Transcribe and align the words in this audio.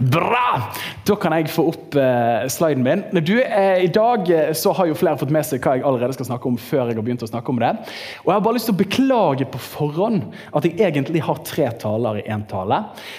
Bra! 0.00 0.72
Da 1.04 1.14
kan 1.20 1.34
jeg 1.36 1.50
få 1.52 1.66
opp 1.68 1.96
eh, 2.00 2.46
sliden 2.48 2.84
min. 2.86 3.02
Du, 3.20 3.34
eh, 3.36 3.82
I 3.84 3.88
dag 3.92 4.30
eh, 4.32 4.52
så 4.56 4.72
har 4.72 4.88
jo 4.88 4.96
flere 4.96 5.18
fått 5.20 5.32
med 5.34 5.44
seg 5.44 5.60
hva 5.60 5.74
jeg 5.76 5.84
allerede 5.84 6.16
skal 6.16 6.30
snakke 6.30 6.48
om. 6.48 6.56
før 6.56 6.88
jeg 6.88 6.96
har 6.96 7.04
begynt 7.04 7.24
å 7.26 7.28
snakke 7.28 7.52
om 7.52 7.60
det. 7.60 7.74
Og 8.22 8.30
Jeg 8.30 8.38
har 8.38 8.46
bare 8.46 8.56
lyst 8.56 8.70
til 8.70 8.76
å 8.78 8.80
beklage 8.80 9.48
på 9.52 9.60
forhånd 9.60 10.30
at 10.56 10.64
jeg 10.64 10.80
egentlig 10.88 11.20
har 11.26 11.42
tre 11.44 11.68
taler 11.82 12.22
i 12.22 12.24
én 12.32 12.46
tale. 12.48 12.78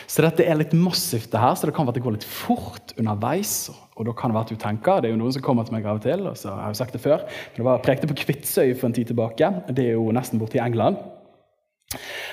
Så 0.10 0.26
dette 0.26 0.42
er 0.42 0.58
litt 0.58 0.74
massivt, 0.74 1.30
det 1.30 1.44
her, 1.44 1.54
så 1.54 1.70
det 1.70 1.76
kan 1.78 1.86
være 1.86 1.94
at 1.94 2.00
det 2.00 2.06
går 2.08 2.18
litt 2.18 2.26
fort 2.26 2.96
underveis. 2.98 3.54
Og 3.94 4.10
da 4.10 4.18
kan 4.18 4.34
Det 4.34 4.40
være 4.40 4.50
at 4.50 4.56
du 4.56 4.64
tenker, 4.66 5.02
det 5.02 5.12
er 5.12 5.14
jo 5.14 5.22
noen 5.22 5.38
som 5.38 5.46
kommer 5.46 5.70
til 5.70 5.78
meg 5.78 5.86
av 5.86 6.02
og 6.02 6.08
til, 6.08 6.26
og 6.32 6.34
så 6.40 6.56
har 6.56 6.64
jeg 6.72 6.74
jo 6.74 6.82
sagt 6.82 6.98
det 6.98 7.04
før, 7.06 7.22
men 7.28 7.62
det 7.62 7.68
var 7.68 7.86
prekte 7.86 8.10
på 8.10 8.18
Kvitsøy 8.24 8.74
for 8.74 8.90
en 8.90 8.98
tid 8.98 9.14
tilbake. 9.14 9.54
Det 9.70 9.86
er 9.86 10.00
jo 10.00 10.10
nesten 10.10 10.42
borte 10.42 10.58
i 10.58 10.66
England. 10.66 10.98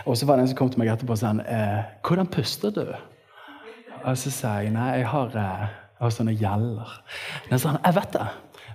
Og 0.08 0.16
så 0.16 0.24
var 0.24 0.38
det 0.38 0.46
en 0.46 0.52
som 0.54 0.62
kom 0.62 0.72
til 0.72 0.80
meg 0.80 0.94
etterpå 0.94 1.12
og 1.12 1.20
sa 1.20 1.36
eh, 1.36 1.84
'Hvordan 2.00 2.32
puster 2.32 2.72
du?' 2.72 3.17
Og 4.08 4.18
så 4.18 4.32
sa 4.32 4.58
jeg 4.62 4.72
nei, 4.72 4.90
jeg 5.02 5.08
har, 5.12 5.32
eh, 5.36 5.64
jeg 5.98 6.04
har 6.04 6.14
sånne 6.14 6.36
gjeller. 6.38 6.92
Men 7.50 7.60
så 7.60 7.74
jeg 7.76 7.96
vet 7.98 8.14
det. 8.16 8.28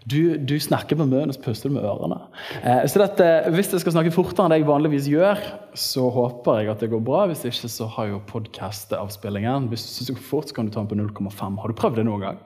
Du, 0.04 0.38
du 0.38 0.58
snakker 0.60 1.00
med 1.00 1.14
munnen, 1.14 1.32
så 1.32 1.40
puster 1.42 1.72
du 1.72 1.78
med 1.78 1.86
ørene. 1.88 2.18
Eh, 2.60 2.84
så 2.92 3.00
dette, 3.00 3.28
Hvis 3.56 3.72
jeg 3.72 3.84
skal 3.86 3.96
snakke 3.96 4.12
fortere 4.12 4.46
enn 4.46 4.52
det 4.52 4.60
jeg 4.60 4.68
vanligvis 4.68 5.08
gjør, 5.08 5.40
så 5.80 6.10
håper 6.12 6.60
jeg 6.60 6.74
at 6.74 6.84
det 6.84 6.92
går 6.92 7.04
bra. 7.08 7.24
Hvis 7.32 7.46
ikke, 7.48 7.72
så 7.72 7.88
har 7.96 8.12
jo 8.12 8.22
podkast-avspillingen. 8.28 9.70
Hvis 9.72 9.88
du 9.88 9.94
synes 9.96 10.12
det 10.12 10.28
fort, 10.28 10.52
så 10.52 10.60
kan 10.60 10.68
du 10.68 10.76
ta 10.76 10.84
den 10.84 10.92
på 10.92 11.00
0,5. 11.00 11.60
Har 11.64 11.72
du 11.72 11.80
prøvd 11.80 12.02
det 12.02 12.08
noen 12.10 12.26
gang? 12.28 12.42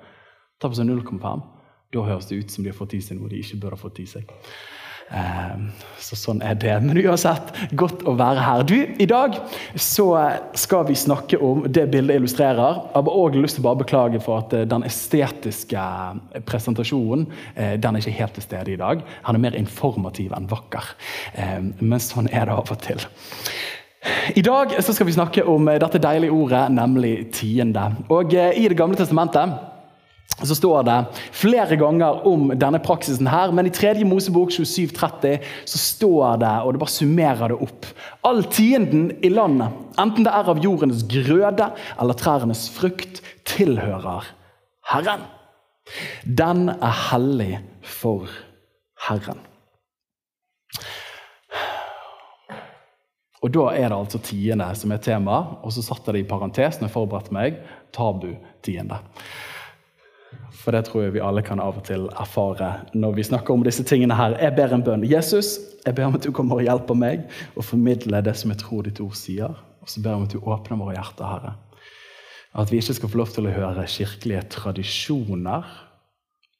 Ta 0.62 0.70
på 0.70 0.78
sånn 0.78 0.94
0,5. 0.94 1.46
Da 1.96 2.04
høres 2.04 2.30
det 2.30 2.44
ut 2.44 2.54
som 2.54 2.66
de 2.66 2.72
har 2.72 2.78
fått 2.78 2.94
i 2.94 3.02
seg 3.02 3.18
noe 3.18 3.32
de 3.32 3.42
ikke 3.42 3.58
burde 3.62 3.78
ha 3.80 3.82
fått 3.82 4.04
i 4.04 4.08
seg. 4.10 4.30
Eh, 5.12 5.56
Så 6.08 6.16
sånn 6.16 6.40
er 6.46 6.56
det. 6.56 6.72
Men 6.84 6.98
uansett, 7.02 7.50
godt 7.76 8.04
å 8.08 8.14
være 8.16 8.40
her. 8.40 8.62
Du, 8.64 8.76
I 9.00 9.06
dag 9.10 9.34
så 9.76 10.06
skal 10.56 10.86
vi 10.88 10.96
snakke 10.96 11.40
om 11.44 11.66
det 11.68 11.88
bildet 11.92 12.16
illustrerer. 12.22 12.78
Jeg 12.94 12.96
har 12.96 13.10
også 13.12 13.42
lyst 13.44 13.58
til 13.58 13.64
å 13.66 13.68
bare 13.68 13.82
beklage 13.82 14.22
for 14.24 14.40
at 14.46 14.54
eh, 14.56 14.64
den 14.70 14.86
estetiske 14.88 15.84
presentasjonen 16.48 17.26
eh, 17.56 17.76
den 17.82 17.96
er 17.98 18.04
ikke 18.06 18.20
helt 18.22 18.38
til 18.40 18.46
stede 18.46 18.72
i 18.76 18.80
dag. 18.80 19.04
Han 19.28 19.36
er 19.36 19.44
mer 19.50 19.58
informativ 19.60 20.32
enn 20.38 20.48
vakker. 20.52 20.94
Eh, 21.36 21.58
Men 21.82 22.00
sånn 22.04 22.30
er 22.32 22.46
det 22.48 22.56
av 22.56 22.72
og 22.72 22.80
til. 22.86 23.04
I 24.40 24.42
dag 24.46 24.72
så 24.80 24.94
skal 24.96 25.08
vi 25.10 25.16
snakke 25.18 25.44
om 25.50 25.68
eh, 25.68 25.80
dette 25.82 26.00
deilige 26.00 26.32
ordet, 26.36 26.68
nemlig 26.72 27.32
tiende. 27.36 27.90
Og 28.14 28.32
eh, 28.38 28.54
I 28.64 28.68
Det 28.72 28.78
gamle 28.80 28.96
testamentet 29.00 29.58
så 30.46 30.56
står 30.56 30.84
det 30.86 30.98
flere 31.34 31.78
ganger 31.80 32.22
om 32.30 32.52
denne 32.54 32.78
praksisen 32.84 33.30
her, 33.32 33.50
men 33.56 33.66
i 33.66 33.74
3. 33.74 33.96
Mosebok 34.06 34.52
2730 34.54 35.40
så 35.66 35.82
står 35.82 36.38
det, 36.44 36.54
og 36.62 36.76
det 36.76 36.82
bare 36.84 36.94
summerer 36.94 37.54
det 37.54 37.58
opp 37.66 37.88
All 38.28 38.44
tienden 38.52 39.10
i 39.26 39.32
landet, 39.34 39.74
enten 39.98 40.28
det 40.28 40.34
er 40.36 40.52
av 40.52 40.62
jordens 40.62 41.02
grøde 41.10 41.72
eller 41.98 42.20
trærnes 42.20 42.68
frukt, 42.74 43.24
tilhører 43.50 44.30
Herren. 44.92 45.26
Den 46.24 46.68
er 46.76 46.98
hellig 47.10 47.54
for 47.82 48.28
Herren. 49.08 49.42
Og 53.46 53.54
Da 53.54 53.68
er 53.72 53.90
det 53.90 53.98
altså 53.98 54.20
tiende 54.20 54.68
som 54.76 54.92
er 54.92 55.02
tema, 55.02 55.38
og 55.64 55.72
så 55.72 55.84
satte 55.86 56.10
jeg 56.10 56.18
det 56.18 56.26
i 56.26 56.30
parentes 56.30 56.80
når 56.80 56.90
jeg 56.90 56.96
forberedte 56.96 57.36
meg. 57.36 57.60
Tabu-tiende. 57.94 58.98
For 60.52 60.76
det 60.76 60.86
tror 60.88 61.06
jeg 61.06 61.16
vi 61.16 61.24
alle 61.24 61.44
kan 61.46 61.62
av 61.64 61.80
og 61.80 61.86
til 61.88 62.08
erfare 62.20 62.72
når 62.98 63.16
vi 63.18 63.26
snakker 63.28 63.54
om 63.54 63.64
disse 63.66 63.86
tingene 63.88 64.16
her. 64.18 64.36
Jeg 64.42 64.56
ber 64.58 64.74
en 64.76 64.84
bønn. 64.84 65.06
Jesus, 65.08 65.58
jeg 65.86 65.96
ber 65.96 66.10
om 66.10 66.18
at 66.18 66.26
du 66.26 66.34
kommer 66.36 66.60
og 66.60 66.68
hjelper 66.68 66.98
meg 66.98 67.26
å 67.56 67.66
formidle 67.66 68.22
det 68.26 68.36
som 68.40 68.52
jeg 68.52 68.62
tror 68.64 68.88
ditt 68.88 69.02
ord 69.04 69.16
sier. 69.18 69.56
Og 69.82 69.92
så 69.92 70.04
ber 70.04 70.14
jeg 70.14 70.22
om 70.22 70.28
at 70.28 70.36
du 70.36 70.40
åpner 70.44 70.82
våre 70.82 70.98
hjerter, 70.98 71.28
Herre. 71.32 71.54
At 72.58 72.72
vi 72.74 72.80
ikke 72.82 72.98
skal 72.98 73.12
få 73.12 73.22
lov 73.22 73.34
til 73.36 73.48
å 73.48 73.54
høre 73.54 73.86
kirkelige 73.92 74.48
tradisjoner 74.56 75.68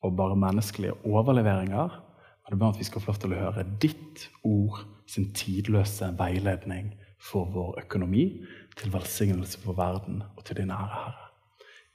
og 0.06 0.14
bare 0.20 0.38
menneskelige 0.40 0.96
overleveringer. 1.08 1.98
Men 1.98 2.54
jeg 2.54 2.60
ber 2.60 2.70
om 2.70 2.76
at 2.76 2.80
vi 2.80 2.88
skal 2.88 3.04
få 3.04 3.12
lov 3.12 3.20
til 3.24 3.34
å 3.34 3.42
høre 3.42 3.66
ditt 3.84 4.28
ord 4.48 4.84
sin 5.10 5.32
tidløse 5.36 6.12
veiledning 6.20 6.94
for 7.20 7.50
vår 7.52 7.82
økonomi, 7.82 8.44
til 8.78 8.94
velsignelse 8.94 9.60
for 9.64 9.76
verden 9.76 10.22
og 10.36 10.46
til 10.46 10.60
din 10.62 10.72
ære, 10.72 11.02
Herre. 11.08 11.26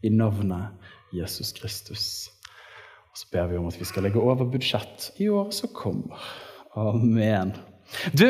I 0.03 0.11
navnet 0.11 0.82
Jesus 1.13 1.53
Kristus. 1.57 2.07
Og 3.13 3.21
så 3.21 3.29
ber 3.33 3.51
vi 3.51 3.59
om 3.61 3.69
at 3.69 3.77
vi 3.77 3.89
skal 3.89 4.07
legge 4.07 4.21
over 4.21 4.49
budsjett 4.49 5.11
i 5.21 5.29
året 5.29 5.55
som 5.57 5.73
kommer. 5.77 6.25
Amen. 6.79 7.53
Du, 8.17 8.27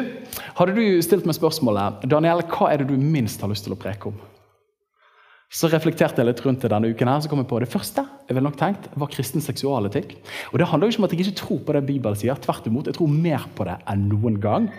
Hadde 0.59 0.75
du 0.75 0.84
stilt 1.06 1.26
meg 1.28 1.37
spørsmålet 1.38 2.03
Daniel, 2.10 2.43
hva 2.50 2.72
er 2.72 2.82
det 2.82 2.91
du 2.91 2.98
minst 2.98 3.43
har 3.44 3.50
lyst 3.53 3.69
til 3.69 3.76
å 3.76 3.78
preke 3.78 4.10
om? 4.10 4.16
Så 5.53 5.69
reflekterte 5.70 6.22
jeg 6.22 6.31
litt 6.31 6.41
rundt 6.43 6.65
det 6.65 6.72
denne 6.72 6.91
uken. 6.91 7.09
her, 7.09 7.20
så 7.20 7.31
kom 7.31 7.43
jeg 7.43 7.50
på 7.50 7.60
Det 7.60 7.70
første 7.70 8.06
jeg 8.32 8.38
ville 8.38 8.48
nok 8.48 8.59
tenkt, 8.60 8.88
var 8.97 9.12
kristen 9.12 9.44
seksualetikk. 9.44 10.16
Og 10.53 10.59
Det 10.59 10.69
handler 10.70 10.88
jo 10.88 10.94
ikke 10.94 11.03
om 11.03 11.09
at 11.09 11.15
jeg 11.15 11.26
ikke 11.26 11.41
tror 11.43 11.62
på 11.66 11.76
det 11.76 11.87
Bibelen 11.87 12.16
sier. 12.19 12.41
Tvert 12.41 12.66
imot, 12.66 12.88
jeg 12.88 12.97
tror 12.97 13.12
mer 13.12 13.44
på 13.54 13.69
det 13.69 13.76
enn 13.93 14.09
noen 14.09 14.41
gang. 14.41 14.70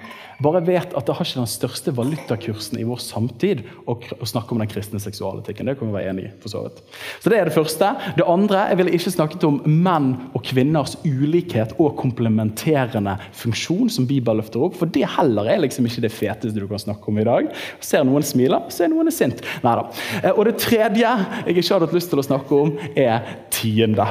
Bare 0.41 0.63
vet 0.65 0.93
at 0.97 1.05
det 1.05 1.13
har 1.15 1.27
ikke 1.27 1.41
den 1.43 1.49
største 1.49 1.93
valutakursen 1.95 2.79
i 2.81 2.85
vår 2.87 3.01
samtid 3.03 3.61
å, 3.85 3.95
snakke 4.25 4.55
om 4.55 4.61
den 4.63 4.71
kristne 4.71 5.01
seksualetikken. 5.01 5.69
Det 5.69 5.77
kan 5.77 5.91
vi 5.91 5.95
være 5.95 6.13
enig 6.13 6.25
i. 6.25 6.31
for 6.41 6.53
Så 6.53 6.63
vidt. 6.65 6.81
Så 7.21 7.31
det 7.31 7.39
er 7.39 7.49
det 7.49 7.55
første. 7.55 7.91
Det 8.17 8.25
andre, 8.27 8.65
jeg 8.71 8.79
ville 8.81 8.95
ikke 8.97 9.13
snakket 9.13 9.45
om 9.47 9.59
menn 9.69 10.09
og 10.33 10.41
kvinners 10.47 10.97
ulikhet 11.05 11.75
og 11.77 11.95
komplementerende 11.99 13.15
funksjon, 13.43 13.91
som 13.93 14.07
Bibelen 14.09 14.41
løfter 14.41 14.65
opp. 14.65 14.77
For 14.79 14.89
det 14.89 15.05
heller 15.15 15.51
er 15.53 15.61
liksom 15.63 15.87
ikke 15.87 16.05
det 16.07 16.13
feteste 16.15 16.59
du 16.59 16.67
kan 16.71 16.81
snakke 16.81 17.11
om 17.11 17.21
i 17.21 17.27
dag. 17.27 17.51
Ser 17.83 18.07
noen 18.07 18.25
smiler, 18.25 18.65
så 18.73 18.87
er 18.87 18.93
noen 18.93 19.11
sint. 19.13 19.43
Neida. 19.63 19.85
Og 20.33 20.43
det 20.49 20.57
tredje 20.63 21.03
jeg 21.03 21.53
ikke 21.53 21.67
hadde 21.69 21.87
hatt 21.87 21.95
lyst 21.95 22.11
til 22.11 22.21
å 22.21 22.25
snakke 22.25 22.61
om, 22.65 22.73
er 22.97 23.21
tiende. 23.51 24.05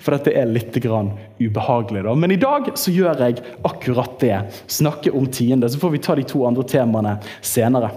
For 0.00 0.16
dette 0.16 0.32
er 0.32 0.48
litt 0.48 0.76
ubehagelig. 0.76 2.04
da. 2.04 2.14
Men 2.14 2.32
i 2.32 2.40
dag 2.40 2.70
så 2.78 2.92
gjør 2.94 3.20
jeg 3.26 3.42
akkurat 3.62 4.18
det. 4.20 4.38
Snakke 4.66 5.12
om 5.12 5.26
tiende. 5.26 5.68
Så 5.68 5.78
får 5.78 5.90
vi 5.90 6.02
ta 6.04 6.16
de 6.16 6.24
to 6.28 6.44
andre 6.48 6.64
temaene 6.64 7.18
senere. 7.44 7.92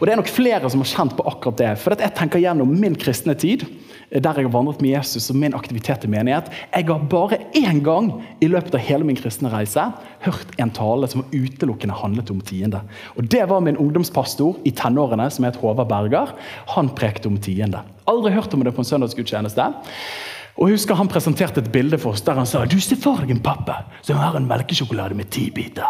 Og 0.00 0.06
Det 0.06 0.12
er 0.12 0.18
nok 0.20 0.30
flere 0.32 0.70
som 0.70 0.82
har 0.82 0.90
kjent 0.90 1.14
på 1.16 1.24
akkurat 1.28 1.58
det. 1.60 1.70
For 1.80 1.94
jeg 1.98 2.14
tenker 2.16 2.42
gjennom 2.42 2.72
min 2.80 2.96
kristne 2.98 3.34
tid, 3.38 3.64
der 4.10 4.34
jeg 4.34 4.48
har 4.48 4.52
vandret 4.52 4.80
med 4.82 4.90
Jesus 4.90 5.28
og 5.30 5.36
min 5.38 5.54
aktivitet 5.54 6.02
i 6.02 6.08
menighet 6.10 6.48
Jeg 6.74 6.88
har 6.88 7.04
bare 7.12 7.38
én 7.54 7.78
gang 7.86 8.08
i 8.42 8.48
løpet 8.50 8.74
av 8.74 8.82
hele 8.82 9.06
min 9.06 9.18
kristne 9.18 9.52
reise 9.52 9.84
hørt 10.24 10.50
en 10.58 10.72
tale 10.74 11.06
som 11.06 11.22
utelukkende 11.30 11.94
handlet 11.94 12.32
om 12.34 12.40
tiende. 12.40 12.82
Og 13.16 13.28
Det 13.30 13.46
var 13.48 13.60
min 13.60 13.78
ungdomspastor 13.78 14.58
i 14.64 14.70
tenårene, 14.70 15.30
som 15.30 15.44
het 15.44 15.56
Håvard 15.56 15.88
Berger. 15.88 16.34
Han 16.74 16.90
prekte 16.90 17.28
om 17.28 17.38
tiende. 17.38 17.84
Aldri 18.08 18.32
hørt 18.34 18.54
om 18.54 18.64
det 18.64 18.74
på 18.74 18.82
en 18.82 18.90
søndagsgudstjeneste. 18.90 19.72
Og 20.58 20.68
jeg 20.68 20.76
husker 20.76 20.94
Han 20.94 21.08
presenterte 21.08 21.60
et 21.60 21.72
bilde 21.72 21.98
for 21.98 22.12
oss 22.12 22.22
der 22.22 22.34
han 22.34 22.46
sa 22.46 22.64
du 22.64 22.80
ser 22.80 22.96
for 22.96 23.22
deg 23.22 23.30
en 23.30 23.42
pappa 23.42 23.84
som 24.02 24.18
har 24.18 24.36
en 24.36 24.48
melkesjokolade 24.48 25.14
med 25.14 25.30
ti 25.30 25.50
biter. 25.50 25.88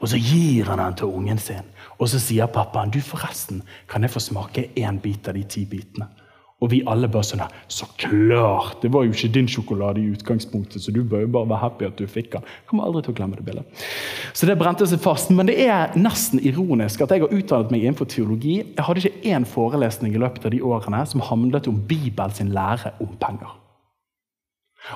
Og 0.00 0.08
Så 0.08 0.16
gir 0.16 0.64
han 0.64 0.78
den 0.78 0.94
til 0.94 1.06
ungen 1.06 1.38
sin. 1.38 1.64
Og 1.98 2.08
så 2.10 2.20
sier 2.22 2.50
pappaen 2.50 2.92
du 2.94 3.00
forresten, 3.02 3.62
kan 3.90 4.02
jeg 4.02 4.14
få 4.14 4.22
smake 4.22 4.70
én 4.78 5.00
bit 5.02 5.28
av 5.28 5.34
de 5.34 5.44
ti 5.44 5.64
bitene. 5.68 6.08
Og 6.58 6.72
vi 6.72 6.80
alle 6.90 7.06
bare 7.06 7.22
sånn 7.22 7.44
Så 7.70 7.86
klart! 8.00 8.80
Det 8.82 8.90
var 8.90 9.04
jo 9.06 9.12
ikke 9.14 9.30
din 9.30 9.46
sjokolade 9.46 10.00
i 10.02 10.08
utgangspunktet, 10.10 10.82
så 10.82 10.90
du 10.94 11.04
bør 11.04 11.22
jo 11.22 11.30
bare 11.36 11.50
være 11.52 11.62
happy 11.62 11.86
at 11.86 12.00
du 12.00 12.06
fikk 12.10 12.32
den. 12.32 12.48
Kommer 12.66 12.88
aldri 12.88 13.04
til 13.06 13.14
å 13.14 13.18
glemme 13.20 13.38
det 13.38 13.46
bildet. 13.46 13.84
Så 14.34 14.48
det 14.48 14.58
brente 14.58 14.86
seg 14.90 15.02
fast. 15.02 15.30
Men 15.30 15.46
det 15.50 15.54
er 15.68 15.94
nesten 15.98 16.42
ironisk 16.42 17.04
at 17.04 17.14
jeg 17.14 17.22
har 17.22 17.34
utdannet 17.34 17.70
meg 17.74 17.86
innenfor 17.86 18.10
teologi. 18.10 18.58
Jeg 18.64 18.88
hadde 18.88 19.04
ikke 19.04 19.36
én 19.36 19.46
forelesning 19.46 20.18
i 20.18 20.22
løpet 20.24 20.50
av 20.50 20.54
de 20.56 20.62
årene 20.66 21.04
som 21.06 21.22
handlet 21.30 21.70
om 21.70 21.78
Bibels 21.78 22.42
lære 22.42 22.96
om 23.06 23.14
penger. 23.22 23.54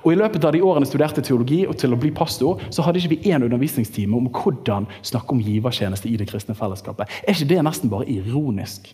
Og 0.00 0.12
I 0.12 0.18
løpet 0.18 0.44
av 0.44 0.54
de 0.54 0.62
årene 0.64 0.86
jeg 0.86 0.94
studerte 0.94 1.24
teologi 1.24 1.60
og 1.68 1.76
til 1.80 1.92
å 1.92 1.98
bli 2.00 2.10
pastor, 2.16 2.62
så 2.72 2.84
hadde 2.84 3.02
ikke 3.02 3.12
vi 3.14 3.32
én 3.34 3.44
undervisningstime 3.44 4.16
om 4.16 4.30
hvordan 4.32 4.88
snakke 5.04 5.36
om 5.36 5.42
givertjeneste 5.44 6.08
i 6.08 6.16
det 6.20 6.30
kristne 6.30 6.56
fellesskapet. 6.56 7.10
Er 7.26 7.36
ikke 7.36 7.50
det 7.52 7.60
nesten 7.66 7.92
bare 7.92 8.08
ironisk? 8.10 8.88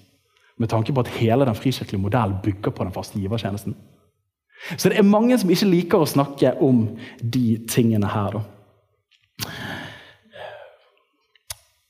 Med 0.59 0.73
tanke 0.73 0.93
på 0.93 1.05
at 1.05 1.13
hele 1.21 1.47
den 1.47 1.55
frikirkelige 1.55 2.03
modellen 2.03 2.41
bygger 2.43 2.75
på 2.75 2.85
den 2.85 2.93
faste 2.93 3.21
givertjenesten. 3.21 3.77
Så 4.77 4.91
det 4.91 4.99
er 4.99 5.07
mange 5.07 5.39
som 5.39 5.51
ikke 5.55 5.71
liker 5.71 6.03
å 6.03 6.09
snakke 6.09 6.57
om 6.65 6.89
de 7.23 7.61
tingene 7.71 8.11
her. 8.11 8.35
Da. 8.35 8.43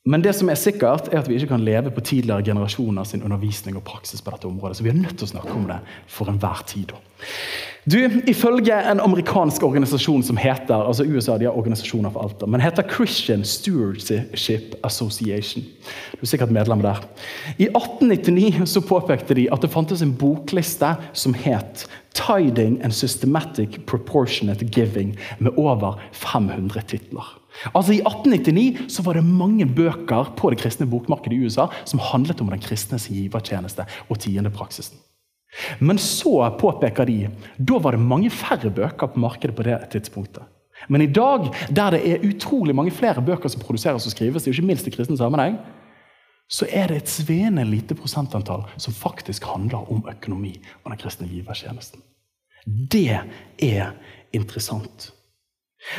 Men 0.09 0.23
det 0.25 0.33
som 0.39 0.49
er 0.49 0.57
sikkert 0.57 1.11
er 1.13 1.21
at 1.21 1.27
vi 1.29 1.37
ikke 1.37 1.51
kan 1.51 1.65
leve 1.67 1.93
på 1.93 2.01
tidligere 2.01 2.47
generasjoner 2.47 3.05
sin 3.05 3.23
undervisning 3.27 3.77
og 3.77 3.85
praksis 3.85 4.23
på 4.25 4.33
dette 4.33 4.49
området. 4.49 4.79
Så 4.79 4.87
vi 4.87 4.93
er 4.93 4.97
nødt 4.97 5.19
til 5.21 5.29
å 5.29 5.35
snakke 5.35 5.53
om 5.53 5.67
det 5.69 5.83
for 6.09 6.31
enhver 6.33 6.63
tid. 6.71 6.95
Du, 7.89 7.99
Ifølge 8.29 8.77
en 8.91 9.01
amerikansk 9.01 9.63
organisasjon 9.65 10.23
som 10.25 10.37
heter 10.41 10.75
altså 10.77 11.05
USA 11.09 11.37
de 11.39 11.47
har 11.49 11.57
organisasjoner 11.57 12.13
for 12.13 12.25
alt, 12.25 12.45
men 12.49 12.61
heter 12.61 12.85
Christian 12.89 13.45
Stewardship 13.45 14.77
Association. 14.85 15.65
Du 16.13 16.25
er 16.25 16.33
sikkert 16.33 16.53
medlem 16.57 16.85
der. 16.85 17.01
I 17.57 17.69
1899 17.71 18.69
så 18.69 18.85
påpekte 18.85 19.37
de 19.37 19.49
at 19.53 19.65
det 19.65 19.73
fantes 19.73 20.05
en 20.05 20.17
bokliste 20.21 20.95
som 21.13 21.35
het 21.35 21.87
'Tiding 22.15 22.81
and 22.85 22.93
Systematic 22.93 23.79
Proportionate 23.87 24.65
Giving', 24.65 25.17
med 25.39 25.53
over 25.57 26.01
500 26.13 26.83
titler. 26.89 27.38
Altså 27.73 27.97
I 27.97 28.01
1899 28.05 28.89
så 28.93 29.03
var 29.07 29.19
det 29.19 29.25
mange 29.27 29.67
bøker 29.67 30.33
på 30.39 30.51
det 30.53 30.61
kristne 30.63 30.87
bokmarkedet 30.91 31.37
i 31.37 31.47
USA 31.47 31.69
som 31.85 32.03
handlet 32.03 32.41
om 32.41 32.51
den 32.53 32.63
kristnes 32.63 33.09
givertjeneste 33.11 33.87
og 34.09 34.21
tiendepraksisen. 34.23 34.99
Men 35.81 35.99
så 35.99 36.51
påpeker 36.61 37.09
de 37.09 37.19
da 37.57 37.81
var 37.83 37.97
det 37.97 38.05
mange 38.05 38.31
færre 38.31 38.71
bøker 38.71 39.11
på 39.11 39.21
markedet 39.21 39.57
på 39.57 39.67
det 39.67 39.81
tidspunktet. 39.95 40.45
Men 40.89 41.03
i 41.03 41.11
dag, 41.11 41.49
der 41.75 41.91
det 41.91 42.03
er 42.07 42.29
utrolig 42.29 42.75
mange 42.77 42.95
flere 42.95 43.23
bøker 43.25 43.51
som 43.51 43.61
produseres 43.61 44.07
og 44.07 44.13
skrives, 44.13 44.47
ikke 44.47 44.63
minst 44.63 44.87
i 44.87 44.95
kristen 44.95 45.17
sammenheng, 45.19 45.59
så 46.49 46.67
er 46.71 46.87
det 46.89 46.97
et 46.97 47.11
svenende 47.11 47.65
lite 47.69 47.95
prosentantall 47.95 48.65
som 48.77 48.95
faktisk 48.95 49.45
handler 49.45 49.91
om 49.93 50.07
økonomi 50.09 50.55
og 50.85 50.93
den 50.93 51.01
kristne 51.01 51.29
givertjenesten. 51.29 52.01
Det 52.67 53.19
er 53.59 53.91
interessant. 54.33 55.13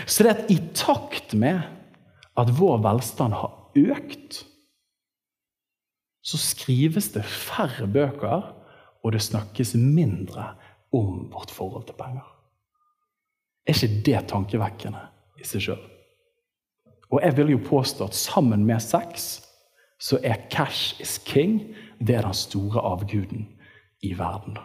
Så 0.05 0.23
det 0.23 0.31
er 0.31 0.43
at 0.43 0.51
i 0.51 0.59
takt 0.77 1.33
med 1.33 1.61
at 2.39 2.53
vår 2.59 2.79
velstand 2.85 3.35
har 3.35 3.55
økt, 3.77 4.43
så 6.21 6.37
skrives 6.37 7.11
det 7.15 7.25
færre 7.25 7.87
bøker 7.87 8.49
og 9.03 9.13
det 9.15 9.21
snakkes 9.23 9.73
mindre 9.79 10.53
om 10.93 11.29
vårt 11.31 11.51
forhold 11.51 11.87
til 11.87 11.97
penger. 11.97 12.25
Er 13.67 13.77
ikke 13.77 14.01
det 14.05 14.25
tankevekkende 14.29 15.01
i 15.39 15.47
seg 15.47 15.63
sjøl? 15.63 15.85
Og 17.09 17.21
jeg 17.23 17.37
vil 17.37 17.53
jo 17.55 17.61
påstå 17.65 18.09
at 18.09 18.17
sammen 18.17 18.65
med 18.65 18.81
sex 18.83 19.39
så 19.99 20.19
er 20.23 20.45
cash 20.51 21.01
is 21.01 21.17
king. 21.25 21.75
Det 21.99 22.15
er 22.15 22.23
den 22.23 22.33
store 22.37 22.81
avguden 22.81 23.47
i 24.05 24.13
verden. 24.17 24.57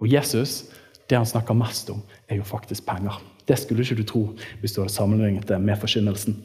Og 0.00 0.12
Jesus, 0.12 0.70
det 1.10 1.18
han 1.18 1.26
snakker 1.26 1.54
mest 1.54 1.90
om, 1.90 2.00
er 2.28 2.40
jo 2.40 2.46
faktisk 2.46 2.86
penger. 2.86 3.18
Det 3.50 3.58
skulle 3.58 3.82
ikke 3.82 3.98
du 3.98 4.06
tro 4.06 4.24
hvis 4.62 4.76
du 4.76 4.84
hadde 4.84 4.94
sammenlignet 4.94 5.48
det 5.50 5.58
med 5.62 5.78
forkynnelsen. 5.82 6.38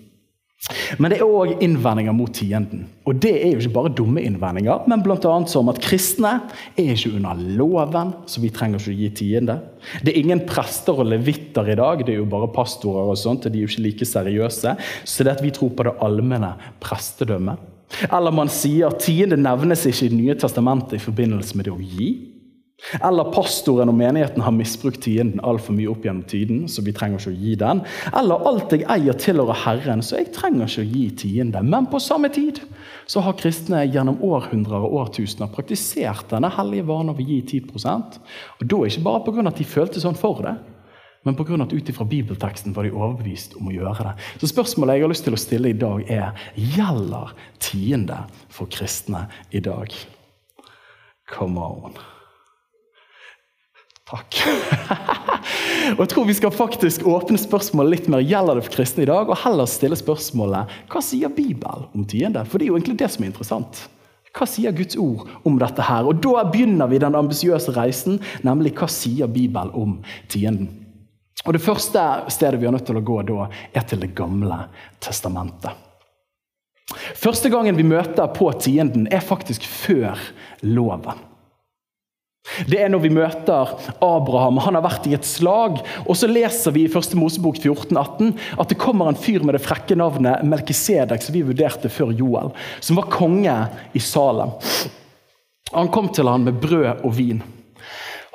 Men 0.97 1.11
det 1.11 1.19
er 1.19 1.27
òg 1.27 1.59
innvendinger 1.61 2.15
mot 2.15 2.31
tienden. 2.33 2.85
Og 3.05 3.19
det 3.21 3.33
er 3.35 3.51
jo 3.51 3.59
ikke 3.59 3.73
bare 3.75 3.91
dumme 3.93 4.23
innvendinger, 4.23 4.87
men 4.89 5.03
bl.a. 5.05 5.33
som 5.51 5.69
at 5.69 5.81
kristne 5.83 6.31
er 6.73 6.93
ikke 6.95 7.11
under 7.19 7.41
loven, 7.59 8.13
så 8.25 8.41
vi 8.41 8.49
trenger 8.55 8.81
ikke 8.81 8.93
å 8.93 8.97
gi 9.01 9.09
tiende. 9.19 9.59
Det 10.01 10.13
er 10.13 10.21
ingen 10.23 10.41
prester 10.49 11.03
og 11.03 11.11
levitter 11.11 11.69
i 11.69 11.77
dag, 11.77 12.01
det 12.01 12.15
er 12.15 12.21
jo 12.23 12.29
bare 12.31 12.49
pastorer 12.55 13.11
og 13.11 13.19
sånt, 13.19 13.45
og 13.45 13.53
de 13.53 13.61
er 13.61 13.67
jo 13.67 13.73
ikke 13.73 13.85
like 13.85 14.09
seriøse. 14.09 14.75
Så 15.05 15.27
det 15.27 15.35
at 15.35 15.43
vi 15.45 15.53
tror 15.53 15.75
på 15.75 15.85
det 15.85 15.97
allmenne 16.05 16.55
prestedømmet. 16.81 17.61
Eller 18.09 18.33
man 18.33 18.49
sier 18.49 18.89
at 18.89 19.03
tiende 19.05 19.37
nevnes 19.37 19.85
ikke 19.85 20.07
i 20.07 20.09
Det 20.09 20.17
nye 20.17 20.39
testamentet 20.39 20.97
i 20.97 21.03
forbindelse 21.03 21.59
med 21.59 21.67
det 21.67 21.75
å 21.75 21.83
gi. 21.83 22.09
Eller 22.99 23.31
pastoren 23.33 23.89
og 23.89 23.95
menigheten 23.97 24.43
har 24.43 24.53
misbrukt 24.53 24.99
tienden 25.05 25.39
altfor 25.47 25.73
mye 25.77 25.89
opp 25.89 26.03
gjennom 26.05 26.25
tiden, 26.29 26.65
så 26.69 26.83
vi 26.85 26.93
trenger 26.95 27.21
ikke 27.21 27.31
å 27.31 27.39
gi 27.39 27.55
den. 27.59 27.81
Eller 28.11 28.45
alt 28.51 28.75
jeg 28.75 28.85
eier, 28.91 29.17
tilhører 29.19 29.61
Herren, 29.63 30.03
så 30.05 30.19
jeg 30.19 30.33
trenger 30.35 30.67
ikke 30.67 30.83
å 30.83 30.91
gi 30.91 31.05
tiende. 31.23 31.63
Men 31.65 31.87
på 31.91 32.01
samme 32.03 32.29
tid 32.35 32.59
så 33.09 33.23
har 33.25 33.37
kristne 33.39 33.81
gjennom 33.87 34.19
århundrer 34.25 34.85
og 34.85 34.95
årtusener 35.01 35.51
praktisert 35.53 36.29
denne 36.33 36.51
hellige 36.53 36.87
vanen 36.89 37.13
av 37.13 37.21
å 37.21 37.25
gi 37.25 37.41
10% 37.41 38.19
Og 38.59 38.63
da 38.69 38.79
ikke 38.85 39.05
bare 39.05 39.23
pga. 39.25 39.47
at 39.47 39.57
de 39.57 39.63
følte 39.65 40.01
sånn 40.01 40.17
for 40.19 40.41
det, 40.43 40.55
men 41.25 41.35
pga. 41.35 41.61
at 41.63 41.73
ut 41.73 41.89
ifra 41.89 42.05
bibelteksten 42.05 42.73
var 42.75 42.83
de 42.83 42.91
overbevist 42.91 43.55
om 43.55 43.69
å 43.69 43.73
gjøre 43.73 44.03
det. 44.03 44.15
Så 44.41 44.51
spørsmålet 44.51 44.95
jeg 44.95 45.01
har 45.01 45.13
lyst 45.13 45.23
til 45.23 45.33
å 45.33 45.41
stille 45.41 45.69
i 45.69 45.79
dag, 45.79 46.03
er 46.11 46.33
gjelder 46.55 47.33
tiende 47.57 48.25
for 48.49 48.67
kristne 48.67 49.27
i 49.51 49.59
dag? 49.59 49.89
Come 51.25 51.57
on. 51.59 52.14
Takk. 54.05 54.37
og 55.95 56.01
jeg 56.03 56.09
tror 56.11 56.27
Vi 56.29 56.35
skal 56.37 56.53
faktisk 56.53 57.07
åpne 57.09 57.39
spørsmålet 57.41 57.95
litt 57.95 58.09
mer 58.13 58.21
gjelder 58.21 58.59
det 58.59 58.67
for 58.67 58.77
kristne 58.77 59.01
i 59.01 59.09
dag, 59.09 59.25
og 59.25 59.41
heller 59.41 59.69
stille 59.69 59.97
spørsmålet 59.97 60.75
hva 60.91 61.01
sier 61.01 61.33
Bibelen 61.33 61.87
om 61.89 62.05
tiende? 62.05 62.45
For 62.45 62.61
det 62.61 62.67
er 62.67 62.73
jo 62.73 62.77
egentlig 62.77 62.99
det 63.01 63.09
som 63.15 63.25
er 63.25 63.31
interessant. 63.31 63.81
Hva 64.35 64.45
sier 64.49 64.75
Guds 64.75 64.97
ord 64.99 65.25
om 65.47 65.57
dette 65.57 65.81
her? 65.87 66.05
Og 66.05 66.21
Da 66.21 66.43
begynner 66.51 66.91
vi 66.91 67.01
den 67.01 67.17
ambisiøse 67.17 67.73
reisen, 67.73 68.19
nemlig 68.45 68.75
hva 68.77 68.89
sier 68.91 69.31
Bibelen 69.31 69.73
om 69.73 69.97
tienden? 70.29 70.69
Og 71.45 71.53
Det 71.53 71.61
første 71.61 72.01
stedet 72.29 72.59
vi 72.61 72.67
er 72.67 72.73
nødt 72.73 72.85
til 72.85 72.97
å 72.99 73.05
gå 73.05 73.21
da, 73.25 73.49
er 73.73 73.89
til 73.89 74.05
Det 74.05 74.13
gamle 74.13 74.67
testamentet. 74.99 75.71
Første 77.17 77.49
gangen 77.49 77.77
vi 77.77 77.83
møter 77.83 78.27
på 78.29 78.51
tienden, 78.61 79.07
er 79.09 79.23
faktisk 79.25 79.65
før 79.65 80.19
loven. 80.61 81.17
Det 82.69 82.77
er 82.79 82.91
når 82.93 83.01
vi 83.03 83.11
møter 83.13 83.71
Abraham. 84.05 84.59
Han 84.63 84.77
har 84.77 84.85
vært 84.85 85.07
i 85.09 85.15
et 85.17 85.25
slag. 85.27 85.81
Og 86.05 86.13
så 86.17 86.29
leser 86.29 86.75
vi 86.75 86.85
i 86.85 86.91
1. 86.91 87.15
Mosebok 87.19 87.57
14, 87.57 87.97
18, 87.97 88.35
at 88.61 88.71
det 88.71 88.79
kommer 88.81 89.09
en 89.09 89.19
fyr 89.19 89.43
med 89.43 89.57
det 89.57 89.63
frekke 89.65 89.97
navnet 89.97 90.45
Melkisedek, 90.45 91.25
som 91.25 91.35
vi 91.35 91.43
vurderte 91.47 91.91
før 91.91 92.13
Joel, 92.15 92.53
som 92.79 93.01
var 93.01 93.09
konge 93.13 93.57
i 93.93 94.03
Salem. 94.03 94.53
Han 95.73 95.91
kom 95.91 96.11
til 96.13 96.29
han 96.29 96.45
med 96.45 96.61
brød 96.61 97.03
og 97.03 97.17
vin. 97.17 97.43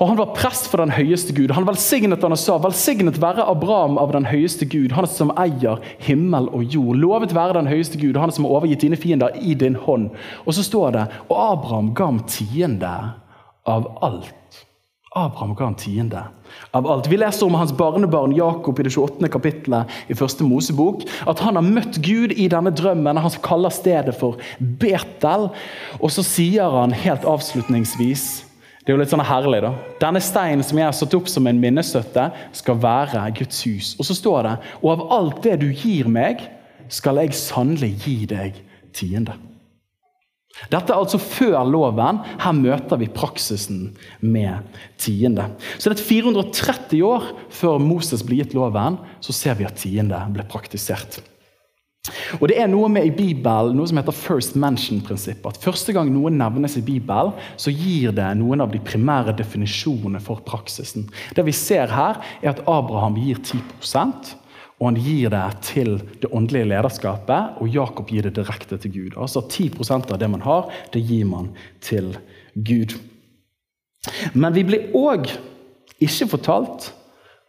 Og 0.00 0.08
Han 0.08 0.16
var 0.16 0.32
prest 0.32 0.70
for 0.72 0.80
den 0.80 0.94
høyeste 0.96 1.34
Gud. 1.36 1.52
Han 1.52 1.66
velsignet 1.68 2.22
han 2.24 2.32
og 2.32 2.38
sa, 2.40 2.56
'Velsignet 2.56 3.20
være 3.20 3.44
Abraham 3.44 3.98
av 3.98 4.12
den 4.12 4.24
høyeste 4.24 4.64
Gud, 4.64 4.92
han 4.92 5.06
som 5.06 5.30
eier 5.36 5.76
himmel 5.98 6.48
og 6.48 6.64
jord.' 6.64 6.96
'Lovet 6.96 7.34
være 7.34 7.60
den 7.60 7.68
høyeste 7.68 8.00
Gud, 8.00 8.16
han 8.16 8.32
som 8.32 8.44
har 8.44 8.50
overgitt 8.50 8.80
dine 8.80 8.96
fiender 8.96 9.28
i 9.36 9.52
din 9.54 9.76
hånd.' 9.76 10.10
Og 10.46 10.54
så 10.54 10.64
står 10.64 10.90
det, 10.90 11.06
'Og 11.28 11.52
Abraham 11.52 11.94
ga 11.94 12.04
ham 12.04 12.24
tiende 12.24 13.12
av 13.68 13.98
alt. 14.04 14.66
Abraham 15.10 15.54
ga 15.54 15.66
en 15.66 15.74
tiende 15.74 16.20
av 16.70 16.86
alt. 16.86 17.08
Vi 17.10 17.16
leser 17.18 17.46
om 17.46 17.54
hans 17.58 17.72
barnebarn 17.74 18.32
Jakob 18.32 18.78
i 18.78 18.84
det 18.86 18.92
28. 18.94 19.26
kapittelet 19.28 19.90
i 20.06 20.14
første 20.14 20.46
Mosebok. 20.46 21.02
At 21.26 21.42
han 21.42 21.58
har 21.58 21.66
møtt 21.66 21.98
Gud 22.04 22.30
i 22.30 22.46
denne 22.50 22.70
drømmen. 22.70 23.18
Han 23.18 23.42
kaller 23.42 23.74
stedet 23.74 24.14
for 24.20 24.38
Betel. 24.60 25.48
Og 25.98 26.14
så 26.14 26.22
sier 26.26 26.78
han 26.78 26.94
helt 26.94 27.26
avslutningsvis 27.26 28.28
Det 28.80 28.94
er 28.94 28.96
jo 28.96 29.02
litt 29.02 29.10
sånn 29.12 29.26
herlig, 29.26 29.58
da. 29.60 29.74
Denne 30.00 30.22
steinen 30.24 30.64
som 30.64 30.78
jeg 30.78 30.88
har 30.88 30.94
satt 30.96 31.14
opp 31.18 31.28
som 31.28 31.46
en 31.46 31.58
minnestøtte, 31.60 32.30
skal 32.56 32.78
være 32.80 33.26
Guds 33.36 33.60
hus. 33.66 33.92
Og 34.00 34.08
så 34.08 34.16
står 34.16 34.46
det 34.46 34.56
Og 34.80 34.94
av 34.94 35.06
alt 35.18 35.42
det 35.44 35.58
du 35.60 35.68
gir 35.68 36.08
meg, 36.08 36.46
skal 36.88 37.20
jeg 37.20 37.36
sannelig 37.38 37.92
gi 38.06 38.18
deg 38.30 38.62
tiende. 38.96 39.36
Dette 40.70 40.92
er 40.92 40.98
altså 40.98 41.20
før 41.22 41.62
loven. 41.64 42.20
Her 42.42 42.54
møter 42.56 43.00
vi 43.00 43.08
praksisen 43.12 43.94
med 44.20 44.66
tiende. 45.00 45.46
Så 45.78 45.90
det 45.90 45.98
er 45.98 46.08
430 46.08 47.02
år 47.06 47.30
før 47.54 47.80
Moses 47.82 48.24
ble 48.26 48.42
gitt 48.42 48.56
loven, 48.56 48.98
så 49.24 49.36
ser 49.36 49.56
vi 49.60 49.68
at 49.68 49.78
tiende 49.80 50.20
ble 50.34 50.44
praktisert. 50.50 51.22
Og 52.40 52.48
Det 52.48 52.56
er 52.56 52.68
noe 52.70 52.88
med 52.88 53.04
i 53.06 53.12
Bibelen, 53.12 53.76
noe 53.76 53.88
som 53.88 53.98
heter 54.00 54.16
first 54.16 54.56
mention-prinsippet. 54.56 55.46
at 55.46 55.60
Første 55.60 55.92
gang 55.92 56.08
noe 56.12 56.30
nevnes 56.32 56.78
i 56.80 56.84
Bibelen, 56.84 57.34
så 57.60 57.70
gir 57.70 58.12
det 58.16 58.28
noen 58.40 58.64
av 58.64 58.72
de 58.72 58.80
primære 58.80 59.36
definisjonene 59.36 60.20
for 60.20 60.40
praksisen. 60.40 61.10
Det 61.36 61.44
vi 61.44 61.52
ser 61.52 61.92
her, 61.92 62.20
er 62.42 62.54
at 62.54 62.64
Abraham 62.66 63.20
gir 63.20 63.36
10 63.36 63.60
og 64.80 64.86
han 64.88 64.96
gir 64.96 65.28
det 65.28 65.44
til 65.66 65.98
det 66.22 66.30
åndelige 66.32 66.70
lederskapet, 66.70 67.58
og 67.60 67.68
Jakob 67.68 68.08
gir 68.08 68.24
det 68.24 68.32
direkte 68.38 68.78
til 68.80 68.94
Gud. 68.94 69.18
Altså 69.20 69.42
10% 69.44 70.08
av 70.08 70.18
det 70.18 70.28
man 70.32 70.40
har, 70.40 70.70
det 70.94 71.02
gir 71.04 71.26
man 71.28 71.50
til 71.84 72.14
Gud. 72.56 72.96
Men 74.32 74.56
vi 74.56 74.64
blir 74.64 74.96
òg 74.96 75.28
ikke 76.00 76.30
fortalt 76.32 76.88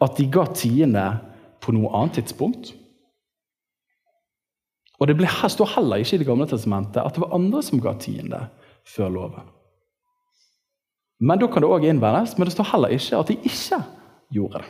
at 0.03 0.19
de 0.19 0.27
ga 0.27 0.43
tiende 0.51 1.05
på 1.63 1.71
noe 1.71 1.93
annet 1.95 2.19
tidspunkt. 2.19 2.73
Og 4.99 5.07
Det 5.07 5.15
står 5.49 5.75
heller 5.75 5.97
ikke 5.97 6.15
i 6.15 6.19
Det 6.19 6.27
gamle 6.27 6.45
testamentet 6.45 7.01
at 7.01 7.15
det 7.15 7.21
var 7.23 7.33
andre 7.33 7.63
som 7.63 7.79
ga 7.79 7.95
tiende 7.97 8.49
før 8.85 9.09
loven. 9.09 9.47
Men 11.21 11.39
da 11.39 11.47
kan 11.47 11.61
det 11.61 11.69
òg 11.69 11.85
innvendes, 11.85 12.37
men 12.37 12.45
det 12.45 12.53
står 12.53 12.71
heller 12.73 12.89
ikke 12.89 13.17
at 13.17 13.27
de 13.27 13.37
ikke 13.45 13.83
gjorde 14.33 14.61
det. 14.61 14.69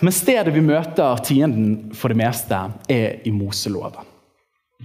Men 0.00 0.14
stedet 0.14 0.54
vi 0.54 0.62
møter 0.64 1.20
tienden 1.24 1.94
for 1.96 2.12
det 2.12 2.20
meste, 2.20 2.60
er 2.90 3.20
i 3.24 3.32
Moseloven. 3.34 4.09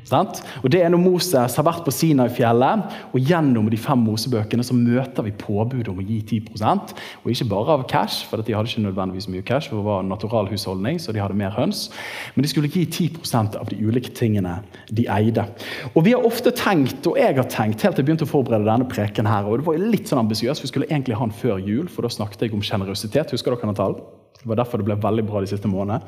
Og 0.05 0.71
Det 0.71 0.83
er 0.83 0.89
når 0.89 1.01
Moses 1.01 1.55
har 1.55 1.65
vært 1.65 1.85
på 1.85 1.93
Sinai-fjellet, 1.93 2.83
og 3.11 3.19
gjennom 3.19 3.69
de 3.71 3.77
fem 3.77 3.97
Mosebøkene 4.05 4.63
så 4.63 4.75
møter 4.77 5.25
vi 5.25 5.31
påbudet 5.31 5.89
om 5.89 6.01
å 6.01 6.05
gi 6.05 6.19
10% 6.21 6.93
Og 7.23 7.31
ikke 7.31 7.47
bare 7.49 7.77
av 7.79 7.85
cash, 7.89 8.25
for 8.29 8.37
de 8.37 8.53
hadde 8.53 8.69
ikke 8.69 8.85
nødvendigvis 8.85 9.29
mye 9.33 9.45
cash, 9.45 9.69
for 9.69 9.79
det 9.79 9.85
var 9.87 10.03
naturalhusholdning, 10.05 10.99
så 11.01 11.11
de 11.11 11.23
hadde 11.23 11.37
mer 11.37 11.55
høns. 11.55 11.89
Men 12.35 12.45
de 12.45 12.51
skulle 12.51 12.69
gi 12.69 12.85
10% 12.85 13.57
av 13.57 13.71
de 13.71 13.79
ulike 13.81 14.13
tingene 14.13 14.59
de 14.91 15.07
eide. 15.09 15.47
Og 15.95 16.03
Vi 16.05 16.13
har 16.13 16.25
ofte 16.25 16.51
tenkt, 16.51 17.07
og 17.07 17.17
jeg 17.17 17.35
har 17.35 17.49
tenkt, 17.49 17.81
helt 17.81 17.95
til 17.95 18.03
jeg 18.03 18.11
begynte 18.11 18.27
å 18.27 18.29
forberede 18.29 18.69
denne 18.69 18.85
preken 18.85 19.25
her, 19.25 19.47
og 19.49 19.57
det 19.57 19.65
var 19.65 19.81
litt 19.81 20.11
sånn 20.11 20.21
ambisiøst, 20.21 20.61
vi 20.61 20.69
skulle 20.69 20.89
egentlig 20.91 21.17
ha 21.17 21.25
den 21.25 21.33
før 21.33 21.57
jul, 21.57 21.89
for 21.89 22.05
da 22.05 22.13
snakket 22.13 22.45
jeg 22.45 22.53
om 22.53 22.61
sjenerøsitet. 22.61 23.33
Husker 23.33 23.55
dere 23.55 23.71
Natal? 23.71 23.97
Det 24.37 24.45
var 24.45 24.61
derfor 24.61 24.77
det 24.77 24.85
ble 24.85 25.01
veldig 25.01 25.25
bra 25.25 25.41
de 25.41 25.49
siste 25.49 25.69
månedene. 25.71 26.05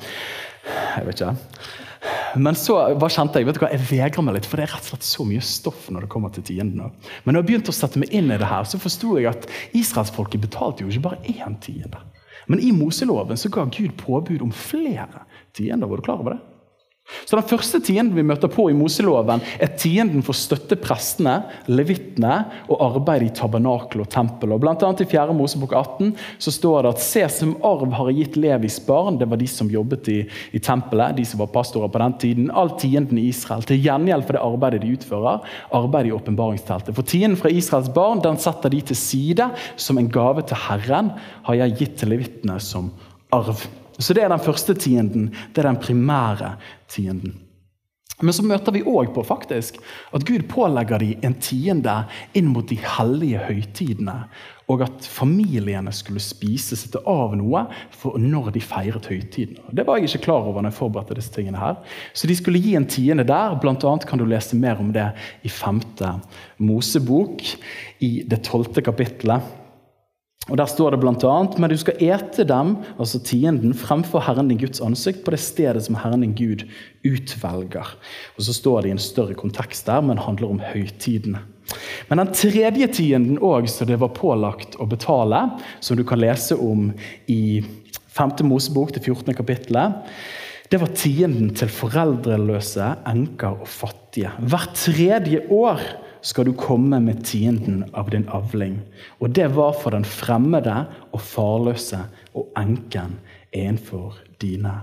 Jeg 0.68 1.08
vet 1.08 1.22
ikke. 1.26 1.87
Men 2.38 2.58
så 2.60 2.76
hva 3.00 3.10
kjente 3.12 3.42
jeg 3.42 3.48
vet 3.48 3.58
du 3.58 3.64
hva, 3.64 3.72
jeg 3.74 3.86
vegrer 3.90 4.26
meg 4.26 4.38
litt, 4.38 4.48
for 4.50 4.60
det 4.60 4.68
er 4.68 4.74
rett 4.76 4.86
og 4.86 4.92
slett 4.92 5.08
så 5.08 5.26
mye 5.28 5.44
stoff 5.44 5.88
når 5.94 6.06
det 6.06 6.12
kommer 6.14 6.34
til 6.34 6.46
tiendene. 6.48 6.90
Men 7.24 7.36
når 7.36 7.44
jeg 7.44 7.50
begynte 7.52 7.74
å 7.74 7.78
sette 7.78 8.02
meg 8.02 8.14
inn 8.16 8.32
i 8.34 8.40
det 8.40 8.50
her, 8.50 8.68
så 8.68 8.80
forsto 8.82 9.16
jeg 9.18 9.30
at 9.32 9.48
israelsfolket 9.78 10.44
betalte 10.44 10.86
jo 10.86 10.92
ikke 10.92 11.08
bare 11.10 11.36
én 11.36 11.58
tiende. 11.64 12.04
Men 12.48 12.62
i 12.64 12.72
Moseloven 12.76 13.40
så 13.40 13.52
ga 13.52 13.66
Gud 13.72 13.98
påbud 14.00 14.46
om 14.46 14.54
flere 14.56 15.26
tiender. 15.58 15.90
Var 15.90 16.00
du 16.00 16.06
klar 16.06 16.22
over 16.24 16.38
det? 16.38 16.57
Så 17.28 17.36
Den 17.36 17.48
første 17.48 17.80
tienden 17.84 18.16
vi 18.16 18.24
møter 18.26 18.52
på 18.52 18.66
i 18.72 18.76
Moseloven, 18.76 19.42
er 19.64 19.72
tienden 19.80 20.24
for 20.26 20.36
å 20.36 20.40
støtte 20.40 20.78
prestene, 20.80 21.38
levittene 21.72 22.34
og 22.68 22.82
arbeidet 22.84 23.30
i 23.30 23.36
tabernakel 23.38 24.04
og 24.04 24.10
tempel. 24.12 24.54
Og 24.56 24.62
blant 24.64 24.84
annet 24.84 25.06
I 25.06 25.08
4. 25.12 25.36
Mosebok 25.38 25.76
18 25.76 26.14
så 26.44 26.54
står 26.56 26.84
det 26.84 26.92
at 26.96 27.04
se 27.04 27.24
som 27.32 27.56
arv 27.68 27.96
har 27.96 28.12
gitt 28.16 28.36
Levis 28.40 28.80
barn. 28.84 29.20
Det 29.20 29.30
var 29.32 29.40
de 29.40 29.48
som 29.52 29.72
jobbet 29.72 30.12
i, 30.12 30.18
i 30.56 30.64
tempelet, 30.64 31.16
de 31.18 31.26
som 31.28 31.44
var 31.44 31.52
pastorer 31.56 31.92
på 31.92 32.04
den 32.04 32.18
tiden. 32.24 32.52
All 32.52 32.74
tienden 32.80 33.20
i 33.22 33.30
Israel. 33.32 33.64
Til 33.68 33.82
gjengjeld 33.84 34.28
for 34.28 34.38
det 34.38 34.44
arbeidet 34.44 34.84
de 34.84 34.94
utfører, 34.98 35.44
Arbeidet 35.78 36.12
i 36.12 36.16
åpenbaringsteltet. 36.16 36.96
For 36.96 37.08
tienden 37.08 37.40
fra 37.40 37.52
Israels 37.54 37.92
barn 37.94 38.24
den 38.24 38.40
setter 38.42 38.72
de 38.74 38.84
til 38.92 39.00
side 39.00 39.50
som 39.80 40.00
en 40.00 40.12
gave 40.12 40.44
til 40.48 40.60
Herren, 40.68 41.12
har 41.48 41.60
jeg 41.64 41.78
gitt 41.82 42.00
til 42.02 42.16
levittene 42.16 42.60
som 42.64 42.92
arv. 43.36 43.68
Så 43.98 44.14
Det 44.14 44.24
er 44.24 44.30
den 44.30 44.40
første 44.40 44.74
tienden. 44.74 45.32
Det 45.54 45.64
er 45.64 45.72
den 45.72 45.82
primære 45.82 46.56
tienden. 46.88 47.48
Men 48.18 48.34
så 48.34 48.42
møter 48.42 48.74
vi 48.74 48.82
òg 48.82 49.12
på 49.14 49.22
faktisk 49.22 49.76
at 50.16 50.24
Gud 50.26 50.48
pålegger 50.50 51.04
dem 51.04 51.26
en 51.28 51.36
tiende 51.38 52.00
inn 52.38 52.48
mot 52.50 52.66
de 52.66 52.80
hellige 52.82 53.44
høytidene. 53.46 54.16
Og 54.68 54.82
at 54.88 55.06
familiene 55.06 55.94
skulle 55.94 56.24
spise 56.24 56.76
seg 56.80 56.98
av 57.08 57.36
noe 57.38 57.68
for 57.94 58.18
når 58.18 58.50
de 58.56 58.64
feiret 58.66 59.06
høytiden. 59.06 59.62
Det 59.70 59.86
var 59.86 60.00
jeg 60.00 60.10
ikke 60.10 60.26
klar 60.26 60.50
over 60.50 60.66
når 60.66 60.74
jeg 60.74 60.80
forberedte 60.80 61.20
disse 61.20 61.36
tingene 61.36 61.62
her. 61.62 61.78
Så 62.18 62.28
de 62.28 62.36
skulle 62.40 62.64
gi 62.64 62.74
en 62.80 62.90
tiende 62.90 63.28
der. 63.28 63.54
Blant 63.62 63.86
annet 63.86 64.10
kan 64.10 64.18
du 64.18 64.26
lese 64.26 64.58
mer 64.58 64.82
om 64.82 64.90
det 64.98 65.12
i 65.46 65.54
femte 65.54 66.18
Mosebok, 66.58 67.46
i 68.02 68.12
det 68.26 68.42
tolvte 68.50 68.82
kapittelet. 68.82 69.46
Og 70.48 70.58
Der 70.58 70.66
står 70.66 70.96
det 70.96 71.00
bl.a.: 71.00 71.36
Men 71.58 71.70
du 71.70 71.78
skal 71.78 72.00
ete 72.00 72.44
dem, 72.48 72.78
altså 73.00 73.20
tienden, 73.20 73.74
fremfor 73.74 74.24
Herren 74.24 74.48
din 74.48 74.58
Guds 74.58 74.82
ansikt, 74.82 75.26
på 75.26 75.32
det 75.32 75.40
stedet 75.40 75.84
som 75.84 75.96
Herren 75.96 76.22
din 76.22 76.36
Gud 76.36 76.64
utvelger. 77.04 77.96
Og 78.38 78.44
Så 78.44 78.54
står 78.54 78.82
det 78.82 78.90
i 78.90 78.96
en 78.96 79.00
større 79.00 79.36
kontekst 79.36 79.86
der, 79.86 80.02
men 80.02 80.18
handler 80.18 80.50
om 80.50 80.60
høytidene. 80.60 81.40
Men 82.10 82.18
den 82.22 82.34
tredje 82.34 82.88
tienden 82.88 83.40
òg, 83.44 83.68
som 83.68 83.88
det 83.88 84.00
var 84.00 84.16
pålagt 84.16 84.78
å 84.80 84.88
betale, 84.88 85.50
som 85.82 85.98
du 85.98 86.04
kan 86.08 86.20
lese 86.20 86.56
om 86.56 86.94
i 87.28 87.64
5. 88.08 88.40
Mosebok, 88.48 88.94
det 88.94 89.04
14. 89.04 89.34
kapittelet, 89.36 90.08
det 90.72 90.80
var 90.82 90.92
tienden 90.96 91.54
til 91.56 91.70
foreldreløse, 91.72 92.88
enker 93.08 93.62
og 93.64 93.68
fattige. 93.68 94.32
Hvert 94.40 94.74
tredje 94.76 95.44
år 95.52 95.84
skal 96.28 96.48
du 96.48 96.54
komme 96.58 97.00
med 97.00 97.24
tienden 97.26 97.86
av 97.96 98.10
din 98.12 98.28
avling. 98.36 98.82
Og 99.24 99.32
det 99.36 99.48
var 99.56 99.78
for 99.80 99.96
den 99.96 100.06
fremmede 100.08 100.76
og 101.14 101.24
farløse 101.24 102.02
og 102.36 102.52
enken 102.60 103.16
innenfor 103.56 104.20
dine 104.42 104.74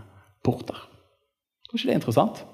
porter. 0.45 0.79
Er 1.69 1.77
ikke 1.77 1.91
det 1.91 1.99
interessant? 2.01 2.45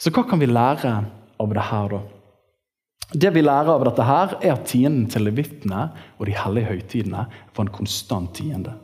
Så 0.00 0.12
hva 0.14 0.24
kan 0.28 0.40
vi 0.40 0.48
lære 0.48 0.94
av 1.40 1.52
det 1.52 1.66
her, 1.70 1.92
da? 1.96 2.00
Det 3.10 3.32
vi 3.34 3.42
lærer 3.42 3.72
av 3.72 3.82
dette, 3.88 4.06
her 4.06 4.36
er 4.38 4.52
at 4.54 4.68
tienden 4.70 5.08
til 5.10 5.24
levittene 5.26 5.88
og 6.20 6.28
de 6.28 6.36
hellige 6.38 6.70
høytidene 6.70 7.24
var 7.26 7.64
en 7.64 7.72
konstant 7.74 8.30
tiende. 8.38 8.76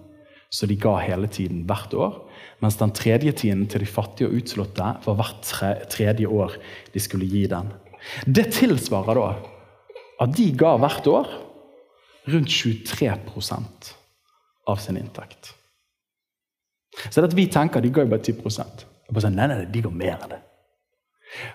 Så 0.51 0.67
de 0.67 0.77
ga 0.79 0.97
hele 1.03 1.29
tiden 1.31 1.63
hvert 1.69 1.95
år. 1.95 2.19
Mens 2.63 2.79
den 2.81 2.93
tredje 2.97 3.33
tienden 3.39 3.69
til 3.71 3.85
de 3.85 3.89
fattige 3.89 4.29
og 4.29 4.41
utslåtte 4.41 4.93
var 5.05 5.19
hvert 5.21 5.53
tredje 5.93 6.27
år 6.27 6.57
de 6.95 7.03
skulle 7.03 7.29
gi 7.31 7.45
den. 7.51 7.71
Det 8.27 8.49
tilsvarer 8.55 9.21
da 9.21 9.29
at 10.25 10.33
de 10.37 10.49
ga 10.57 10.77
hvert 10.81 11.09
år 11.11 11.31
rundt 12.33 12.51
23% 12.51 13.93
av 14.67 14.81
sin 14.83 14.99
inntekt. 14.99 15.53
Så 17.11 17.21
det 17.21 17.31
at 17.31 17.37
vi 17.37 17.47
tenker 17.53 17.85
de 17.85 17.93
ga 17.93 18.05
jo 18.07 18.11
bare 18.11 18.25
10 18.25 18.39
og 19.07 19.15
bare 19.15 19.31
nei, 19.31 19.47
nei, 19.51 19.65
de 19.71 19.83
ga 19.85 19.93
mer 19.93 20.17
enn 20.17 20.33
det. 20.33 20.43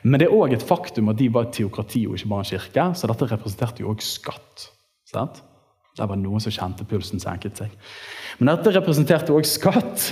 Men 0.03 0.21
det 0.21 0.27
er 0.27 0.35
òg 0.35 0.53
et 0.55 0.65
faktum 0.67 1.09
at 1.11 1.19
de 1.19 1.29
var 1.33 1.47
et 1.47 1.55
teokrati 1.57 2.03
og 2.07 2.17
ikke 2.17 2.29
bare 2.31 2.45
en 2.45 2.49
kirke, 2.51 2.85
så 2.95 3.09
dette 3.09 3.27
representerte 3.31 3.83
jo 3.83 3.91
òg 3.91 4.03
skatt. 4.05 4.67
Sant? 5.09 5.41
Det 5.97 6.07
var 6.07 6.19
noen 6.19 6.43
som 6.43 6.53
kjente 6.55 6.85
pulsen 6.87 7.19
senket 7.19 7.59
seg. 7.59 7.73
Men 8.39 8.53
dette 8.53 8.71
representerte 8.77 9.33
òg 9.35 9.47
skatt. 9.47 10.11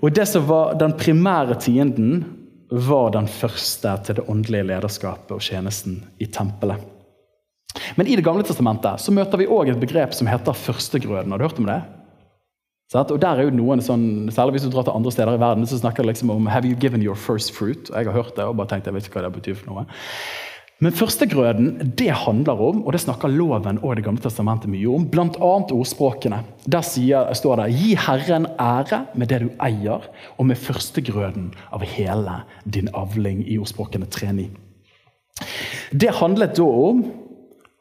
Og 0.00 0.14
det 0.14 0.26
som 0.30 0.46
var 0.46 0.76
den 0.78 0.94
primære 0.98 1.58
tienden, 1.62 2.22
var 2.70 3.10
den 3.14 3.26
første 3.28 3.92
til 4.06 4.20
det 4.20 4.26
åndelige 4.30 4.66
lederskapet 4.68 5.34
og 5.34 5.42
tjenesten 5.42 6.00
i 6.22 6.26
tempelet. 6.30 6.82
Men 7.96 8.06
i 8.06 8.16
Det 8.16 8.24
gamle 8.24 8.42
testamentet 8.46 9.02
så 9.02 9.12
møter 9.14 9.38
vi 9.38 9.46
også 9.46 9.74
et 9.74 9.80
begrep 9.80 10.14
som 10.14 10.26
heter 10.30 10.52
førstegrøden. 10.52 11.30
Har 11.30 11.38
du 11.38 11.44
hørt 11.44 11.58
om 11.58 11.66
det? 11.66 11.80
Og 12.94 13.20
der 13.22 13.38
er 13.38 13.46
jo 13.46 13.54
noen 13.54 13.82
sånn, 13.82 14.30
Særlig 14.34 14.58
hvis 14.58 14.66
du 14.66 14.72
drar 14.72 14.82
til 14.82 14.96
andre 14.96 15.12
steder 15.14 15.36
i 15.36 15.42
verden, 15.42 15.66
så 15.66 15.78
snakker 15.78 16.02
de 16.02 16.10
liksom 16.10 16.30
om 16.30 16.48
'Have 16.48 16.66
you 16.66 16.74
given 16.74 17.02
your 17.02 17.14
first 17.14 17.52
fruit?' 17.54 17.90
Jeg 17.94 18.06
har 18.06 18.12
hørt 18.12 18.34
det 18.36 18.44
og 18.44 18.56
bare 18.56 18.66
tenkt 18.66 18.86
jeg 18.86 18.94
vet 18.94 19.06
ikke 19.06 19.20
hva 19.20 19.30
det 19.30 19.42
betyr 19.42 19.54
for 19.54 19.70
noe. 19.70 19.86
Men 20.80 20.94
førstegrøden 20.96 21.92
det 21.98 22.08
handler 22.22 22.60
om, 22.64 22.78
og 22.86 22.94
det 22.96 23.02
snakker 23.02 23.28
loven 23.28 23.82
og 23.82 23.96
Det 23.96 24.04
gamle 24.06 24.22
testamentet 24.24 24.70
mye 24.72 24.88
om, 24.88 25.04
bl.a. 25.12 25.50
ordspråkene. 25.76 26.40
Der 26.64 26.80
sier, 26.86 27.28
står 27.36 27.60
det 27.60 27.74
'Gi 27.74 27.94
Herren 28.00 28.46
ære 28.56 29.04
med 29.14 29.28
det 29.28 29.42
du 29.42 29.50
eier, 29.60 30.08
og 30.38 30.46
med 30.46 30.56
førstegrøden 30.56 31.52
av 31.72 31.84
hele 31.84 32.40
din 32.64 32.88
avling' 32.88 33.44
i 33.44 33.58
ordspråkene 33.58 34.06
3.9. 34.06 34.48
Det 35.92 36.16
handlet 36.16 36.56
da 36.56 36.64
om 36.64 37.04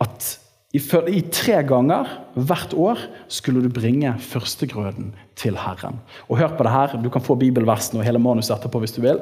at 0.02 0.40
i, 0.74 0.78
i 1.10 1.22
tre 1.32 1.64
ganger 1.64 2.06
hvert 2.36 2.74
år 2.74 3.00
skulle 3.28 3.64
du 3.64 3.70
bringe 3.74 4.12
førstegrøden 4.20 5.14
til 5.36 5.58
Herren. 5.58 6.00
Og 6.28 6.38
hør 6.38 6.58
på 6.58 6.64
det 6.64 6.72
her, 6.72 7.02
Du 7.02 7.10
kan 7.10 7.22
få 7.22 7.36
bibelversene 7.36 8.00
og 8.00 8.06
hele 8.06 8.20
manuset 8.20 8.58
etterpå 8.58 8.80
hvis 8.80 8.92
du 8.92 9.02
vil. 9.02 9.20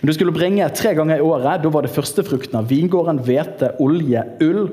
Men 0.00 0.10
du 0.10 0.14
skulle 0.16 0.34
bringe 0.34 0.68
tre 0.76 0.94
ganger 0.96 1.20
i 1.20 1.24
året. 1.24 1.62
Da 1.62 1.72
var 1.72 1.86
det 1.86 1.92
førstefrukten 1.94 2.58
av 2.60 2.68
vingården, 2.70 3.20
hvete, 3.26 3.72
olje, 3.84 4.22
ull. 4.44 4.68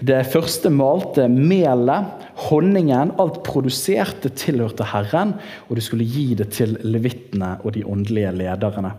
Det 0.00 0.20
første 0.32 0.72
malte 0.72 1.28
melet, 1.32 2.28
honningen. 2.48 3.14
Alt 3.22 3.42
produserte 3.46 4.32
tilhørte 4.36 4.86
Herren, 4.92 5.36
og 5.68 5.78
du 5.78 5.84
skulle 5.84 6.06
gi 6.08 6.32
det 6.38 6.50
til 6.56 6.76
levittene 6.84 7.56
og 7.62 7.74
de 7.76 7.84
åndelige 7.88 8.34
lederne. 8.42 8.94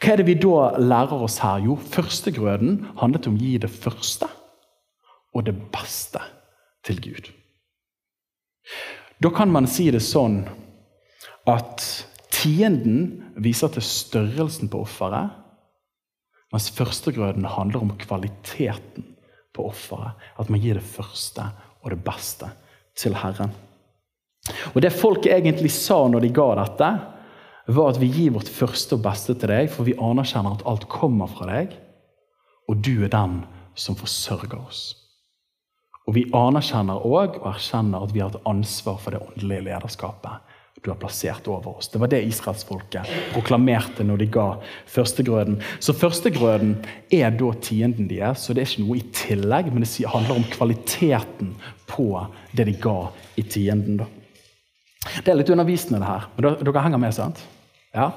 Hva 0.00 0.14
er 0.14 0.20
det 0.20 0.28
vi 0.28 0.38
da 0.40 0.70
lærer 0.80 1.26
oss 1.26 1.40
her? 1.44 1.64
Jo, 1.64 1.76
førstegrøden 1.76 2.80
handlet 3.00 3.28
om 3.30 3.38
å 3.38 3.44
gi 3.44 3.56
det 3.62 3.72
første 3.72 4.30
og 5.34 5.46
det 5.48 5.56
beste 5.74 6.22
til 6.86 7.00
Gud. 7.02 7.30
Da 9.22 9.30
kan 9.34 9.50
man 9.52 9.66
si 9.70 9.90
det 9.94 10.02
sånn 10.04 10.42
at 11.50 11.84
Tienden 12.44 13.30
viser 13.40 13.70
til 13.72 13.84
størrelsen 13.88 14.68
på 14.68 14.82
offeret, 14.84 15.32
mens 16.52 16.68
førstegrøden 16.76 17.46
handler 17.48 17.86
om 17.86 17.94
kvaliteten 17.98 19.06
på 19.56 19.68
offeret. 19.70 20.12
At 20.36 20.50
man 20.52 20.60
gir 20.60 20.76
det 20.76 20.84
første 20.84 21.46
og 21.80 21.90
det 21.94 22.02
beste 22.04 22.50
til 23.00 23.16
Herren. 23.16 23.54
Og 24.74 24.82
Det 24.82 24.92
folket 24.92 25.32
egentlig 25.32 25.72
sa 25.72 26.04
når 26.08 26.20
de 26.20 26.34
ga 26.36 26.48
dette, 26.60 26.90
var 27.66 27.88
at 27.88 28.00
vi 28.00 28.10
gir 28.12 28.34
vårt 28.34 28.50
første 28.52 28.98
og 28.98 29.02
beste 29.06 29.32
til 29.34 29.48
deg, 29.48 29.70
for 29.72 29.88
vi 29.88 29.96
anerkjenner 29.96 30.58
at 30.58 30.66
alt 30.68 30.84
kommer 30.92 31.30
fra 31.32 31.48
deg, 31.48 31.72
og 32.68 32.84
du 32.84 33.06
er 33.06 33.12
den 33.12 33.40
som 33.74 33.96
forsørger 33.96 34.60
oss. 34.60 34.82
Og 36.04 36.14
Vi 36.14 36.26
anerkjenner 36.36 37.00
òg 37.00 37.38
og 37.40 37.46
erkjenner 37.54 38.04
at 38.04 38.12
vi 38.12 38.20
har 38.20 38.34
et 38.34 38.44
ansvar 38.44 38.98
for 39.00 39.16
det 39.16 39.22
åndelige 39.24 39.64
lederskapet 39.64 40.53
du 40.84 40.90
har 40.90 40.98
plassert 41.00 41.48
over 41.48 41.78
oss. 41.78 41.88
Det 41.88 41.98
var 41.98 42.10
det 42.12 42.20
israelsfolket 42.28 43.08
proklamerte 43.32 44.04
når 44.04 44.20
de 44.20 44.26
ga 44.34 44.48
førstegrøden. 44.92 45.56
Så 45.80 45.94
førstegrøden 45.96 46.74
er 47.08 47.32
da 47.32 47.52
tienden 47.64 48.10
deres, 48.10 48.44
så 48.44 48.52
det 48.52 48.64
er 48.64 48.68
ikke 48.68 48.84
noe 48.84 48.98
i 49.00 49.06
tillegg, 49.16 49.70
men 49.72 49.86
det 49.86 50.10
handler 50.12 50.42
om 50.42 50.44
kvaliteten 50.52 51.54
på 51.88 52.08
det 52.52 52.68
de 52.68 52.76
ga 52.84 52.98
i 53.40 53.46
tienden. 53.48 54.02
Da. 54.02 54.10
Det 55.24 55.32
er 55.32 55.40
litt 55.40 55.52
undervisende, 55.56 56.02
det 56.04 56.10
her, 56.10 56.28
men 56.36 56.60
dere 56.60 56.84
henger 56.84 57.00
med, 57.00 57.16
sant? 57.16 57.40
Ja. 57.94 58.10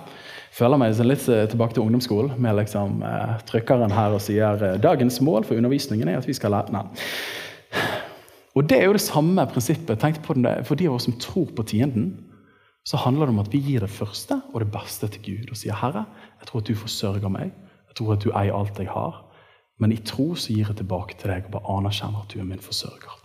føler 0.57 0.79
meg 0.81 0.99
litt 1.05 1.23
tilbake 1.23 1.75
til 1.75 1.83
ungdomsskolen 1.85 2.39
med 2.41 2.55
liksom, 2.57 3.03
eh, 3.05 3.35
trykkeren 3.45 3.93
her 3.93 4.15
og 4.15 4.23
sier 4.25 4.63
eh, 4.65 4.79
dagens 4.81 5.21
mål 5.21 5.45
for 5.45 5.55
undervisningen 5.55 6.09
er 6.09 6.17
at 6.17 6.27
vi 6.27 6.33
skal 6.33 6.55
lære 6.55 6.73
Nei. 6.73 6.87
Og 8.57 8.65
Det 8.65 8.79
er 8.79 8.87
jo 8.87 8.95
det 8.95 9.03
samme 9.03 9.45
prinsippet. 9.45 9.99
Tenk 10.01 10.23
på 10.25 10.33
det, 10.33 10.65
For 10.65 10.75
de 10.75 10.87
av 10.87 10.95
oss 10.95 11.05
som 11.05 11.13
tror 11.13 11.45
på 11.53 11.63
tienden, 11.63 12.17
så 12.87 12.99
handler 13.03 13.27
det 13.27 13.35
om 13.35 13.43
at 13.43 13.51
vi 13.51 13.59
gir 13.65 13.83
det 13.83 13.91
første 13.91 14.39
og 14.53 14.61
det 14.63 14.71
beste 14.71 15.09
til 15.11 15.23
Gud 15.25 15.51
og 15.51 15.59
sier 15.59 15.75
Herre, 15.75 16.05
jeg 16.39 16.47
tror 16.47 16.63
at 16.63 16.69
du 16.69 16.75
forsørger 16.79 17.31
meg, 17.33 17.51
jeg 17.89 17.99
tror 17.99 18.13
at 18.15 18.23
du 18.23 18.29
eier 18.31 18.55
alt 18.55 18.79
jeg 18.79 18.91
har, 18.93 19.23
men 19.81 19.93
i 19.93 19.99
tro 20.07 20.31
så 20.39 20.55
gir 20.55 20.69
jeg 20.69 20.79
tilbake 20.79 21.17
til 21.19 21.33
deg 21.33 21.49
og 21.49 21.57
bare 21.57 21.77
anerkjenner 21.77 22.23
at 22.23 22.31
du 22.31 22.39
er 22.39 22.47
min 22.47 22.63
forsørger. 22.63 23.17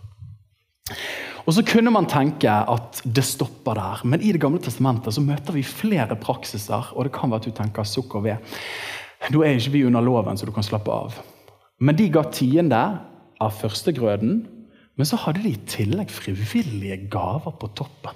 Og 1.43 1.55
så 1.55 1.63
kunne 1.67 1.91
man 1.91 2.07
tenke 2.07 2.51
at 2.51 3.01
det 3.03 3.23
stopper 3.27 3.75
der, 3.75 4.03
men 4.07 4.21
i 4.21 4.31
Det 4.31 4.39
gamle 4.39 4.61
testamentet 4.63 5.15
så 5.15 5.21
møter 5.21 5.55
vi 5.55 5.63
flere 5.63 6.15
praksiser. 6.15 6.93
Og 6.95 7.05
det 7.05 7.11
kan 7.15 7.31
være 7.31 7.41
at 7.41 7.47
du 7.47 7.51
tenker 7.51 7.83
sukk 7.83 8.15
og 8.15 8.23
ved. 8.23 8.37
Da 9.23 9.41
er 9.43 9.57
ikke 9.57 9.71
vi 9.71 9.85
under 9.85 10.01
loven, 10.01 10.37
så 10.37 10.45
du 10.45 10.51
kan 10.51 10.63
slappe 10.63 10.91
av. 10.91 11.19
Men 11.79 11.95
de 11.95 12.07
ga 12.11 12.23
tiende 12.31 12.83
av 13.41 13.51
førstegrøden, 13.59 14.47
men 14.95 15.05
så 15.05 15.19
hadde 15.19 15.43
de 15.43 15.51
i 15.51 15.65
tillegg 15.67 16.11
frivillige 16.11 17.09
gaver 17.11 17.57
på 17.59 17.71
toppen. 17.75 18.15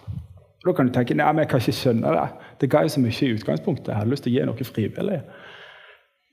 Da 0.65 0.73
kan 0.73 0.87
du 0.87 0.93
tenke 0.95 1.15
nei, 1.17 1.29
jeg 1.41 1.49
kan 1.51 1.61
ikke 1.61 1.75
skjønne 1.79 2.13
det. 2.15 2.25
Det 2.61 2.69
ga 2.71 2.83
jo 2.83 2.91
så 2.91 3.01
mye 3.03 3.13
i 3.13 3.33
utgangspunktet. 3.35 3.91
Jeg 3.91 3.99
hadde 3.99 4.13
lyst 4.13 4.25
til 4.25 4.33
å 4.33 4.37
gi 4.37 4.47
noe 4.49 4.67
frivillig. 4.71 5.19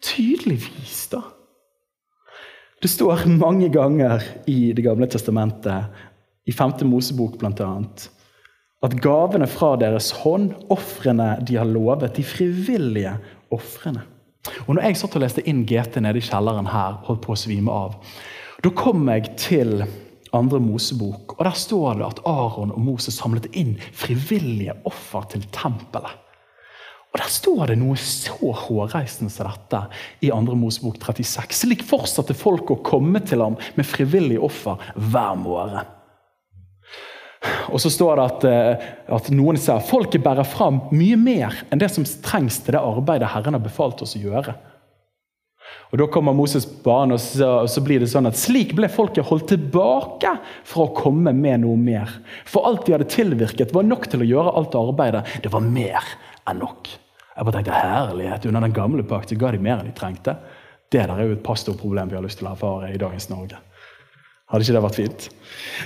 Tydeligvis, 0.04 0.98
da. 1.12 1.22
Det 2.82 2.90
står 2.92 3.24
mange 3.40 3.70
ganger 3.72 4.24
i 4.50 4.72
Det 4.76 4.84
gamle 4.84 5.08
testamentet 5.08 6.04
i 6.44 6.52
5. 6.52 6.82
Mosebok 6.88 7.38
bl.a. 7.40 7.70
At 8.84 8.96
gavene 9.00 9.46
fra 9.48 9.74
deres 9.80 10.10
hånd, 10.20 10.50
ofrene 10.72 11.38
de 11.48 11.56
har 11.56 11.68
lovet, 11.68 12.18
de 12.18 12.24
frivillige 12.24 13.14
ofrene. 13.54 14.02
Og 14.66 14.74
når 14.76 14.90
jeg 14.90 14.98
satt 15.00 15.16
og 15.16 15.24
leste 15.24 15.44
inn 15.48 15.62
GT 15.64 16.02
nede 16.04 16.20
i 16.20 16.24
kjelleren 16.24 16.68
her, 16.68 16.98
holdt 17.06 17.22
på 17.24 17.32
å 17.32 17.38
svime 17.38 17.72
av, 17.72 17.96
da 18.60 18.72
kom 18.76 19.08
jeg 19.08 19.32
til 19.40 19.86
andre 20.34 20.60
Mosebok, 20.62 21.36
og 21.38 21.46
der 21.46 21.56
står 21.58 22.00
det 22.00 22.06
at 22.08 22.20
Aron 22.28 22.74
og 22.74 22.82
Moses 22.82 23.18
samlet 23.20 23.48
inn 23.56 23.76
frivillige 23.94 24.76
offer 24.88 25.26
til 25.32 25.46
tempelet. 25.54 26.20
Og 27.14 27.20
Der 27.22 27.30
står 27.30 27.68
det 27.70 27.76
noe 27.78 27.94
så 27.94 28.50
hårreisende 28.58 29.30
som 29.30 29.46
dette 29.46 29.80
i 30.26 30.32
2. 30.34 30.56
Mosebok 30.58 30.96
36. 30.98 31.54
Slik 31.54 31.84
fortsatte 31.86 32.34
folk 32.34 32.72
å 32.74 32.80
komme 32.82 33.22
til 33.22 33.44
ham 33.44 33.54
med 33.76 33.86
frivillige 33.86 34.42
offer 34.42 34.82
hver 34.98 35.38
morgen. 35.38 35.86
Og 37.70 37.78
så 37.78 37.92
står 37.92 38.18
det 38.18 38.24
at, 38.24 38.44
eh, 38.48 38.84
at 39.14 39.30
noen 39.30 39.58
sier 39.60 39.82
folket 39.84 40.24
bærer 40.24 40.46
fram 40.48 40.80
mye 40.90 41.16
mer 41.20 41.54
enn 41.70 41.78
det 41.78 41.92
som 41.92 42.06
trengs 42.24 42.58
til 42.64 42.74
det 42.74 42.82
arbeidet 42.82 43.30
Herren 43.30 43.54
har 43.54 43.62
befalt 43.62 44.02
oss 44.02 44.16
å 44.18 44.22
gjøre. 44.24 44.56
Og 45.94 45.98
Da 46.00 46.08
kommer 46.10 46.34
Moses 46.34 46.64
banen, 46.66 47.14
og 47.14 47.20
så, 47.22 47.46
og 47.62 47.68
så 47.70 47.78
blir 47.86 48.00
det 48.02 48.08
sånn 48.10 48.26
at 48.26 48.34
slik 48.34 48.72
ble 48.74 48.88
folket 48.90 49.28
holdt 49.28 49.52
tilbake 49.52 50.32
for 50.66 50.88
å 50.88 50.94
komme 50.96 51.30
med 51.38 51.62
noe 51.62 51.78
mer. 51.78 52.10
For 52.50 52.66
alt 52.66 52.82
de 52.88 52.96
hadde 52.96 53.06
tilvirket, 53.12 53.70
var 53.70 53.86
nok 53.86 54.08
til 54.10 54.24
å 54.24 54.26
gjøre 54.26 54.56
alt 54.58 54.74
arbeidet. 54.74 55.22
Det 55.44 55.52
var 55.54 55.62
mer 55.62 56.02
enn 56.50 56.58
nok. 56.58 56.90
Jeg 57.36 57.46
bare 57.46 57.60
tenkte, 57.60 57.78
herlighet, 57.78 58.50
Under 58.50 58.66
den 58.66 58.74
gamle 58.74 59.06
pakt 59.06 59.30
så 59.30 59.38
ga 59.38 59.54
de 59.54 59.62
mer 59.62 59.78
enn 59.78 59.92
de 59.92 59.94
trengte. 59.94 60.34
Det 60.90 61.06
der 61.06 61.14
er 61.14 61.30
jo 61.30 61.38
et 61.38 61.46
pastorproblem 61.46 62.10
vi 62.10 62.18
har 62.18 62.26
lyst 62.26 62.42
til 62.42 62.50
å 62.50 62.56
erfare 62.56 62.90
i 62.90 62.98
dagens 62.98 63.30
Norge. 63.30 63.62
Hadde 64.50 64.66
ikke 64.66 64.74
det 64.74 64.84
vært 64.88 64.98
fint? 64.98 65.30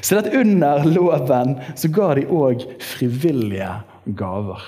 Så 0.01 0.25
under 0.25 0.89
loven 0.89 1.59
så 1.77 1.93
ga 1.93 2.15
de 2.17 2.25
òg 2.33 2.65
frivillige 2.81 3.75
gaver. 4.17 4.65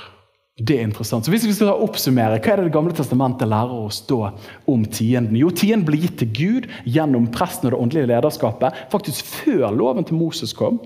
Det 0.60 0.76
er 0.76 0.84
interessant. 0.84 1.24
Så 1.24 1.32
hvis 1.32 1.46
vi 1.48 1.54
skal 1.56 1.72
oppsummere, 1.72 2.38
Hva 2.38 2.52
er 2.52 2.60
det 2.60 2.68
Det 2.68 2.76
gamle 2.76 2.92
testamentet 2.92 3.48
lærer 3.48 3.72
oss 3.86 4.02
da 4.06 4.32
om 4.68 4.84
tienden? 4.84 5.36
Jo, 5.36 5.48
tienden 5.50 5.86
ble 5.86 5.96
gitt 5.96 6.18
til 6.20 6.28
Gud 6.36 6.68
gjennom 6.84 7.30
presten 7.32 7.68
og 7.68 7.72
det 7.72 7.80
åndelige 7.80 8.10
lederskapet 8.12 8.76
faktisk 8.92 9.24
før 9.24 9.70
loven 9.72 10.04
til 10.04 10.20
Moses 10.20 10.52
kom. 10.52 10.80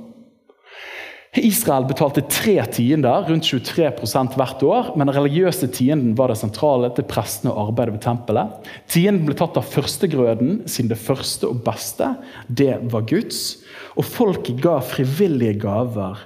Israel 1.34 1.82
betalte 1.88 2.22
tre 2.30 2.60
tiender, 2.70 3.24
rundt 3.26 3.48
23% 3.48 4.36
hvert 4.38 4.62
år, 4.62 4.92
men 4.94 5.08
den 5.08 5.16
religiøse 5.16 5.66
tienden 5.74 6.12
var 6.14 6.30
det 6.30 6.38
sentrale 6.38 6.92
til 6.94 7.08
prestene 7.10 7.50
og 7.50 7.72
arbeidet 7.72 7.96
ved 7.96 8.04
tempelet. 8.04 8.68
Tienden 8.86 9.26
ble 9.26 9.34
tatt 9.34 9.58
av 9.58 9.66
førstegrøden, 9.66 10.60
siden 10.70 10.92
det 10.92 11.00
første 11.02 11.50
og 11.50 11.64
beste, 11.66 12.12
det 12.46 12.76
var 12.92 13.08
Guds. 13.10 13.64
Og 13.98 14.06
folket 14.06 14.62
ga 14.62 14.78
frivillige 14.78 15.58
gaver 15.66 16.22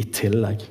i 0.00 0.06
tillegg. 0.08 0.64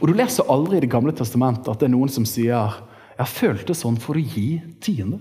Og 0.00 0.08
Du 0.08 0.14
leser 0.14 0.50
aldri 0.50 0.78
i 0.78 0.84
Det 0.84 0.90
gamle 0.92 1.14
testamentet 1.16 1.70
at 1.70 1.80
det 1.80 1.88
er 1.88 1.94
noen 1.96 2.12
som 2.12 2.26
sier 2.28 2.82
jeg 3.14 3.30
følte 3.30 3.76
sånn 3.78 3.96
for 4.00 4.18
å 4.18 4.22
gi 4.22 4.58
tiende. 4.82 5.20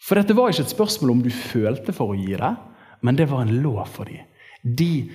For 0.00 0.16
dette 0.16 0.32
var 0.36 0.48
ikke 0.48 0.64
et 0.64 0.72
spørsmål 0.72 1.12
om 1.12 1.20
du 1.24 1.28
følte 1.34 1.92
for 1.92 2.14
å 2.14 2.16
gi 2.16 2.38
det, 2.38 2.54
men 3.04 3.18
det 3.18 3.26
var 3.28 3.44
en 3.44 3.58
lov 3.60 3.82
for 3.92 4.08
dem. 4.08 4.24
De, 4.64 5.10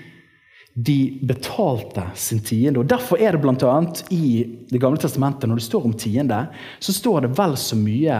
de 0.73 1.19
betalte 1.21 2.01
sin 2.17 2.39
tiende. 2.41 2.81
og 2.81 2.89
Derfor 2.89 3.21
er 3.21 3.35
det 3.35 3.41
bl.a. 3.43 3.73
i 4.09 4.43
Det 4.71 4.79
gamle 4.81 4.97
testamentet, 4.97 5.45
når 5.49 5.59
det 5.61 5.65
står 5.67 5.85
om 5.85 5.93
tiende, 5.93 6.39
så 6.81 6.95
står 6.95 7.21
det 7.21 7.35
vel 7.37 7.53
så 7.61 7.77
mye 7.77 8.17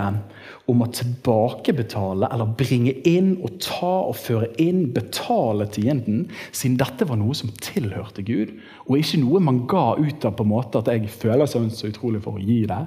om 0.70 0.84
å 0.86 0.90
tilbakebetale 0.94 2.30
eller 2.30 2.54
bringe 2.60 2.94
inn 3.10 3.34
og 3.42 3.58
ta 3.64 3.96
og 4.06 4.16
føre 4.22 4.52
inn, 4.62 4.86
betale 4.94 5.66
tienden, 5.74 6.28
siden 6.54 6.78
dette 6.80 7.10
var 7.10 7.18
noe 7.20 7.34
som 7.36 7.52
tilhørte 7.58 8.24
Gud, 8.28 8.54
og 8.86 9.02
ikke 9.02 9.24
noe 9.24 9.42
man 9.44 9.64
ga 9.68 9.96
ut 9.98 10.30
av 10.30 10.38
på 10.38 10.46
en 10.46 10.54
måte 10.54 10.84
at 10.84 10.94
jeg 10.94 11.10
føler 11.12 11.50
seg 11.50 11.68
så 11.74 11.90
utrolig 11.90 12.22
for 12.24 12.38
å 12.38 12.46
gi 12.46 12.62
det, 12.70 12.82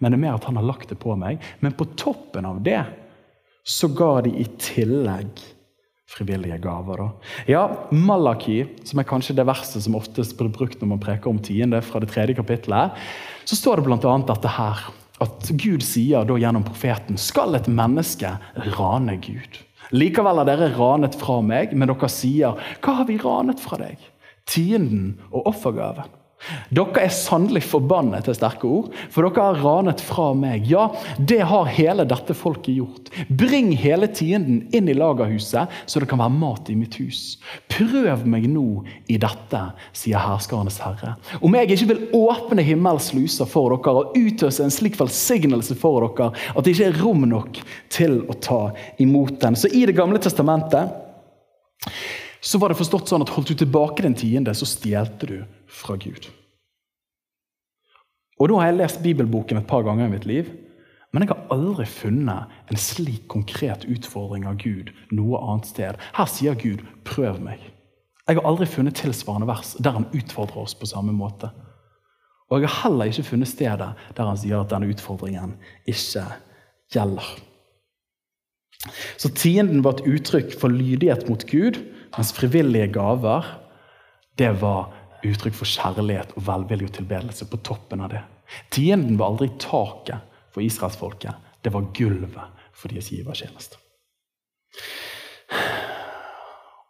men 0.00 0.10
det 0.10 0.16
er 0.16 0.24
mer 0.24 0.40
at 0.40 0.48
han 0.48 0.56
har 0.56 0.64
lagt 0.64 0.88
det 0.88 0.96
på 0.98 1.12
meg. 1.20 1.42
Men 1.60 1.76
på 1.76 1.90
toppen 1.92 2.48
av 2.48 2.62
det 2.64 2.80
så 3.68 3.90
ga 3.92 4.22
de 4.24 4.32
i 4.40 4.46
tillegg 4.56 5.42
frivillige 6.10 6.58
gaver. 6.62 7.04
Da. 7.04 7.08
Ja, 7.50 7.62
Malaki, 7.94 8.64
som 8.84 9.00
er 9.00 9.08
kanskje 9.08 9.36
det 9.38 9.46
verset 9.48 9.84
som 9.84 9.96
oftest 9.98 10.36
blir 10.38 10.50
brukt 10.54 10.80
når 10.82 10.94
man 10.94 11.02
preker 11.02 11.30
om 11.30 11.40
tiende, 11.42 11.82
fra 11.86 12.02
det 12.02 12.10
tredje 12.12 12.36
kapittelet, 12.38 12.98
så 13.46 13.58
står 13.58 13.80
det 13.80 13.86
bl.a. 13.88 14.16
dette 14.32 14.54
her. 14.56 14.86
At 15.20 15.50
Gud 15.60 15.84
sier 15.84 16.24
da 16.26 16.38
gjennom 16.40 16.64
profeten 16.66 17.18
skal 17.20 17.54
et 17.58 17.68
menneske 17.70 18.32
rane 18.78 19.18
Gud. 19.22 19.60
Likevel 19.90 20.38
har 20.40 20.48
dere 20.48 20.70
ranet 20.76 21.16
fra 21.18 21.40
meg, 21.44 21.74
men 21.74 21.90
dere 21.90 22.10
sier, 22.12 22.58
hva 22.80 23.00
har 23.00 23.08
vi 23.08 23.18
ranet 23.20 23.60
fra 23.62 23.78
deg? 23.80 24.00
Tienden 24.50 25.18
og 25.30 25.50
offergaven. 25.50 26.19
Dere 26.72 27.04
er 27.04 27.12
sannelig 27.12 27.62
forbannet 27.68 28.24
til 28.24 28.36
sterke 28.36 28.68
ord, 28.68 28.94
for 29.12 29.26
dere 29.26 29.44
har 29.50 29.60
ranet 29.60 30.00
fra 30.04 30.30
meg. 30.36 30.64
Ja, 30.70 30.86
det 31.18 31.42
har 31.50 31.68
hele 31.68 32.06
dette 32.08 32.34
folket 32.36 32.78
gjort. 32.78 33.10
Bring 33.28 33.72
hele 33.76 34.08
tienden 34.08 34.62
inn 34.76 34.88
i 34.88 34.96
lagerhuset, 34.96 35.68
så 35.86 36.00
det 36.00 36.08
kan 36.10 36.22
være 36.22 36.36
mat 36.40 36.70
i 36.72 36.78
mitt 36.78 36.96
hus. 37.00 37.36
Prøv 37.70 38.24
meg 38.28 38.48
nå 38.50 38.82
i 39.10 39.18
dette, 39.20 39.62
sier 39.96 40.22
herskernes 40.22 40.80
herre. 40.82 41.16
Om 41.44 41.58
jeg 41.58 41.74
ikke 41.76 41.90
vil 41.92 42.06
åpne 42.16 42.64
himmels 42.64 43.10
sluser 43.10 43.48
for 43.50 43.74
dere 43.76 43.96
og 44.00 44.16
utøse 44.16 44.64
en 44.64 44.74
slik 44.74 44.98
velsignelse 45.00 45.76
for 45.78 46.08
dere 46.08 46.30
at 46.54 46.64
det 46.64 46.74
ikke 46.74 46.90
er 46.90 47.00
rom 47.02 47.28
nok 47.28 47.60
til 47.92 48.22
å 48.30 48.36
ta 48.40 48.62
imot 49.02 49.40
den. 49.42 49.58
Så 49.58 49.68
i 49.68 49.84
Det 49.90 49.96
gamle 49.98 50.20
testamentet 50.22 50.92
så 52.40 52.58
var 52.58 52.72
det 52.72 52.78
forstått 52.80 53.10
sånn 53.10 53.24
at 53.24 53.32
holdt 53.34 53.52
du 53.52 53.60
tilbake 53.62 54.04
den 54.04 54.16
tiende, 54.16 54.54
så 54.56 54.68
stjelte 54.68 55.28
du 55.28 55.38
fra 55.68 55.96
Gud. 56.00 56.30
Og 58.40 58.48
Nå 58.48 58.56
har 58.56 58.70
jeg 58.70 58.78
lest 58.80 59.02
bibelboken 59.04 59.60
et 59.60 59.68
par 59.68 59.84
ganger 59.84 60.08
i 60.08 60.14
mitt 60.14 60.26
liv, 60.28 60.48
men 61.12 61.24
jeg 61.24 61.32
har 61.34 61.50
aldri 61.52 61.84
funnet 61.90 62.70
en 62.70 62.78
slik 62.78 63.26
konkret 63.28 63.84
utfordring 63.90 64.46
av 64.48 64.56
Gud 64.62 64.92
noe 65.12 65.40
annet 65.42 65.68
sted. 65.68 65.98
Her 66.16 66.28
sier 66.30 66.54
Gud 66.54 66.86
'prøv 67.04 67.40
meg'. 67.42 67.66
Jeg 68.28 68.38
har 68.38 68.46
aldri 68.46 68.66
funnet 68.66 68.94
tilsvarende 68.94 69.48
vers 69.48 69.74
der 69.82 69.90
han 69.90 70.06
utfordrer 70.14 70.62
oss 70.62 70.74
på 70.74 70.86
samme 70.86 71.12
måte. 71.12 71.50
Og 72.50 72.60
jeg 72.60 72.68
har 72.68 72.90
heller 72.90 73.10
ikke 73.10 73.26
funnet 73.26 73.48
stedet 73.48 73.94
der 74.16 74.24
han 74.24 74.38
sier 74.38 74.60
at 74.60 74.70
denne 74.70 74.90
utfordringen 74.90 75.56
ikke 75.86 76.24
gjelder. 76.94 77.26
Så 79.18 79.28
tienden 79.34 79.84
var 79.84 79.98
et 79.98 80.06
uttrykk 80.08 80.54
for 80.60 80.72
lydighet 80.72 81.28
mot 81.28 81.42
Gud, 81.50 81.76
mens 82.16 82.32
frivillige 82.36 82.90
gaver 82.94 83.46
det 84.38 84.50
var 84.60 84.90
uttrykk 85.26 85.56
for 85.58 85.68
kjærlighet 85.68 86.32
og 86.36 86.46
velvilje 86.46 86.88
og 86.88 86.94
tilbedelse 86.96 87.46
på 87.50 87.60
toppen 87.66 88.00
av 88.04 88.12
det. 88.14 88.22
Tienden 88.72 89.18
var 89.20 89.32
aldri 89.32 89.50
taket 89.60 90.24
for 90.50 90.64
israelsfolket. 90.64 91.34
Det 91.62 91.72
var 91.74 91.90
gulvet 91.94 92.66
for 92.72 92.88
deres 92.92 93.10
givertjeneste. 93.12 93.76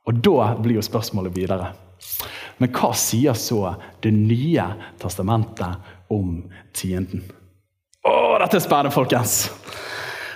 Og 0.07 0.21
da 0.25 0.53
blir 0.61 0.79
jo 0.79 0.85
spørsmålet 0.85 1.35
videre. 1.37 1.73
Men 2.61 2.73
hva 2.77 2.93
sier 2.97 3.37
så 3.37 3.75
Det 4.01 4.13
nye 4.13 4.65
testamentet 5.01 6.11
om 6.13 6.43
tienden? 6.73 7.25
Å, 8.01 8.39
dette 8.41 8.57
er 8.57 8.65
spennende, 8.65 8.95
folkens! 8.95 9.60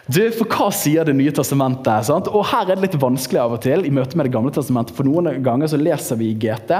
Du, 0.04 0.20
for 0.36 0.44
hva 0.52 0.66
sier 0.74 1.06
Det 1.08 1.14
nye 1.16 1.32
testamentet? 1.32 2.04
Sant? 2.04 2.28
Og 2.28 2.42
Her 2.50 2.68
er 2.68 2.76
det 2.76 2.84
litt 2.84 2.96
vanskelig 3.00 3.40
av 3.40 3.54
og 3.56 3.62
til 3.64 3.86
i 3.88 3.92
møte 3.94 4.18
med 4.18 4.26
Det 4.28 4.34
gamle 4.34 4.52
testamentet. 4.52 4.92
For 4.96 5.08
noen 5.08 5.40
ganger 5.44 5.70
så 5.72 5.78
leser 5.80 6.18
vi 6.20 6.28
i 6.28 6.36
GT, 6.36 6.72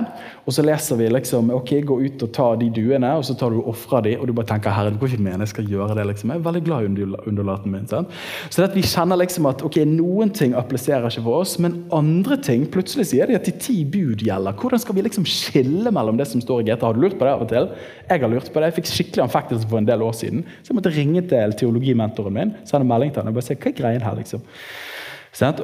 og 0.44 0.52
så 0.52 0.64
leser 0.64 0.98
vi 1.00 1.06
liksom 1.08 1.48
ok, 1.54 1.70
gå 1.88 1.96
ut 2.04 2.24
og 2.26 2.32
ta 2.36 2.48
de 2.60 2.68
duene, 2.74 3.14
og 3.16 3.24
så 3.24 3.36
tar 3.38 3.54
du 3.54 3.62
ofrer 3.64 4.04
de, 4.04 4.12
og 4.18 4.28
du 4.28 4.34
bare 4.36 4.50
tenker 4.50 4.74
herre, 4.74 4.92
hvorfor 4.92 5.14
går 5.14 5.16
ikke 5.16 5.24
mene 5.24 5.46
jeg 5.46 5.52
skal 5.54 5.70
gjøre 5.72 5.96
det. 5.96 6.04
liksom. 6.10 6.34
Jeg 6.34 6.40
er 6.40 6.44
veldig 6.44 6.62
glad 6.66 6.84
i 6.84 7.06
underlaten 7.30 7.72
min. 7.72 7.86
Sant? 7.88 8.12
Så 8.50 8.60
det 8.60 8.68
at 8.68 8.76
vi 8.76 8.84
kjenner 8.84 9.20
liksom 9.20 9.48
at 9.48 9.64
ok, 9.64 9.80
noen 9.88 10.32
ting 10.36 10.56
appliserer 10.58 11.08
ikke 11.08 11.24
for 11.24 11.46
oss, 11.46 11.56
men 11.62 11.80
andre 11.96 12.36
ting 12.44 12.68
plutselig 12.68 13.08
sier 13.12 13.30
de 13.30 13.38
at 13.38 13.48
de 13.48 13.56
ti 13.56 13.78
bud 13.88 14.24
gjelder. 14.26 14.56
Hvordan 14.60 14.84
skal 14.84 14.98
vi 14.98 15.06
liksom 15.08 15.24
skille 15.28 15.94
mellom 15.94 16.20
det 16.20 16.28
som 16.28 16.44
står 16.44 16.60
i 16.60 16.68
GT? 16.68 16.84
Har 16.84 16.98
du 16.98 17.00
lurt 17.06 17.16
på 17.16 17.24
det 17.24 17.32
av 17.32 17.46
og 17.46 17.52
til? 17.52 17.70
Jeg 18.10 18.20
har 18.20 18.34
lurt 18.34 18.52
på 18.52 18.60
det. 18.60 18.68
Jeg 18.72 18.78
fikk 18.82 18.92
skikkelig 18.92 19.26
anfektelse 19.26 19.70
for 19.70 19.80
en 19.80 19.88
del 19.88 20.04
år 20.04 20.12
siden, 20.20 20.44
så 20.60 20.72
jeg 20.74 20.80
måtte 20.82 20.92
ringe 20.92 21.24
til 21.32 21.58
teologimentoren 21.64 22.36
min. 22.36 22.56
sende 22.68 22.84
melding 22.88 23.13
han 23.20 23.30
og 23.30 23.38
bare 23.38 23.48
se 23.48 23.56
hva 23.58 23.70
er 23.70 23.78
greien 23.78 24.04
her. 24.04 24.16
liksom. 24.18 24.42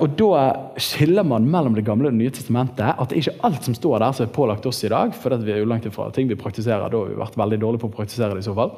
Og 0.02 0.16
Da 0.18 0.44
skiller 0.78 1.24
man 1.24 1.46
mellom 1.46 1.74
Det 1.74 1.84
gamle 1.86 2.08
og 2.08 2.12
Det 2.12 2.18
nye 2.18 2.30
testamentet. 2.30 2.94
At 2.98 3.08
det 3.08 3.16
er 3.16 3.30
ikke 3.30 3.46
alt 3.46 3.64
som 3.64 3.74
står 3.74 3.98
der 3.98 4.12
som 4.12 4.26
er 4.26 4.34
pålagt 4.34 4.66
oss 4.66 4.84
i 4.84 4.88
dag. 4.88 5.14
For 5.14 5.36
vi 5.36 5.52
er 5.52 5.58
jo 5.58 5.70
langt 5.70 5.86
ifra 5.86 6.10
ting 6.12 6.28
vi 6.28 6.34
praktiserer. 6.34 6.90
Da 6.90 6.98
har 6.98 7.06
vi 7.06 7.14
vært 7.14 7.36
veldig 7.36 7.60
dårlige 7.60 7.80
på 7.80 7.90
å 7.90 7.96
praktisere 7.96 8.34
det 8.34 8.42
i 8.42 8.48
så 8.50 8.54
fall. 8.54 8.74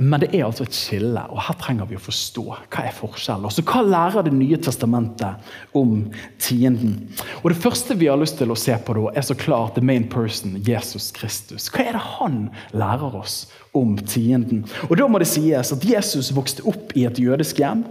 Men 0.00 0.22
det 0.22 0.30
er 0.32 0.46
altså 0.46 0.64
et 0.64 0.76
skille, 0.76 1.22
og 1.28 1.40
her 1.44 1.56
trenger 1.60 1.88
vi 1.90 1.96
å 1.98 2.02
forstå 2.02 2.44
hva 2.48 2.84
er 2.86 2.94
forskjellen. 2.96 3.44
Altså, 3.48 3.64
hva 3.66 3.82
lærer 3.84 4.24
Det 4.24 4.32
nye 4.32 4.58
testamentet 4.62 5.50
om 5.76 6.06
tienden? 6.40 7.10
Og 7.42 7.50
Det 7.50 7.60
første 7.60 7.96
vi 7.98 8.08
har 8.08 8.20
lyst 8.20 8.38
til 8.38 8.52
å 8.52 8.58
se 8.58 8.76
på, 8.76 8.94
da, 8.96 9.10
er 9.12 9.26
så 9.26 9.36
klart 9.36 9.74
the 9.74 9.84
main 9.84 10.08
person, 10.08 10.56
Jesus 10.56 11.10
Kristus. 11.12 11.68
Hva 11.68 11.84
er 11.84 11.98
det 11.98 12.04
han 12.18 12.38
lærer 12.72 13.18
oss 13.18 13.50
om 13.74 13.98
tienden? 13.98 14.64
Og 14.88 14.96
Da 14.96 15.08
må 15.08 15.20
det 15.20 15.28
sies 15.28 15.72
at 15.72 15.84
Jesus 15.84 16.32
vokste 16.34 16.64
opp 16.68 16.96
i 16.96 17.04
et 17.08 17.18
jødisk 17.18 17.60
hjem 17.60 17.84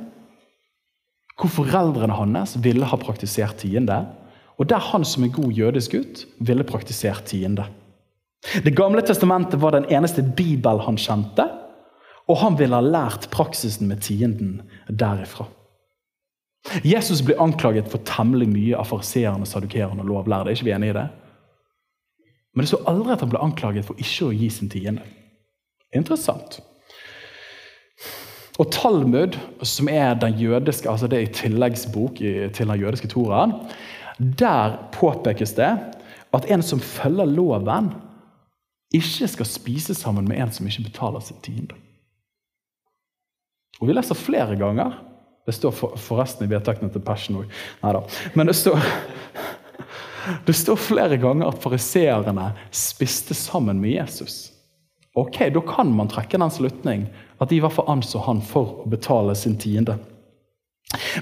hvor 1.42 1.50
foreldrene 1.50 2.14
hans 2.14 2.54
ville 2.62 2.86
ha 2.86 2.98
praktisert 3.02 3.64
tiende, 3.64 3.96
og 4.62 4.68
der 4.70 4.84
han 4.92 5.06
som 5.08 5.24
en 5.26 5.34
god 5.34 5.56
jødisk 5.58 5.96
gutt 5.96 6.26
ville 6.38 6.66
praktisert 6.68 7.26
tiende. 7.32 7.66
Det 8.66 8.76
gamle 8.76 9.02
testamentet 9.06 9.62
var 9.62 9.76
den 9.76 9.88
eneste 9.92 10.24
bibel 10.24 10.82
han 10.84 11.00
kjente, 11.00 11.48
og 12.30 12.40
han 12.44 12.58
ville 12.60 12.78
ha 12.78 12.84
lært 12.84 13.30
praksisen 13.34 13.90
med 13.90 14.04
tienden 14.04 14.62
derifra. 14.88 15.48
Jesus 16.86 17.24
ble 17.26 17.36
anklaget 17.42 17.90
for 17.90 18.04
temmelig 18.06 18.48
mye 18.52 18.78
av 18.78 18.92
fariseerne, 18.92 19.48
sadukerene 19.50 20.04
og 20.04 20.12
lovlærde. 20.12 20.52
Er 20.52 20.60
ikke 20.60 20.68
vi 20.70 20.76
enige 20.76 20.94
i 20.94 21.00
det? 21.00 21.08
Men 22.54 22.66
det 22.66 22.72
står 22.74 22.90
aldri 22.92 23.16
at 23.16 23.24
han 23.24 23.32
ble 23.32 23.42
anklaget 23.42 23.88
for 23.88 24.02
ikke 24.02 24.28
å 24.28 24.36
gi 24.36 24.50
sin 24.54 24.70
tiende. 24.70 25.08
Interessant. 25.96 26.60
Og 28.60 28.70
Talmud, 28.72 29.38
som 29.66 29.90
er 29.90 30.14
den 30.20 30.36
jødiske, 30.38 30.90
altså 30.92 31.08
det 31.10 31.22
er 31.22 31.34
tilleggsbok 31.34 32.20
til 32.20 32.68
den 32.68 32.82
jødiske 32.84 33.10
toraen, 33.10 33.56
der 34.20 34.78
påpekes 34.94 35.56
det 35.58 35.72
at 36.36 36.48
en 36.52 36.62
som 36.64 36.80
følger 36.80 37.26
loven, 37.26 37.90
ikke 38.92 39.30
skal 39.32 39.48
spise 39.48 39.96
sammen 39.96 40.28
med 40.28 40.42
en 40.42 40.52
som 40.52 40.68
ikke 40.68 40.90
betaler 40.90 41.24
sin 41.24 41.40
tiende. 41.44 41.78
Og 43.80 43.88
Vi 43.88 43.96
leser 43.96 44.16
flere 44.16 44.56
ganger 44.56 45.00
Det 45.48 45.56
står 45.58 45.72
for, 45.74 45.96
forresten 45.98 46.46
i 46.46 46.52
vedtakene 46.52 46.92
til 46.94 47.02
Passion 47.02 47.40
òg. 47.42 48.12
Men 48.38 48.46
det 48.46 48.54
står, 48.56 48.78
det 50.48 50.54
står 50.54 50.78
flere 50.78 51.18
ganger 51.18 51.48
at 51.50 51.58
fariseerne 51.64 52.52
spiste 52.70 53.34
sammen 53.34 53.82
med 53.82 53.96
Jesus. 53.96 54.52
Ok, 55.18 55.40
Da 55.50 55.62
kan 55.66 55.90
man 55.92 56.08
trekke 56.08 56.38
den 56.38 56.52
slutning 56.54 57.08
at 57.42 57.50
de 57.50 57.58
i 57.58 57.60
hvert 57.60 57.74
fall 57.74 57.90
anså 57.90 58.22
han 58.22 58.42
for 58.42 58.84
å 58.84 58.90
betale 58.90 59.34
sin 59.36 59.58
tiende. 59.58 59.98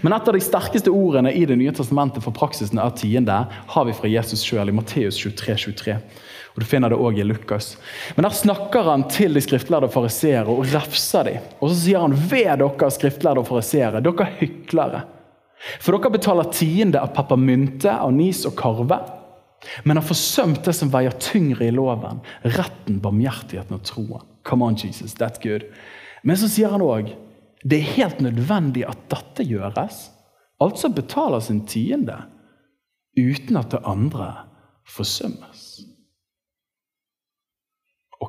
Men 0.02 0.14
et 0.14 0.28
av 0.28 0.36
de 0.36 0.42
sterkeste 0.42 0.92
ordene 0.92 1.32
i 1.32 1.46
Det 1.46 1.56
nye 1.56 1.72
testamentet 1.72 2.24
for 2.26 2.36
praksisen 2.36 2.80
av 2.82 2.98
tiende 2.98 3.46
har 3.50 3.86
vi 3.86 3.96
fra 3.96 4.10
Jesus 4.10 4.44
sjøl 4.44 4.70
i 4.70 4.76
Matteus 4.76 5.18
23, 5.18 5.56
23. 5.56 5.98
Og 6.56 6.64
Du 6.64 6.66
finner 6.66 6.90
det 6.90 6.98
òg 6.98 7.20
i 7.20 7.24
Lukas. 7.24 7.78
Men 8.16 8.24
Der 8.24 8.36
snakker 8.36 8.84
han 8.84 9.08
til 9.10 9.34
de 9.34 9.42
skriftlærde 9.42 9.90
fariseere 9.90 10.50
og 10.50 10.66
refser 10.74 11.24
dem. 11.24 11.46
Og 11.62 11.70
så 11.70 11.76
sier 11.84 12.04
han 12.04 12.16
ved 12.16 12.60
dere 12.60 12.92
skriftlærde 12.92 13.44
og 13.44 13.48
fariseere, 13.48 14.02
dere 14.02 14.28
hyklere. 14.40 15.06
For 15.80 15.96
dere 15.96 16.12
betaler 16.12 16.52
tiende 16.56 17.00
av 17.02 17.14
peppermynte, 17.16 17.92
anis 17.92 18.46
og 18.48 18.56
karve. 18.60 19.00
Men 19.84 20.00
har 20.00 20.08
forsømt 20.08 20.64
det 20.66 20.74
som 20.76 20.92
veier 20.92 21.16
tyngre 21.20 21.68
i 21.68 21.74
loven, 21.76 22.22
retten, 22.44 23.02
barmhjertigheten 23.04 23.76
og 23.76 23.84
troen. 23.84 24.28
Come 24.48 24.66
on, 24.66 24.78
Jesus, 24.80 25.18
that's 25.20 25.42
good. 25.44 25.68
Men 26.24 26.40
så 26.40 26.48
sier 26.52 26.72
han 26.72 26.84
òg 26.84 27.12
det 27.68 27.82
er 27.82 27.96
helt 27.98 28.22
nødvendig 28.24 28.86
at 28.88 29.02
dette 29.12 29.44
gjøres. 29.44 30.06
Altså 30.64 30.90
betaler 30.96 31.44
sin 31.44 31.66
tiende 31.68 32.16
uten 33.20 33.60
at 33.60 33.74
det 33.74 33.82
andre 33.84 34.30
forsømmes. 34.88 35.82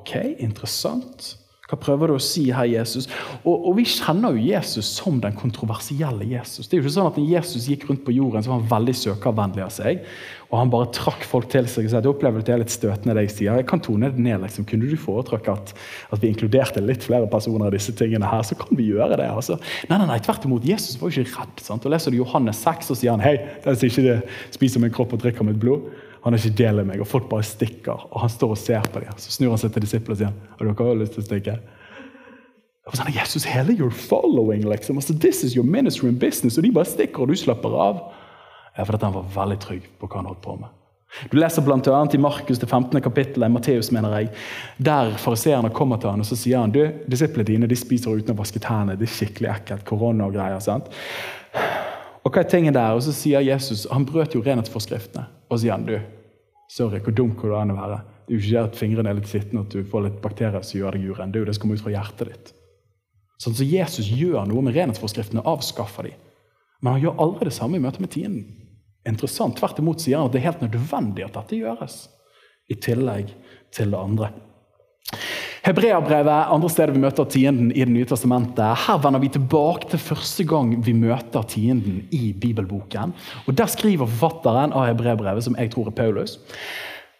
Ok, 0.00 0.16
interessant. 0.40 1.36
Hva 1.70 1.78
prøver 1.78 2.10
du 2.10 2.16
å 2.16 2.22
si 2.22 2.48
her, 2.50 2.66
Jesus? 2.66 3.06
Og, 3.44 3.52
og, 3.54 3.70
Vi 3.78 3.84
kjenner 3.86 4.34
jo 4.34 4.42
Jesus 4.42 4.88
som 4.96 5.20
den 5.22 5.36
kontroversielle 5.38 6.26
Jesus. 6.26 6.66
Det 6.66 6.74
er 6.74 6.80
jo 6.80 6.86
ikke 6.88 6.94
sånn 6.96 7.10
at 7.12 7.20
Når 7.20 7.28
Jesus 7.36 7.68
gikk 7.70 7.86
rundt 7.86 8.02
på 8.06 8.14
jorden, 8.16 8.42
så 8.42 8.50
var 8.50 8.58
han 8.58 8.72
veldig 8.72 8.94
søkervennlig 8.98 9.62
av 9.62 9.70
seg. 9.76 10.02
Og 10.50 10.56
han 10.58 10.72
bare 10.72 10.90
trakk 10.96 11.22
folk 11.30 11.46
til 11.52 11.68
seg 11.70 11.86
og 11.86 11.92
sa 11.92 12.00
jeg 12.00 12.10
opplever 12.10 12.42
det 12.42 12.56
er 12.56 12.62
litt 12.64 12.74
støtende 12.74 13.14
det 13.14 13.28
jeg 13.28 13.34
sier. 13.36 13.60
Jeg 13.60 13.68
kan 13.70 13.82
tone 13.86 14.10
det 14.10 14.18
ned. 14.18 14.42
liksom. 14.42 14.66
Kunne 14.66 14.90
du 14.90 14.98
foretrekke 14.98 15.54
at, 15.54 15.70
at, 16.10 16.18
vi 16.18 16.32
inkluderte 16.32 16.82
litt 16.82 17.06
flere 17.06 17.30
personer 17.30 17.68
av 17.68 17.76
disse 17.76 17.94
tingene 17.94 18.26
her, 18.26 18.42
så 18.42 18.58
kan 18.58 18.74
vi 18.74 18.90
gjøre 18.90 19.20
det. 19.22 19.30
altså. 19.30 19.60
Nei, 19.86 20.00
nei, 20.00 20.10
nei, 20.10 20.18
tvert 20.26 20.50
imot. 20.50 20.66
Jesus 20.66 20.98
var 20.98 21.14
jo 21.14 21.22
ikke 21.22 21.44
redd. 21.44 21.62
sant? 21.62 21.86
Og 21.86 21.94
Leser 21.94 22.10
du 22.10 22.18
Johannes 22.18 22.66
6, 22.66 22.90
så 22.90 22.98
sier 22.98 23.14
han 23.14 23.22
hei, 23.22 23.36
den 23.62 23.78
som 23.78 23.92
ikke 23.92 24.18
spiser 24.58 24.82
min 24.82 24.94
kropp 24.94 25.14
og 25.14 25.22
drikker 25.22 25.46
mitt 25.46 25.62
blod, 25.62 25.86
han 26.24 26.35
er 26.35 26.42
ikke 26.42 26.59
del 26.59 26.83
av 26.83 26.88
meg. 26.88 27.02
Og 27.02 27.09
folk 27.09 27.28
bare 27.30 27.46
stikker. 27.46 28.09
Og 28.11 28.24
han 28.24 28.33
står 28.33 28.54
og 28.54 28.61
ser 28.61 28.88
på 28.92 29.02
dem. 29.02 29.20
Så 29.20 29.37
snur 29.37 29.54
han 29.54 29.61
seg 29.62 29.72
til 29.74 29.87
disiplene 29.87 30.16
og 30.16 30.20
sier 30.20 30.33
har 30.33 30.66
dere 30.66 30.74
også 30.74 30.98
lyst 31.00 31.16
til 31.16 31.24
å 31.24 31.28
stikke. 31.28 31.54
Og 32.90 32.96
sånn, 32.98 33.12
Jesus, 33.14 33.46
hele 33.46 33.76
your 33.76 33.94
following, 33.94 34.64
liksom. 34.68 34.98
Altså, 34.98 35.14
this 35.14 35.44
is 35.46 35.54
your 35.56 35.66
ministry 35.66 36.11
and 36.11 36.20
business. 36.20 36.59
Og 36.59 36.66
de 36.66 36.72
bare 36.74 36.90
stikker, 36.90 37.22
og 37.22 37.30
du 37.30 37.38
slapper 37.38 37.76
av. 37.76 38.04
Ja, 38.76 38.85
for 38.85 38.98
han 39.00 39.16
var 39.16 39.33
veldig 39.35 39.59
trygg 39.62 39.88
på 40.00 40.09
hva 40.09 40.20
han 40.20 40.30
holdt 40.30 40.44
på 40.44 40.56
med. 40.61 40.76
Du 41.30 41.37
leser 41.40 41.64
bl.a. 41.66 42.00
i 42.14 42.18
Markus 42.22 42.61
det 42.62 42.68
15. 42.68 43.00
kapittelet, 43.02 43.50
Matteus, 43.50 43.90
mener 43.90 44.12
jeg, 44.14 44.28
der 44.78 45.16
fariseerne 45.18 45.72
kommer 45.74 45.98
til 45.98 46.12
han, 46.12 46.22
og 46.22 46.28
så 46.28 46.38
sier 46.38 46.62
han 46.62 46.70
du, 46.74 46.85
disiplene 47.11 47.48
dine 47.48 47.70
de 47.70 47.78
spiser 47.78 48.14
uten 48.14 48.37
å 48.37 48.38
vaske 48.38 48.62
tennene. 48.62 48.98
Det 48.98 49.09
er 49.09 49.16
skikkelig 49.16 49.50
ekkelt. 49.56 49.87
Korona 49.88 50.28
og 50.30 50.37
greier. 50.38 50.62
sant? 50.62 50.92
Og 52.24 52.33
hva 52.33 52.42
er 52.42 52.48
tingen 52.52 52.76
der? 52.76 52.94
Og 52.96 53.02
så 53.04 53.14
sier 53.16 53.44
Jesus 53.44 53.87
Han 53.90 54.06
brøt 54.09 54.35
jo 54.37 54.42
renhetsforskriftene. 54.44 55.26
Og 55.50 55.61
sier 55.62 55.74
han 55.74 55.87
du, 55.88 55.96
sorry, 56.70 57.00
hvor 57.02 57.14
dum 57.16 57.35
kan 57.38 57.50
du 57.50 57.56
an 57.59 57.74
å 57.74 57.78
være? 57.78 58.00
Det 58.26 58.35
er 58.35 58.38
jo 58.38 58.40
ikke 58.44 58.54
det 58.54 58.62
at 58.68 58.78
fingrene 58.78 59.11
er 59.11 59.18
litt 59.18 59.54
og 59.56 59.61
at 59.64 59.72
du 59.74 59.85
får 59.90 60.04
litt 60.04 60.18
bakterier 60.22 60.62
som 60.62 60.78
gjør 60.78 60.94
deg 60.94 61.06
uren. 61.11 61.33
Det 61.33 61.40
er 61.40 61.42
jo 61.42 61.48
det 61.48 61.54
som 61.56 61.64
kommer 61.64 61.80
ut 61.80 61.83
fra 61.83 61.94
hjertet 61.96 62.30
ditt. 62.30 62.52
Sånn 63.42 63.56
Så 63.56 63.66
Jesus 63.66 64.06
gjør 64.06 64.44
noe 64.46 64.62
med 64.62 64.76
renhetsforskriftene 64.76 65.42
og 65.42 65.56
avskaffer 65.56 66.06
de. 66.06 66.12
Men 66.80 66.94
han 66.94 67.02
gjør 67.02 67.22
aldri 67.24 67.48
det 67.48 67.56
samme 67.56 67.80
i 67.80 67.83
møte 67.83 68.04
med 68.04 68.12
tiden. 68.14 68.44
Interessant. 69.09 69.56
Tvert 69.59 69.80
imot 69.80 70.04
sier 70.04 70.20
han 70.20 70.28
at 70.28 70.37
det 70.37 70.42
er 70.42 70.50
helt 70.50 70.62
nødvendig 70.62 71.26
at 71.26 71.40
dette 71.40 71.59
gjøres. 71.59 71.96
I 72.70 72.76
tillegg 72.78 73.33
til 73.74 73.90
det 73.90 73.98
andre. 73.98 74.30
Hebreabrevet, 75.60 76.48
andre 76.54 76.70
steder 76.72 76.94
vi 76.96 77.02
møter 77.02 77.26
tienden 77.28 77.72
i 77.74 77.84
Det 77.84 77.92
nye 77.92 78.08
testamentet. 78.08 78.84
Her 78.86 79.00
vender 79.02 79.20
vi 79.20 79.28
tilbake 79.28 79.90
til 79.92 80.00
første 80.00 80.46
gang 80.48 80.72
vi 80.86 80.94
møter 80.96 81.44
tienden 81.44 82.06
i 82.10 82.32
bibelboken. 82.32 83.12
Og 83.46 83.56
Der 83.58 83.66
skriver 83.68 84.06
forfatteren 84.06 84.72
av 84.72 84.86
hebreabrevet, 84.88 85.44
som 85.44 85.58
jeg 85.58 85.70
tror 85.74 85.90
er 85.90 85.98
Paulus, 85.98 86.38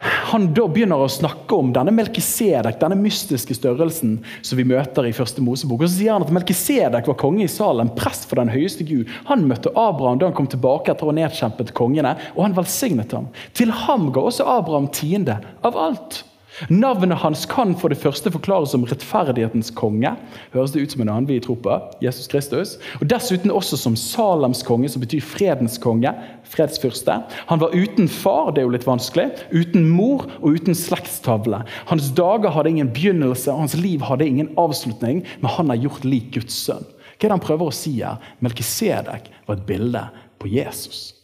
han 0.01 0.47
da 0.57 0.65
begynner 0.65 1.03
å 1.03 1.11
snakke 1.13 1.53
om 1.61 1.75
denne 1.77 1.93
Melkisedek, 1.93 2.79
denne 2.81 2.97
mystiske 2.97 3.53
størrelsen 3.53 4.15
som 4.41 4.57
vi 4.57 4.65
møter 4.65 5.05
i 5.05 5.13
første 5.13 5.45
Mosebok. 5.45 5.83
Og 5.83 5.91
så 5.91 5.99
sier 5.99 6.15
han 6.15 6.25
at 6.25 6.33
Melkisedek 6.33 7.11
var 7.11 7.19
konge 7.21 7.45
i 7.45 7.51
Salem, 7.53 7.91
prest 7.99 8.25
for 8.31 8.41
den 8.41 8.49
høyeste 8.49 8.87
Gud. 8.89 9.11
Han 9.29 9.45
møtte 9.51 9.75
Abraham 9.75 10.23
da 10.23 10.31
han 10.31 10.37
kom 10.39 10.49
tilbake 10.49 10.95
etter 10.95 11.05
å 11.05 11.13
ha 11.13 11.19
nedkjempet 11.19 11.75
kongene, 11.77 12.15
og 12.33 12.47
han 12.47 12.57
velsignet 12.57 13.13
ham. 13.13 13.29
Til 13.53 13.75
ham 13.85 14.09
ga 14.15 14.25
også 14.25 14.49
Abraham 14.49 14.89
tiende 14.97 15.37
av 15.61 15.77
alt. 15.77 16.23
Navnet 16.69 17.19
hans 17.19 17.47
kan 17.49 17.73
for 17.79 17.93
det 17.93 17.99
første 18.01 18.31
forklares 18.33 18.75
som 18.75 18.85
rettferdighetens 18.85 19.71
konge. 19.77 20.13
Høres 20.53 20.75
det 20.75 20.83
ut 20.85 20.95
som 20.95 21.05
en 21.05 21.13
annen 21.13 21.29
vi 21.29 21.39
tror 21.41 21.57
på? 21.65 21.77
Jesus 22.05 22.29
Kristus. 22.29 22.75
Og 23.01 23.07
Dessuten 23.09 23.53
også 23.55 23.79
som 23.81 23.97
Salems 23.97 24.63
konge, 24.67 24.91
som 24.93 25.01
betyr 25.01 25.25
fredens 25.25 25.79
konge. 25.81 26.13
Fredsfyrste. 26.51 27.21
Han 27.49 27.63
var 27.63 27.73
uten 27.77 28.11
far, 28.11 28.51
det 28.53 28.63
er 28.63 28.69
jo 28.69 28.75
litt 28.75 28.89
vanskelig, 28.89 29.29
uten 29.55 29.87
mor 29.89 30.27
og 30.41 30.59
uten 30.59 30.77
slektstavle. 30.77 31.63
Hans 31.89 32.11
dager 32.19 32.53
hadde 32.53 32.75
ingen 32.75 32.91
begynnelse, 32.93 33.55
hans 33.55 33.79
liv 33.79 34.05
hadde 34.05 34.27
ingen 34.27 34.51
avslutning, 34.61 35.23
men 35.41 35.55
han 35.57 35.71
er 35.71 35.81
gjort 35.87 36.05
lik 36.05 36.35
Guds 36.37 36.59
sønn. 36.67 36.85
Hva 37.21 37.29
er 37.29 37.31
det 37.31 37.37
han 37.37 37.47
prøver 37.47 37.71
å 37.71 37.77
si 37.77 37.95
her? 38.01 38.21
Melkisedek 38.45 39.33
var 39.47 39.57
et 39.57 39.67
bilde 39.69 40.05
på 40.41 40.51
Jesus 40.51 41.20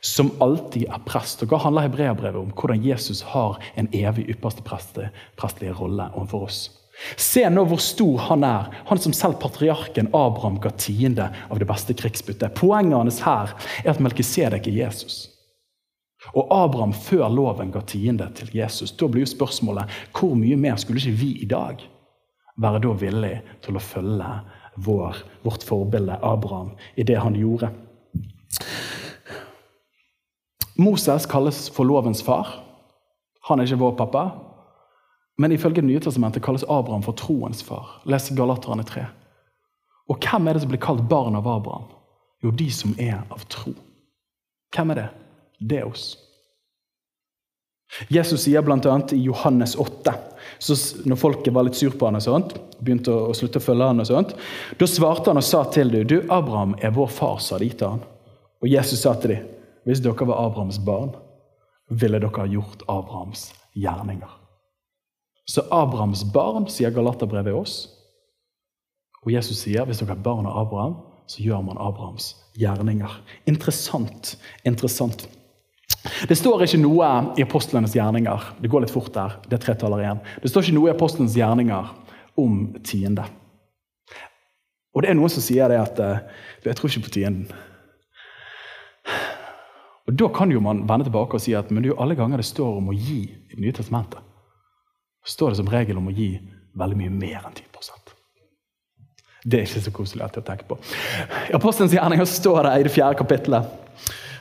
som 0.00 0.32
alltid 0.40 0.88
er 0.88 1.04
prest. 1.06 1.42
Og 1.42 1.52
Hva 1.52 1.60
handler 1.64 1.86
hebreabrevet 1.88 2.40
om? 2.40 2.50
Hvordan 2.54 2.84
Jesus 2.84 3.22
har 3.34 3.60
en 3.76 3.88
evig 3.92 4.28
ypperste 4.32 4.64
prestelige 4.66 5.76
rolle 5.78 6.10
overfor 6.14 6.48
oss. 6.48 6.60
Se 7.20 7.42
nå 7.52 7.66
hvor 7.68 7.80
stor 7.82 8.22
han 8.30 8.44
er, 8.46 8.70
han 8.88 9.00
som 9.00 9.12
selv 9.12 9.36
patriarken 9.42 10.08
Abraham 10.16 10.56
ga 10.64 10.72
tiende 10.80 11.28
av 11.50 11.60
det 11.60 11.68
beste 11.68 11.94
krigsbyttet. 11.96 12.56
Poenget 12.56 12.96
hans 12.96 13.20
her 13.26 13.52
er 13.84 13.90
at 13.92 14.00
Melkisedek 14.00 14.70
er 14.70 14.78
Jesus. 14.80 15.26
Og 16.32 16.48
Abraham 16.50 16.94
før 16.96 17.28
loven 17.30 17.70
ga 17.74 17.84
tiende 17.86 18.30
til 18.34 18.50
Jesus. 18.56 18.94
Da 18.96 19.08
blir 19.08 19.26
jo 19.26 19.30
spørsmålet 19.30 19.92
hvor 20.16 20.34
mye 20.38 20.56
mer 20.58 20.80
skulle 20.80 21.02
ikke 21.02 21.20
vi 21.20 21.32
i 21.44 21.50
dag 21.50 21.84
være 22.56 22.80
da 22.82 22.94
villig 22.96 23.34
til 23.64 23.76
å 23.76 23.84
følge 23.84 24.30
vår, 24.86 25.20
vårt 25.44 25.64
forbilde 25.68 26.16
Abraham 26.24 26.72
i 26.96 27.04
det 27.06 27.20
han 27.20 27.36
gjorde? 27.36 27.70
Moses 30.76 31.26
kalles 31.26 31.68
for 31.72 31.88
lovens 31.88 32.22
far. 32.22 32.48
Han 33.48 33.60
er 33.60 33.68
ikke 33.68 33.80
vår 33.80 33.96
pappa. 34.00 34.24
Men 35.38 35.52
ifølge 35.52 35.82
Det 35.82 35.84
nye 35.84 36.00
testamentet 36.00 36.42
kalles 36.42 36.64
Abraham 36.68 37.02
for 37.02 37.12
troens 37.12 37.62
far. 37.62 38.00
Les 38.04 38.30
Galaterne 38.30 38.84
3. 38.84 39.04
Og 40.08 40.18
hvem 40.22 40.48
er 40.48 40.52
det 40.52 40.62
som 40.62 40.70
blir 40.70 40.80
kalt 40.80 41.08
barn 41.08 41.36
av 41.36 41.48
Abraham? 41.48 41.88
Jo, 42.42 42.50
de 42.50 42.70
som 42.70 42.94
er 42.98 43.24
av 43.30 43.42
tro. 43.48 43.72
Hvem 44.74 44.90
er 44.90 44.94
det? 44.94 45.08
Det 45.60 45.78
er 45.80 45.88
oss. 45.88 46.16
Jesus 48.08 48.42
sier 48.42 48.64
bl.a. 48.66 48.96
i 49.12 49.22
Johannes 49.22 49.76
8, 49.78 50.12
så 50.58 50.74
når 51.06 51.18
folket 51.20 51.54
var 51.54 51.64
litt 51.68 51.78
sur 51.78 51.94
på 51.94 52.08
han 52.08 52.18
og 52.18 52.24
sånt, 52.24 52.56
begynte 52.82 53.14
å, 53.14 53.34
slutte 53.34 53.62
å 53.62 53.64
følge 53.64 53.88
han 53.88 54.02
og 54.02 54.08
sånt, 54.08 54.34
da 54.78 54.88
svarte 54.90 55.30
han 55.30 55.40
og 55.40 55.46
sa 55.46 55.62
til 55.72 55.92
dem, 55.94 56.06
du, 56.10 56.16
Abraham 56.26 56.74
er 56.82 56.94
vår 56.96 57.12
far, 57.14 57.38
sa 57.40 57.60
de 57.62 57.70
til 57.70 57.94
han. 57.94 58.02
Og 58.60 58.68
Jesus 58.68 59.04
sa 59.06 59.14
til 59.22 59.36
dem, 59.36 59.46
hvis 59.86 60.02
dere 60.02 60.26
var 60.28 60.42
Abrahams 60.48 60.80
barn, 60.82 61.14
ville 61.90 62.18
dere 62.18 62.34
ha 62.34 62.46
gjort 62.50 62.82
Abrahams 62.90 63.52
gjerninger. 63.78 64.32
Så 65.46 65.62
Abrahams 65.70 66.24
barn, 66.34 66.66
sier 66.70 66.90
Galaterbrevet 66.90 67.54
oss. 67.54 67.76
Og 69.22 69.30
Jesus 69.34 69.62
sier 69.62 69.86
hvis 69.86 70.02
dere 70.02 70.16
er 70.16 70.24
barn 70.26 70.48
av 70.50 70.58
Abraham, 70.64 70.98
så 71.30 71.42
gjør 71.42 71.62
man 71.68 71.78
Abrahams 71.82 72.32
gjerninger. 72.58 73.14
Interessant. 73.46 74.34
Interessant. 74.66 75.28
Det 76.26 76.34
står 76.38 76.64
ikke 76.66 76.82
noe 76.82 77.08
i 77.38 77.44
apostlenes 77.44 77.94
gjerninger 77.94 78.50
det 78.62 78.70
går 78.70 78.82
litt 78.82 78.94
fort 78.94 79.12
der, 79.14 79.36
det 79.46 79.58
er 79.58 79.62
tre 79.62 79.74
taler 79.78 80.02
igjen. 80.02 80.22
Det 80.42 80.50
står 80.50 80.66
ikke 80.66 80.76
noe 80.78 80.90
i 80.90 80.94
apostlenes 80.94 81.36
gjerninger 81.38 81.90
om 82.42 82.58
tiende. 82.86 83.26
Og 84.96 85.04
det 85.04 85.12
er 85.12 85.18
noen 85.18 85.32
som 85.32 85.44
sier 85.44 85.70
det 85.70 85.78
at 85.78 85.98
eh, 86.02 86.22
jeg 86.64 86.78
tror 86.78 86.90
ikke 86.90 87.06
på 87.06 87.16
tienden. 87.18 87.50
Og 90.06 90.14
Da 90.14 90.28
kan 90.28 90.50
jo 90.50 90.60
man 90.60 90.84
vende 90.88 91.08
tilbake 91.08 91.34
og 91.34 91.42
si 91.42 91.54
at 91.54 91.70
men 91.70 91.82
det 91.82 91.90
er 91.90 91.94
jo 91.94 92.02
alle 92.02 92.14
ganger 92.14 92.38
det 92.38 92.46
står 92.46 92.76
om 92.78 92.92
å 92.92 92.94
gi 92.94 93.22
i 93.26 93.54
Det 93.54 93.62
nye 93.62 93.72
testamentet, 93.72 94.20
står 95.24 95.50
det 95.50 95.56
som 95.56 95.70
regel 95.72 95.98
om 95.98 96.08
å 96.08 96.14
gi 96.14 96.36
veldig 96.76 96.96
mye 96.96 97.10
mer 97.10 97.46
enn 97.46 97.56
10 97.56 97.64
Det 99.44 99.58
er 99.58 99.66
ikke 99.66 99.80
så 99.80 99.90
koselig 99.94 100.24
å 100.26 100.42
tenke 100.42 100.66
på. 100.66 100.76
I 101.50 101.54
Apostelens 101.54 101.94
gjerninger 101.94 102.24
står 102.26 102.62
det 102.66 102.72
i 102.80 102.86
det 102.86 102.92
fjerde 102.92 103.18
kapittelet 103.18 103.86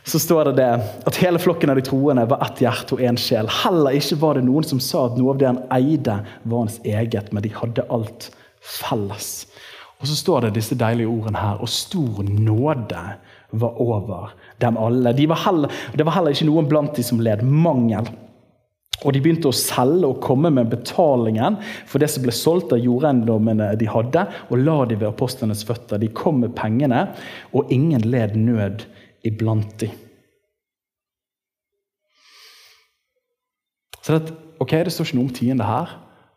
så 0.05 0.19
står 0.19 0.45
det 0.45 0.51
det 0.59 0.71
at 1.09 1.17
hele 1.17 1.39
flokken 1.41 1.71
av 1.73 1.79
de 1.79 1.83
troende 1.85 2.27
var 2.29 2.43
ett 2.45 2.61
hjerte 2.61 2.93
og 2.93 3.01
én 3.01 3.17
sjel. 3.17 3.47
Heller 3.49 3.95
ikke 3.97 4.19
var 4.21 4.37
det 4.37 4.43
noen 4.45 4.67
som 4.67 4.81
sa 4.83 5.07
at 5.07 5.17
noe 5.17 5.33
av 5.33 5.39
det 5.41 5.47
han 5.49 5.63
eide, 5.73 6.19
var 6.43 6.65
hans 6.67 6.77
eget, 6.85 7.31
men 7.33 7.41
de 7.41 7.49
hadde 7.55 7.87
alt 7.89 8.27
felles. 8.61 9.47
Og 9.97 10.09
så 10.11 10.17
står 10.19 10.45
det 10.45 10.59
disse 10.59 10.77
deilige 10.77 11.09
ordene 11.09 11.41
her. 11.41 11.57
Og 11.57 11.71
stor 11.73 12.21
nåde 12.21 13.01
var 13.57 13.81
over 13.81 14.35
dem 14.63 14.77
alle. 14.79 15.13
De 15.15 15.27
var 15.29 15.41
heller, 15.45 15.73
det 15.95 16.05
var 16.05 16.17
heller 16.17 16.35
ikke 16.35 16.47
noen 16.49 16.69
blant 16.69 16.95
de 16.95 17.03
som 17.05 17.21
led 17.23 17.43
mangel. 17.43 18.07
Og 19.03 19.11
De 19.13 19.19
begynte 19.21 19.49
å 19.51 19.55
selge 19.55 20.07
og 20.07 20.21
komme 20.23 20.49
med 20.53 20.71
betalingen 20.71 21.59
for 21.85 22.01
det 22.01 22.07
som 22.13 22.23
ble 22.23 22.33
solgt 22.33 22.71
av 22.73 22.81
jordeiendommene 22.81 23.73
de 23.79 23.89
hadde, 23.91 24.23
og 24.49 24.61
la 24.61 24.77
de 24.87 24.97
ved 24.97 25.09
apostlenes 25.11 25.65
føtter. 25.67 25.99
De 26.01 26.09
kom 26.15 26.39
med 26.41 26.55
pengene, 26.57 27.09
og 27.53 27.71
ingen 27.75 28.07
led 28.07 28.37
nød 28.39 28.87
iblant 29.27 29.75
de. 29.83 29.91
Så 34.05 34.15
det, 34.15 34.33
ok, 34.61 34.79
det 34.85 34.93
står 34.93 35.09
ikke 35.09 35.17
noe 35.19 35.27
om 35.27 35.35
tiende 35.35 35.67
her, 35.67 35.93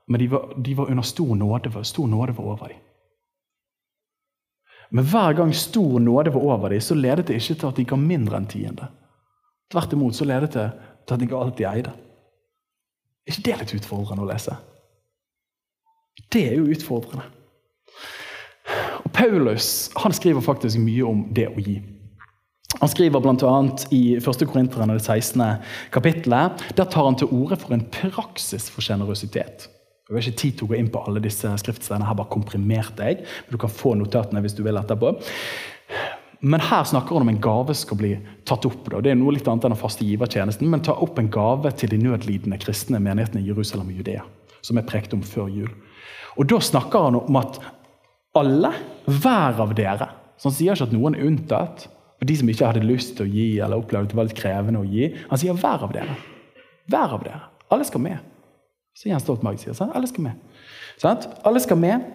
men 0.09 0.23
de 0.23 0.29
var, 0.33 0.53
de 0.57 0.77
var 0.77 0.91
under 0.91 1.05
stor 1.05 1.35
nåde. 1.37 1.73
Stor 1.85 2.09
nåde 2.09 2.37
var 2.37 2.53
over 2.55 2.73
dem. 2.73 2.85
Men 4.91 5.05
hver 5.05 5.35
gang 5.37 5.55
stor 5.55 5.99
nåde 6.01 6.33
var 6.35 6.41
over 6.41 6.73
dem, 6.73 6.81
så 6.81 6.97
ledet 6.97 7.27
det 7.29 7.37
ikke 7.37 7.55
til 7.55 7.69
at 7.69 7.77
de 7.77 7.85
ga 7.89 7.99
mindre 8.01 8.41
enn 8.41 8.49
tiende. 8.49 8.89
Tvert 9.73 9.93
imot 9.93 10.17
så 10.17 10.25
ledet 10.25 10.55
det 10.57 10.69
til 11.05 11.17
at 11.17 11.21
de 11.21 11.29
ga 11.29 11.43
alt 11.43 11.59
de 11.59 11.67
eide. 11.69 11.93
Er 13.29 13.35
ikke 13.35 13.45
det 13.51 13.59
litt 13.61 13.75
utfordrende 13.83 14.25
å 14.25 14.31
lese? 14.31 14.57
Det 16.33 16.47
er 16.49 16.57
jo 16.57 16.73
utfordrende. 16.73 17.27
Og 19.05 19.13
Paulus 19.13 19.91
han 20.01 20.15
skriver 20.17 20.45
faktisk 20.45 20.81
mye 20.81 21.05
om 21.05 21.27
det 21.37 21.49
å 21.51 21.61
gi. 21.61 21.79
Han 22.79 22.91
skriver 22.93 23.23
bl.a. 23.25 23.55
i 23.97 24.03
1. 24.19 24.45
Korinterne, 24.49 24.97
det 24.99 25.05
16. 25.05 25.45
kapittelet. 25.93 26.65
Der 26.77 26.89
tar 26.89 27.09
han 27.09 27.17
til 27.17 27.33
orde 27.33 27.57
for 27.61 27.75
en 27.75 27.85
praksis 27.93 28.69
for 28.73 28.85
sjenerøsitet. 28.85 29.69
Jeg 30.09 30.15
har 30.17 30.25
ikke 30.25 30.41
tid 30.41 30.55
til 30.57 30.65
å 30.65 30.71
gå 30.71 30.77
inn 30.79 30.87
på 30.89 31.01
alle 31.05 31.21
disse 31.21 31.51
skriftstedene. 31.61 32.07
Her 32.09 32.17
bare 32.17 32.33
komprimerte 32.33 33.05
jeg. 33.05 33.19
men 33.21 33.53
Du 33.53 33.59
kan 33.61 33.69
få 33.69 33.93
notatene 33.93 34.41
hvis 34.41 34.55
du 34.57 34.63
vil 34.65 34.81
etterpå. 34.81 35.11
Men 36.41 36.63
her 36.65 36.87
snakker 36.89 37.13
han 37.13 37.27
om 37.27 37.29
en 37.29 37.41
gave 37.45 37.75
skal 37.77 37.99
bli 38.01 38.13
tatt 38.49 38.65
opp. 38.65 38.87
Da. 38.89 39.03
Det 39.05 39.11
er 39.13 39.19
noe 39.19 39.35
litt 39.37 39.49
annet 39.51 39.67
enn 39.67 39.75
den 39.75 39.81
faste 39.81 40.07
givertjenesten, 40.07 40.71
men 40.71 40.81
ta 40.87 40.95
opp 40.97 41.19
en 41.21 41.29
gave 41.35 41.73
til 41.77 41.93
de 41.93 41.99
nødlidende 42.01 42.57
kristne 42.63 43.01
menighetene 43.05 43.43
i 43.43 43.51
Jerusalem 43.51 43.91
og 43.91 43.99
Judea, 44.01 44.23
som 44.65 44.81
jeg 44.81 44.89
prekte 44.89 45.19
om 45.19 45.27
før 45.27 45.51
jul. 45.53 45.69
Og 46.39 46.49
Da 46.49 46.61
snakker 46.63 47.09
han 47.11 47.19
om 47.19 47.41
at 47.43 47.61
alle, 48.39 48.73
hver 49.05 49.61
av 49.61 49.75
dere 49.75 50.09
Så 50.39 50.49
Han 50.49 50.55
sier 50.55 50.73
ikke 50.77 50.87
at 50.87 50.93
noen 50.95 51.17
er 51.17 51.27
unntatt. 51.27 51.89
Og 52.23 52.27
de 52.31 52.37
som 52.39 52.49
ikke 52.49 52.67
hadde 52.67 52.87
lyst 52.87 53.17
til 53.19 53.27
å 53.27 53.33
gi, 53.33 53.47
eller 53.59 53.77
opplevde 53.77 54.13
det 54.13 54.17
var 54.17 54.29
litt 54.29 54.39
krevende 54.39 54.81
å 54.81 54.87
gi. 54.87 55.11
Han 55.29 55.39
sier 55.39 55.59
hver 55.59 55.83
av 55.83 55.93
dere. 55.93 56.15
Hver 56.87 57.15
av 57.19 57.25
dere. 57.27 57.41
Alle 57.75 57.85
skal 57.85 58.05
med. 58.05 58.38
Så 58.99 59.07
Jens 59.07 59.23
Stoltenberg 59.23 59.61
sier 59.63 59.77
sånn, 59.79 59.93
alle 59.95 60.09
skal 60.11 60.25
med. 60.25 60.39
Sånn? 60.99 61.21
Alle 61.47 61.61
skal 61.63 61.79
med, 61.79 62.07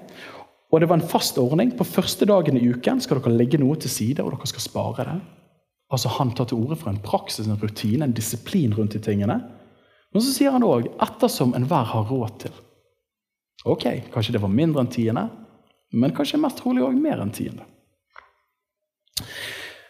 og 0.67 0.82
det 0.82 0.89
var 0.91 1.00
en 1.00 1.08
fast 1.08 1.38
ordning. 1.39 1.72
På 1.80 1.88
første 1.88 2.28
dagen 2.28 2.58
i 2.60 2.65
uken 2.74 3.00
skal 3.04 3.22
dere 3.22 3.38
legge 3.38 3.60
noe 3.62 3.78
til 3.80 3.91
side, 3.93 4.24
og 4.24 4.34
dere 4.34 4.50
skal 4.52 4.65
spare 4.65 5.06
det. 5.08 5.19
Altså 5.93 6.12
Han 6.17 6.34
tar 6.36 6.50
til 6.50 6.60
orde 6.60 6.76
for 6.82 6.91
en 6.91 7.00
praksis, 7.00 7.48
en 7.48 7.60
rutine, 7.62 8.04
en 8.04 8.15
disiplin 8.15 8.74
rundt 8.76 8.98
de 8.98 9.00
tingene. 9.04 9.38
Men 10.12 10.22
så 10.26 10.34
sier 10.34 10.52
han 10.52 10.65
òg 10.65 10.89
'ettersom 11.00 11.54
enhver 11.56 11.86
har 11.93 12.10
råd 12.10 12.34
til'. 12.39 12.60
Ok, 13.65 13.86
kanskje 14.12 14.34
det 14.34 14.41
var 14.41 14.50
mindre 14.50 14.82
enn 14.82 14.91
tiende, 14.91 15.30
men 15.93 16.12
kanskje 16.12 16.39
mest 16.39 16.58
trolig 16.58 16.84
òg 16.84 17.00
mer 17.00 17.22
enn 17.22 17.32
tiende. 17.32 17.63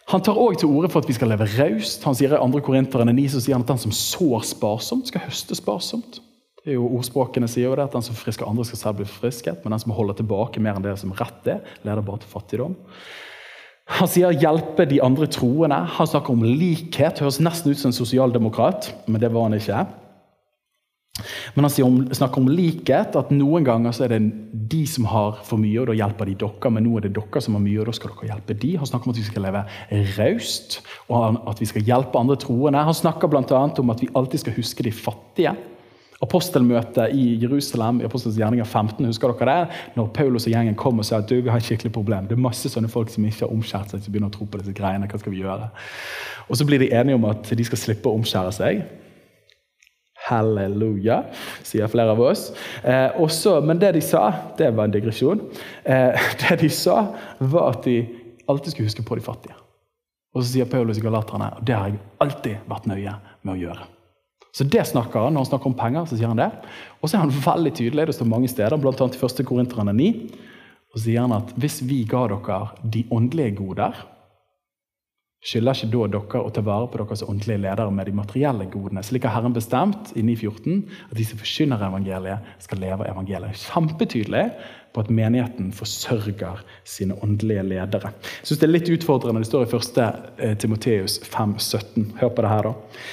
Han 0.08 0.20
tar 0.20 0.36
òg 0.36 0.58
til 0.58 0.68
orde 0.68 0.88
for 0.88 1.00
at 1.00 1.08
vi 1.08 1.12
skal 1.14 1.28
leve 1.28 1.48
raust. 1.58 2.04
Han 2.04 2.14
sier 2.14 2.36
i 2.36 2.52
2. 2.52 2.60
Korinterne 2.60 3.12
9 3.12 3.28
så 3.28 3.40
sier 3.40 3.54
han 3.54 3.62
at 3.62 3.68
den 3.68 3.78
som 3.78 3.90
sår 3.90 4.44
sparsomt, 4.44 5.08
skal 5.08 5.20
høste 5.20 5.54
sparsomt. 5.54 6.20
Jo 6.64 6.86
Ordspråkene 6.96 7.48
sier 7.50 7.68
jo 7.68 7.74
det, 7.76 7.84
at 7.84 7.92
den 7.92 8.04
som 8.06 8.16
frisker 8.16 8.48
andre, 8.48 8.64
skal 8.64 8.80
selv 8.80 9.02
bli 9.02 9.08
frisket. 9.08 9.60
Men 9.64 9.74
den 9.74 9.82
som 9.82 9.92
holder 9.92 10.16
tilbake 10.16 10.62
mer 10.64 10.78
enn 10.78 10.86
det 10.86 10.96
som 11.00 11.12
rett 11.12 11.50
er, 11.50 11.60
leder 11.84 12.04
bare 12.04 12.22
til 12.22 12.32
fattigdom. 12.32 12.78
Han 13.98 14.08
sier 14.08 14.32
'hjelpe 14.32 14.88
de 14.88 15.02
andre 15.04 15.26
troende'. 15.26 15.84
Han 15.84 16.06
snakker 16.06 16.32
om 16.32 16.42
likhet. 16.42 17.20
Høres 17.20 17.40
nesten 17.40 17.70
ut 17.70 17.78
som 17.78 17.90
en 17.90 17.92
sosialdemokrat, 17.92 18.94
men 19.06 19.20
det 19.20 19.32
var 19.32 19.42
han 19.42 19.60
ikke. 19.60 19.86
Men 21.54 21.64
han 21.64 21.84
om, 21.84 22.14
snakker 22.14 22.40
om 22.40 22.48
likhet, 22.48 23.14
at 23.14 23.30
noen 23.30 23.62
ganger 23.62 23.92
så 23.92 24.04
er 24.04 24.08
det 24.08 24.32
de 24.70 24.86
som 24.86 25.04
har 25.04 25.38
for 25.44 25.58
mye, 25.58 25.80
og 25.80 25.86
da 25.86 25.92
hjelper 25.92 26.24
de 26.24 26.34
dere. 26.34 26.70
Men 26.70 26.82
nå 26.84 26.96
er 26.96 27.00
det 27.02 27.14
dere 27.14 27.40
som 27.40 27.54
har 27.54 27.60
mye, 27.60 27.78
og 27.80 27.86
da 27.86 27.92
skal 27.92 28.10
dere 28.10 28.30
hjelpe 28.32 28.54
de. 28.54 28.76
Han 28.76 28.86
snakker 28.86 29.06
om 29.06 29.12
at 29.12 29.20
vi 29.20 29.28
skal 29.28 29.42
leve 29.42 29.64
raust, 30.16 30.80
og 31.08 31.38
at 31.46 31.60
vi 31.60 31.66
skal 31.66 31.82
hjelpe 31.82 32.18
andre 32.18 32.36
troende. 32.36 32.82
Han 32.82 32.94
snakker 32.94 33.28
bl.a. 33.28 33.62
om 33.78 33.90
at 33.90 34.00
vi 34.00 34.08
alltid 34.14 34.40
skal 34.40 34.56
huske 34.56 34.82
de 34.82 34.92
fattige 34.92 35.54
apostelmøtet 36.24 37.14
i 37.14 37.26
Jerusalem 37.42 38.00
i 38.00 38.06
Apostelens 38.08 38.38
gjerninger 38.40 38.66
15. 38.66 39.06
husker 39.06 39.34
dere 39.34 39.50
det? 39.50 39.78
Når 39.98 40.10
Paulus 40.16 40.48
og 40.48 40.54
gjengen 40.54 40.76
kom 40.80 41.00
og 41.00 41.06
sa 41.06 41.20
at 41.20 41.30
du, 41.30 41.36
vi 41.38 41.52
har 41.52 41.60
et 41.60 41.68
skikkelig 41.68 41.92
problem. 41.94 42.28
Det 42.28 42.36
er 42.38 42.44
masse 42.44 42.70
sånne 42.72 42.90
folk 42.92 43.12
som 43.12 43.26
ikke 43.28 43.44
har 43.44 43.54
omskjært 43.54 43.94
seg, 43.94 44.04
som 44.04 44.14
begynner 44.14 44.32
å 44.32 44.36
tro 44.36 44.48
på 44.48 44.60
disse 44.60 44.74
greiene. 44.76 45.08
Hva 45.10 45.20
skal 45.20 45.34
vi 45.34 45.42
gjøre? 45.44 45.70
Og 46.48 46.60
Så 46.60 46.66
blir 46.68 46.82
de 46.82 46.92
enige 46.92 47.18
om 47.18 47.26
at 47.30 47.48
de 47.48 47.66
skal 47.68 47.80
slippe 47.80 48.10
å 48.10 48.18
omskjære 48.18 48.54
seg. 48.56 48.84
Halleluja, 50.24 51.18
sier 51.66 51.90
flere 51.92 52.14
av 52.14 52.22
oss. 52.24 52.46
Eh, 52.82 53.10
også, 53.20 53.58
men 53.60 53.80
det 53.80 53.92
de 53.98 54.00
sa, 54.04 54.24
det 54.58 54.70
var 54.72 54.88
en 54.88 54.94
digresjon. 54.94 55.42
Eh, 55.84 56.28
det 56.44 56.60
de 56.62 56.70
sa, 56.72 57.10
var 57.38 57.74
at 57.74 57.84
de 57.84 57.98
alltid 58.48 58.72
skulle 58.72 58.88
huske 58.88 59.04
på 59.04 59.20
de 59.20 59.24
fattige. 59.24 59.58
Og 60.34 60.42
så 60.42 60.48
sier 60.50 60.70
Paulus 60.70 60.98
i 60.98 61.04
Galaterne 61.04 61.52
og 61.54 61.66
det 61.66 61.76
har 61.76 61.92
jeg 61.92 62.00
alltid 62.24 62.70
vært 62.70 62.88
nøye 62.90 63.18
med 63.44 63.52
å 63.54 63.60
gjøre. 63.60 63.93
Så 64.54 64.66
det 64.70 64.84
snakker 64.86 65.26
han 65.26 65.34
når 65.34 65.44
han 65.44 65.50
snakker 65.50 65.70
om 65.72 65.76
penger. 65.78 66.06
så 66.06 66.16
sier 66.16 66.30
han 66.30 66.38
det. 66.38 66.50
Og 67.00 67.10
så 67.10 67.18
er 67.18 67.24
han 67.26 67.34
veldig 67.34 67.74
tydelig, 67.74 68.06
det 68.06 68.14
står 68.14 68.30
mange 68.30 68.50
steder, 68.50 68.78
bl.a. 68.78 68.94
i 68.94 69.22
1. 69.26 69.46
Korinterne 69.48 69.94
9. 69.98 70.10
Og 70.94 71.00
sier 71.02 71.24
han 71.24 71.34
at 71.34 71.50
hvis 71.58 71.80
vi 71.82 72.04
ga 72.06 72.26
dere 72.30 72.60
de 72.86 73.06
åndelige 73.10 73.56
goder, 73.58 74.04
Skylder 75.44 75.76
ikke 75.76 75.90
da 75.92 76.06
dere 76.08 76.40
å 76.40 76.52
ta 76.56 76.62
vare 76.64 76.86
på 76.88 76.98
deres 77.02 77.22
åndelige 77.26 77.60
ledere 77.66 77.92
med 77.92 78.06
de 78.08 78.14
materielle 78.16 78.64
godene? 78.72 79.02
Slik 79.04 79.26
har 79.26 79.34
Herren 79.34 79.52
bestemt 79.52 80.14
i 80.16 80.22
9.14 80.24 80.78
at 81.10 81.18
de 81.18 81.26
som 81.28 81.40
forkynner 81.42 81.84
evangeliet, 81.84 82.46
skal 82.64 82.80
leve 82.80 83.04
evangeliet. 83.10 83.60
Kjempetydelig 83.66 84.46
på 84.96 85.04
at 85.04 85.10
menigheten 85.12 85.68
forsørger 85.76 86.62
sine 86.88 87.18
åndelige 87.20 87.66
ledere. 87.74 88.14
Jeg 88.40 88.48
synes 88.48 88.62
Det 88.62 88.68
er 88.70 88.72
litt 88.72 88.92
utfordrende. 88.94 89.44
Det 89.44 89.50
står 89.50 89.66
i 89.66 89.82
1. 90.48 90.56
Timoteus 90.64 91.18
5,17. 91.28 92.14
Hør 92.22 92.32
på 92.32 92.46
det 92.46 92.54
her, 92.54 92.70
da. 92.70 93.04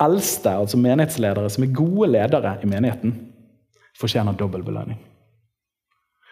Eldste, 0.00 0.54
altså 0.56 0.80
menighetsledere, 0.80 1.50
som 1.52 1.64
er 1.66 1.74
gode 1.76 2.08
ledere 2.14 2.56
i 2.62 2.68
menigheten, 2.70 3.14
fortjener 4.00 4.36
dobbel 4.38 4.64
belønning. 4.64 4.98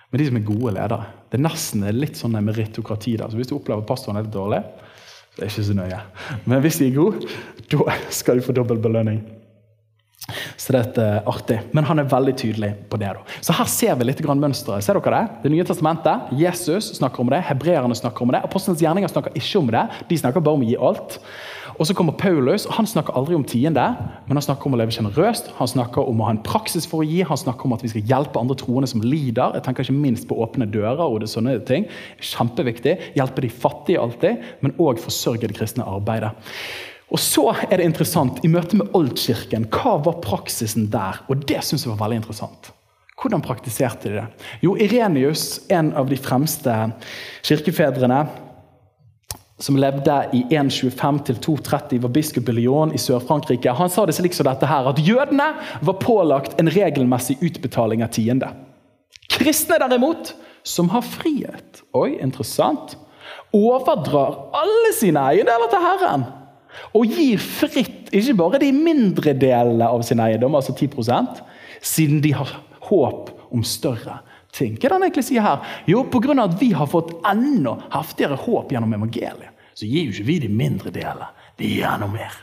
Men 0.09 0.23
de 0.23 0.29
som 0.31 0.39
er 0.39 0.47
gode 0.47 0.73
ledere 0.73 1.05
Det 1.29 1.37
er 1.37 1.45
nesten 1.45 1.83
litt 1.93 2.17
sånn 2.17 2.39
meritokrati. 2.41 3.19
der. 3.19 3.29
Så 3.29 3.37
Hvis 3.37 3.51
du 3.51 3.57
opplever 3.59 3.83
at 3.83 3.89
pastoren 3.89 4.17
er 4.17 4.25
litt 4.25 4.33
dårlig, 4.33 4.63
så 5.35 5.43
er 5.43 5.45
det 5.45 5.53
ikke 5.53 5.65
så 5.69 5.75
nøye. 5.77 6.01
Men 6.47 6.63
hvis 6.63 6.79
de 6.79 6.87
er 6.87 6.97
gode, 6.97 7.29
da 7.69 7.99
skal 8.11 8.37
de 8.37 8.47
få 8.47 8.55
dobbel 8.57 8.79
belønning. 8.79 9.21
Så 10.57 10.73
det 10.73 10.99
er 11.01 11.23
artig. 11.29 11.59
Men 11.73 11.85
han 11.85 11.99
er 11.99 12.09
veldig 12.09 12.35
tydelig 12.37 12.73
på 12.91 12.99
det. 13.01 13.13
da. 13.17 13.23
Så 13.41 13.53
her 13.53 13.65
ser 13.65 13.95
vi 13.97 14.05
litt 14.05 14.21
mønsteret. 14.21 14.85
Ser 14.85 14.99
dere 14.99 15.15
det? 15.15 15.43
Det 15.43 15.53
nye 15.53 15.65
testamentet, 15.65 16.33
Jesus 16.33 16.97
snakker 16.99 17.21
om 17.21 17.31
det, 17.31 17.43
hebreerne 17.49 17.95
snakker 17.95 18.23
om 18.23 18.33
det. 18.33 18.43
Apostelens 18.45 18.81
gjerninger 18.81 19.09
snakker 19.09 19.33
ikke 19.33 19.59
om 19.59 19.71
det. 19.73 19.89
De 20.09 20.19
snakker 20.19 20.41
bare 20.41 20.55
om 20.55 20.65
å 20.65 20.69
gi 20.69 20.77
alt. 20.77 21.21
Og 21.79 21.87
så 21.87 21.95
kommer 21.95 22.17
Paulus, 22.19 22.65
og 22.67 22.75
han 22.75 22.89
snakker 22.91 23.15
aldri 23.15 23.37
om 23.39 23.45
tiende, 23.47 23.85
men 24.27 24.39
han 24.39 24.43
snakker 24.43 24.67
om 24.67 24.75
å 24.75 24.81
leve 24.81 24.95
sjenerøst. 24.95 25.53
Han 25.61 25.71
snakker 25.71 26.09
om 26.11 26.19
å 26.19 26.27
ha 26.27 26.33
en 26.35 26.41
praksis 26.43 26.89
for 26.91 27.05
å 27.05 27.07
gi, 27.07 27.21
han 27.23 27.39
snakker 27.39 27.69
om 27.69 27.77
at 27.77 27.85
vi 27.87 27.93
skal 27.93 28.09
hjelpe 28.11 28.41
andre 28.41 28.57
troende 28.59 28.91
som 28.91 29.05
lider. 29.05 29.55
Jeg 29.55 29.63
tenker 29.67 29.87
ikke 29.87 29.95
minst 29.95 30.27
på 30.27 30.41
åpne 30.43 30.67
dører 30.75 31.05
og 31.05 31.21
det 31.23 31.31
sånne 31.31 31.55
ting. 31.69 31.87
Kjempeviktig. 32.19 32.97
Hjelpe 33.15 33.45
de 33.47 33.53
fattige 33.53 34.03
alltid, 34.03 34.43
men 34.65 34.75
òg 34.83 34.99
forsørge 35.05 35.47
det 35.47 35.59
kristne 35.61 35.87
arbeidet. 35.87 36.35
Og 37.15 37.23
så 37.23 37.47
er 37.71 37.79
det 37.79 37.87
interessant, 37.87 38.43
I 38.45 38.51
møte 38.53 38.77
med 38.77 38.91
Oldkirken, 38.99 39.71
hva 39.73 39.95
var 40.03 40.19
praksisen 40.25 40.91
der? 40.93 41.23
Og 41.31 41.47
Det 41.47 41.63
synes 41.65 41.87
jeg 41.87 41.95
var 41.95 42.03
veldig 42.03 42.21
interessant. 42.25 42.73
Hvordan 43.19 43.43
praktiserte 43.43 44.11
de 44.11 44.19
det? 44.19 44.27
Jo, 44.63 44.77
Irenius, 44.79 45.63
en 45.75 45.93
av 45.99 46.11
de 46.11 46.19
fremste 46.19 46.75
kirkefedrene, 47.47 48.27
som 49.59 49.77
levde 49.77 50.15
i 50.33 50.45
1.25-2.30, 50.55 51.99
var 52.01 52.13
biskop 52.15 52.49
i 52.49 52.55
Lyon 52.61 52.95
i 52.95 53.01
Sør-Frankrike. 53.03 53.75
Han 53.75 53.91
sa 53.91 54.05
det 54.07 54.15
slik 54.15 54.37
som 54.37 54.47
dette 54.47 54.69
her, 54.71 54.87
at 54.87 55.03
jødene 55.03 55.49
var 55.83 55.99
pålagt 56.03 56.55
en 56.61 56.71
regelmessig 56.71 57.39
utbetaling 57.43 58.05
av 58.07 58.13
tiende. 58.15 58.53
Kristne 59.29 59.81
derimot, 59.83 60.35
som 60.67 60.91
har 60.93 61.05
frihet 61.07 61.83
Oi, 61.97 62.19
interessant. 62.23 62.95
Overdrar 63.57 64.37
alle 64.57 64.93
sine 64.97 65.23
eiendeler 65.31 65.71
til 65.73 65.83
Herren. 65.83 66.27
Og 66.95 67.09
gir 67.09 67.41
fritt 67.41 68.13
ikke 68.15 68.37
bare 68.39 68.61
de 68.63 68.69
mindre 68.77 69.33
delene 69.35 69.89
av 69.89 70.05
sin 70.07 70.21
eiendom, 70.23 70.55
altså 70.59 70.75
10% 70.77 71.41
siden 71.85 72.21
de 72.23 72.35
har 72.37 72.53
håp 72.91 73.33
om 73.55 73.65
større 73.65 74.19
er 74.57 74.75
det 74.81 74.91
han 74.91 75.03
egentlig 75.03 75.27
sier 75.29 75.45
her? 75.45 75.63
Jo, 75.87 76.05
pga. 76.11 76.35
at 76.43 76.61
vi 76.61 76.73
har 76.73 76.87
fått 76.87 77.15
enda 77.27 77.79
heftigere 77.93 78.37
håp 78.37 78.73
gjennom 78.73 78.95
evangeliet, 78.95 79.55
så 79.75 79.87
gir 79.87 80.09
jo 80.09 80.13
ikke 80.13 80.29
vi 80.29 80.39
de 80.39 80.49
mindre 80.49 80.91
delene. 80.91 81.31
Vi 81.59 81.75
gir 81.77 81.87
enda 81.87 82.07
mer. 82.07 82.35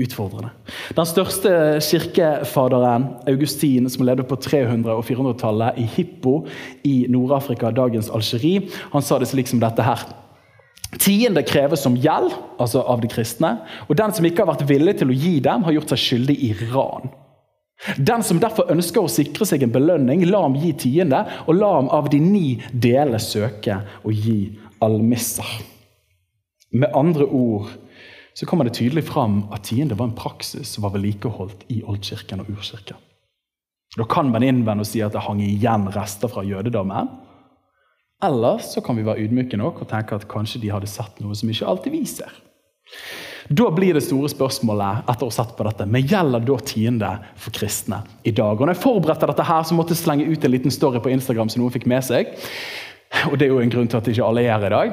Utfordrende. 0.00 0.48
Den 0.96 1.06
største 1.06 1.50
kirkefaderen, 1.84 3.04
Augustin, 3.28 3.90
som 3.90 4.06
levde 4.06 4.24
på 4.24 4.38
300- 4.40 4.94
og 4.94 5.04
400-tallet 5.04 5.76
i 5.76 5.84
Hippo 5.84 6.46
i 6.88 7.04
Nord-Afrika, 7.12 7.70
dagens 7.70 8.08
Algerie, 8.08 8.62
han 8.94 9.04
sa 9.04 9.18
det 9.20 9.28
slik 9.28 9.50
som 9.50 9.60
dette 9.60 9.84
her. 9.84 10.06
Tiende 10.98 11.44
kreves 11.46 11.84
som 11.84 11.98
gjeld, 12.00 12.32
altså 12.58 12.80
av 12.82 13.02
de 13.02 13.10
kristne, 13.12 13.58
og 13.88 13.98
den 14.00 14.14
som 14.16 14.24
ikke 14.26 14.42
har 14.42 14.54
vært 14.54 14.68
villig 14.70 14.96
til 14.98 15.12
å 15.12 15.18
gi 15.18 15.36
dem, 15.44 15.66
har 15.66 15.76
gjort 15.76 15.92
seg 15.92 16.02
skyldig 16.06 16.38
i 16.48 16.50
ran. 16.72 17.12
Den 17.96 18.22
som 18.26 18.40
derfor 18.40 18.68
ønsker 18.72 19.00
å 19.00 19.10
sikre 19.10 19.46
seg 19.48 19.64
en 19.64 19.72
belønning, 19.72 20.26
la 20.28 20.42
ham 20.44 20.56
gi 20.60 20.72
tiende, 20.76 21.22
og 21.46 21.56
la 21.56 21.70
ham 21.78 21.88
av 21.96 22.10
de 22.12 22.20
ni 22.20 22.46
dele 22.72 23.20
søke 23.22 23.78
å 24.04 24.12
gi 24.12 24.40
almisser. 24.84 25.48
Med 26.76 26.92
andre 26.94 27.24
ord 27.24 27.70
så 28.36 28.46
kommer 28.46 28.68
det 28.68 28.76
tydelig 28.78 29.06
fram 29.08 29.42
at 29.52 29.64
tiende 29.68 29.96
var 29.98 30.10
en 30.10 30.18
praksis 30.18 30.76
som 30.76 30.84
var 30.84 30.94
vedlikeholdt 30.94 31.64
i 31.72 31.80
oldkirken 31.82 32.44
og 32.44 32.52
urkirken. 32.52 33.00
Da 33.96 34.06
kan 34.06 34.30
man 34.30 34.44
innvende 34.46 34.84
og 34.84 34.88
si 34.88 35.00
at 35.02 35.16
det 35.16 35.24
hang 35.24 35.40
igjen 35.42 35.88
rester 35.96 36.30
fra 36.30 36.44
jødedommen. 36.46 37.10
Eller 38.22 38.60
så 38.62 38.84
kan 38.84 38.96
vi 38.96 39.06
være 39.06 39.24
ydmyke 39.24 39.58
nok 39.58 39.82
og 39.82 39.90
tenke 39.90 40.14
at 40.14 40.28
kanskje 40.30 40.60
de 40.62 40.70
hadde 40.70 40.90
sett 40.90 41.18
noe 41.24 41.34
som 41.34 41.50
ikke 41.50 41.66
alltid 41.66 41.96
vi 41.96 42.04
ser. 42.06 42.30
Da 43.48 43.70
blir 43.72 43.96
det 43.96 44.04
store 44.04 44.28
spørsmålet 44.30 45.08
etter 45.08 45.26
å 45.26 45.30
ha 45.30 45.34
sett 45.34 45.56
på 45.56 45.64
dette, 45.66 45.86
men 45.88 46.06
gjelder 46.06 46.44
da 46.44 46.58
tiende 46.66 47.14
for 47.40 47.54
kristne 47.56 48.02
i 48.26 48.34
dag? 48.34 48.58
Og 48.58 48.66
når 48.66 48.76
jeg 48.76 48.84
forberedte 48.84 49.30
dette, 49.30 49.48
her, 49.48 49.64
så 49.64 49.76
måtte 49.78 49.96
jeg 49.96 50.02
slenge 50.04 50.28
ut 50.28 50.44
en 50.44 50.52
liten 50.52 50.74
story 50.74 51.00
på 51.02 51.12
Instagram 51.14 51.50
som 51.52 51.62
noen 51.62 51.74
fikk 51.74 51.88
med 51.90 52.04
seg. 52.06 52.30
Og 53.26 53.34
Det 53.38 53.48
er 53.48 53.50
jo 53.50 53.58
en 53.58 53.72
grunn 53.72 53.88
til 53.90 53.98
at 53.98 54.06
ikke 54.06 54.26
alle 54.26 54.44
er 54.44 54.52
her 54.52 54.66
i 54.68 54.70
dag. 54.70 54.92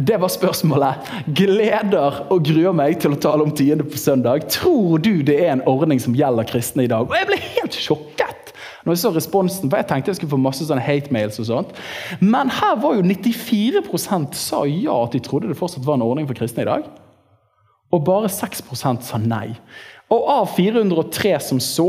Det 0.00 0.16
var 0.20 0.32
spørsmålet. 0.32 1.10
Gleder 1.36 2.22
og 2.32 2.46
gruer 2.46 2.72
meg 2.72 2.96
til 3.02 3.12
å 3.12 3.20
tale 3.20 3.44
om 3.44 3.52
tiende 3.52 3.84
på 3.84 4.00
søndag. 4.00 4.46
Tror 4.48 5.02
du 5.04 5.20
det 5.22 5.36
er 5.42 5.52
en 5.52 5.66
ordning 5.68 6.00
som 6.00 6.16
gjelder 6.16 6.48
kristne 6.48 6.86
i 6.86 6.90
dag? 6.90 7.04
Og 7.04 7.18
jeg 7.18 7.28
ble 7.28 7.40
helt 7.42 7.76
sjokket 7.76 8.30
når 8.84 8.92
jeg 8.92 9.00
så 9.00 9.10
responsen, 9.14 9.70
for 9.72 9.80
jeg 9.80 9.88
tenkte 9.88 10.10
jeg 10.12 10.18
skulle 10.18 10.34
få 10.34 10.40
masse 10.44 10.64
sånne 10.68 10.82
hate-mails. 10.84 11.38
og 11.40 11.46
sånt. 11.48 11.70
Men 12.20 12.50
her 12.52 12.74
var 12.82 12.98
jo 12.98 13.06
94% 13.06 14.36
sa 14.36 14.64
ja 14.68 14.98
at 15.06 15.16
de 15.16 15.22
trodde 15.24 15.48
det 15.48 15.56
fortsatt 15.56 15.86
var 15.86 15.96
en 15.96 16.04
ordning 16.04 16.28
for 16.28 16.36
kristne 16.36 16.66
i 16.66 16.68
dag 16.68 16.84
og 17.94 18.04
bare 18.06 18.30
6% 18.32 19.06
sa 19.06 19.20
nei. 19.22 19.54
Og 20.12 20.28
av 20.30 20.50
403 20.56 21.34
som 21.42 21.60
så, 21.62 21.88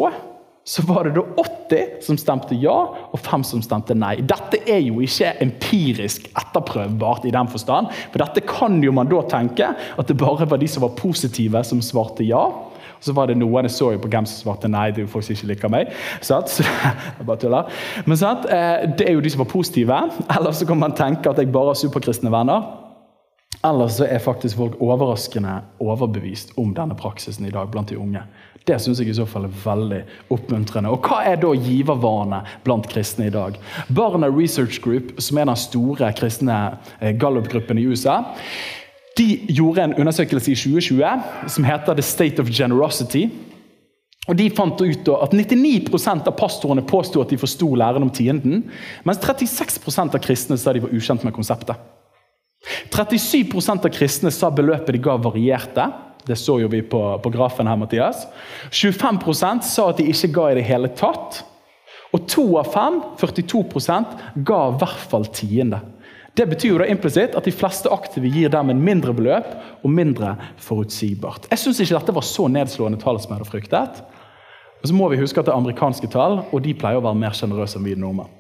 så 0.66 0.82
var 0.88 1.06
det 1.06 1.16
da 1.18 1.24
80 1.42 2.06
som 2.06 2.18
stemte 2.18 2.58
ja, 2.58 2.74
og 3.14 3.20
5 3.22 3.44
som 3.46 3.62
stemte 3.62 3.94
nei. 3.98 4.16
Dette 4.26 4.62
er 4.66 4.82
jo 4.86 5.02
ikke 5.06 5.36
empirisk 5.44 6.30
etterprøvbart 6.32 7.28
i 7.30 7.34
den 7.36 7.50
forstand. 7.52 7.92
For 8.14 8.22
dette 8.24 8.46
kan 8.50 8.80
jo 8.84 8.94
man 8.96 9.10
da 9.12 9.22
tenke 9.30 9.74
at 9.76 10.08
det 10.10 10.18
bare 10.18 10.48
var 10.50 10.62
de 10.62 10.70
som 10.70 10.86
var 10.86 10.96
positive, 10.98 11.62
som 11.68 11.84
svarte 11.86 12.26
ja. 12.26 12.46
Og 12.96 13.04
så 13.04 13.14
var 13.14 13.30
det 13.30 13.36
noen 13.38 13.68
jeg 13.68 13.76
så 13.76 13.92
jo 13.94 14.02
på 14.02 14.10
hvem 14.10 14.26
som 14.30 14.46
svarte 14.46 14.72
nei. 14.72 14.88
det 14.90 15.04
er 15.04 15.06
jo 15.06 15.12
folk 15.12 15.28
som 15.28 15.36
ikke 15.36 15.52
liker 15.52 15.74
meg. 15.74 15.92
så, 16.22 16.42
Så 16.50 16.66
jeg 17.18 17.28
bare 17.28 17.42
tuller. 17.42 17.70
Men 18.08 18.18
sant? 18.18 18.48
Eh, 18.50 18.88
det 18.98 19.10
er 19.10 19.18
jo 19.18 19.22
de 19.22 19.34
som 19.34 19.44
var 19.44 19.52
positive. 19.52 20.02
Eller 20.38 20.56
så 20.56 20.66
kan 20.66 20.82
man 20.82 20.98
tenke 20.98 21.30
at 21.30 21.38
jeg 21.42 21.54
bare 21.54 21.74
har 21.74 21.82
superkristne 21.82 22.34
venner. 22.34 22.85
Eller 23.66 23.90
så 23.90 24.06
er 24.06 24.22
faktisk 24.22 24.60
folk 24.60 24.82
overraskende 24.84 25.62
overbevist 25.82 26.54
om 26.62 26.74
denne 26.78 26.98
praksisen 26.98 27.48
i 27.48 27.54
dag 27.54 27.72
blant 27.74 27.90
de 27.90 27.98
unge. 27.98 28.22
Det 28.66 28.78
syns 28.82 29.00
jeg 29.02 29.12
i 29.12 29.18
så 29.18 29.28
fall 29.30 29.46
er 29.46 29.58
veldig 29.62 30.02
oppmuntrende. 30.34 30.90
Og 30.90 31.06
Hva 31.06 31.22
er 31.30 31.38
da 31.42 31.52
givervane 31.54 32.42
blant 32.66 32.88
kristne 32.90 33.28
i 33.30 33.34
dag? 33.34 33.58
Barna 33.94 34.30
Research 34.30 34.82
Group, 34.82 35.14
som 35.22 35.38
er 35.38 35.50
den 35.50 35.58
store 35.58 36.12
kristne 36.18 36.58
gallupgruppen 37.00 37.20
gallup-gruppen 37.22 37.82
i 37.82 37.86
USA, 37.86 38.24
de 39.18 39.28
gjorde 39.48 39.84
en 39.84 39.94
undersøkelse 40.02 40.52
i 40.52 40.56
2020 40.56 41.50
som 41.54 41.64
heter 41.64 41.94
The 41.94 42.04
State 42.04 42.42
of 42.42 42.50
Generosity. 42.52 43.30
Og 44.28 44.38
De 44.38 44.50
fant 44.50 44.82
ut 44.82 45.10
at 45.14 45.34
99% 45.38 46.26
av 46.26 46.34
pastorene 46.38 46.86
påsto 46.86 47.22
at 47.22 47.30
de 47.30 47.38
forsto 47.38 47.76
læren 47.78 48.04
om 48.04 48.10
tienden, 48.10 48.66
mens 49.06 49.22
36% 49.22 50.18
av 50.18 50.22
kristne 50.26 50.58
sa 50.58 50.74
de 50.74 50.82
var 50.82 50.94
ukjent 50.94 51.24
med 51.24 51.34
konseptet. 51.34 51.95
37% 52.94 53.86
av 53.86 53.94
kristne 53.94 54.32
sa 54.34 54.50
beløpet 54.54 54.96
de 54.96 55.02
ga, 55.04 55.18
varierte. 55.22 55.90
Det 56.26 56.38
så 56.40 56.58
jo 56.62 56.70
vi 56.72 56.82
på, 56.82 57.02
på 57.22 57.32
grafen 57.34 57.70
her, 57.70 57.78
Mathias. 57.78 58.26
25% 58.74 59.68
sa 59.68 59.90
at 59.92 60.00
de 60.02 60.08
ikke 60.10 60.32
ga 60.34 60.48
i 60.50 60.58
det 60.58 60.66
hele 60.66 60.90
tatt. 60.98 61.44
Og 62.16 62.24
to 62.32 62.46
av 62.58 62.72
fem, 62.74 63.02
42 63.20 63.66
ga 64.48 64.62
i 64.70 64.80
hvert 64.80 65.06
fall 65.12 65.28
tiende. 65.36 65.82
Det 66.36 66.48
betyr 66.52 66.74
jo 66.74 66.80
da 66.82 66.88
implisitt 66.92 67.36
at 67.38 67.46
de 67.48 67.54
fleste 67.56 67.92
aktive 67.94 68.28
gir 68.28 68.52
dem 68.52 68.72
en 68.72 68.82
mindre 68.84 69.14
beløp 69.16 69.54
og 69.86 69.92
mindre 69.92 70.34
forutsigbart. 70.60 71.48
Jeg 71.52 71.62
syns 71.62 71.80
ikke 71.80 71.96
dette 71.96 72.16
var 72.18 72.26
så 72.28 72.50
nedslående 72.52 73.00
tall 73.00 73.22
som 73.22 73.32
jeg 73.32 73.40
hadde 73.40 73.52
fryktet. 73.52 74.02
Og 74.82 74.90
så 74.90 74.96
må 74.98 75.08
vi 75.12 75.20
huske 75.22 75.40
at 75.40 75.48
det 75.48 75.54
er 75.54 75.62
amerikanske 75.62 76.10
tall, 76.12 76.42
og 76.52 76.64
de 76.66 76.76
pleier 76.78 77.00
å 77.00 77.06
være 77.06 77.22
mer 77.22 77.38
sjenerøse 77.38 77.80
enn 77.80 77.88
vi 77.88 77.96
nordmenn. 78.00 78.34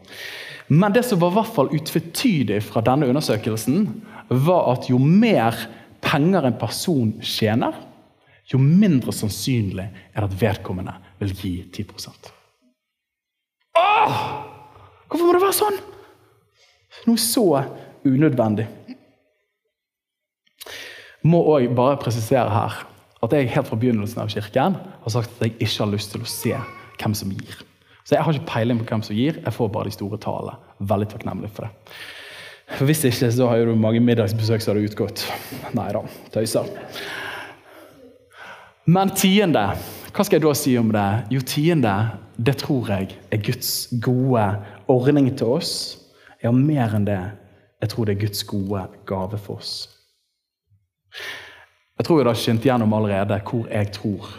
Men 0.67 0.93
det 0.93 1.05
som 1.05 1.21
var 1.21 1.31
i 1.31 1.38
hvert 1.38 1.55
fall 1.55 1.71
utvetydig 1.77 2.59
fra 2.65 2.83
denne 2.83 3.07
undersøkelsen, 3.11 3.88
var 4.29 4.71
at 4.73 4.89
jo 4.89 4.99
mer 4.99 5.57
penger 6.05 6.47
en 6.47 6.57
person 6.59 7.13
tjener, 7.21 7.75
jo 8.51 8.59
mindre 8.61 9.13
sannsynlig 9.15 9.88
er 10.13 10.21
det 10.21 10.29
at 10.29 10.39
vedkommende 10.41 10.93
vil 11.19 11.33
gi 11.33 11.53
10 11.73 11.85
Åh! 13.75 14.17
Hvorfor 15.09 15.25
må 15.25 15.33
det 15.35 15.43
være 15.43 15.57
sånn? 15.57 15.77
Noe 17.05 17.21
så 17.21 17.45
unødvendig. 18.05 18.67
Må 21.25 21.41
òg 21.55 21.71
bare 21.75 21.97
presisere 22.01 22.51
her 22.53 22.83
at 23.25 23.33
jeg 23.33 23.49
helt 23.55 23.69
fra 23.69 23.77
begynnelsen 23.81 24.21
av 24.21 24.30
kirken 24.30 24.78
har 24.78 25.13
sagt 25.13 25.32
at 25.38 25.47
jeg 25.47 25.55
ikke 25.57 25.82
har 25.82 25.91
lyst 25.93 26.13
til 26.13 26.21
å 26.21 26.30
se 26.30 26.53
hvem 26.99 27.15
som 27.17 27.32
gir. 27.34 27.63
Så 28.05 28.13
jeg 28.13 28.26
har 28.26 28.38
ikke 28.38 28.51
peiling 28.51 28.78
på 28.82 28.86
hvem 28.91 29.01
som 29.05 29.17
gir, 29.17 29.39
jeg 29.41 29.55
får 29.55 29.71
bare 29.73 29.89
de 29.89 29.95
store 29.95 30.19
tallene. 30.21 30.59
Veldig 30.86 31.07
takknemlig 31.09 31.49
for 31.55 31.65
det. 31.65 31.95
Hvis 32.66 33.03
ikke, 33.05 33.30
så 33.32 33.47
har 33.47 33.61
du 33.66 33.76
mange 33.78 34.01
middagsbesøk 34.01 34.63
som 34.63 34.74
hadde 34.74 34.89
utgått. 34.89 35.22
Nei 35.78 35.91
da, 35.93 36.01
tøyser. 36.34 36.70
Men 38.89 39.13
tiende, 39.18 39.68
hva 40.13 40.26
skal 40.26 40.39
jeg 40.39 40.45
da 40.45 40.53
si 40.57 40.74
om 40.78 40.89
det? 40.93 41.05
Jo, 41.34 41.41
tiende, 41.45 41.93
det 42.38 42.57
tror 42.61 42.89
jeg 42.89 43.16
er 43.34 43.41
Guds 43.45 43.88
gode 44.01 44.45
ordning 44.91 45.30
til 45.38 45.55
oss. 45.57 45.74
Ja, 46.43 46.51
mer 46.51 46.93
enn 46.97 47.07
det. 47.07 47.22
Jeg 47.82 47.93
tror 47.93 48.05
det 48.05 48.16
er 48.16 48.24
Guds 48.26 48.43
gode 48.49 48.84
gave 49.05 49.39
for 49.41 49.61
oss. 49.61 49.74
Jeg 51.95 52.05
tror 52.05 52.20
jeg 52.20 52.28
har 52.28 52.39
skint 52.39 52.66
gjennom 52.66 52.93
allerede 52.97 53.38
hvor 53.47 53.70
jeg 53.72 53.93
tror, 53.95 54.30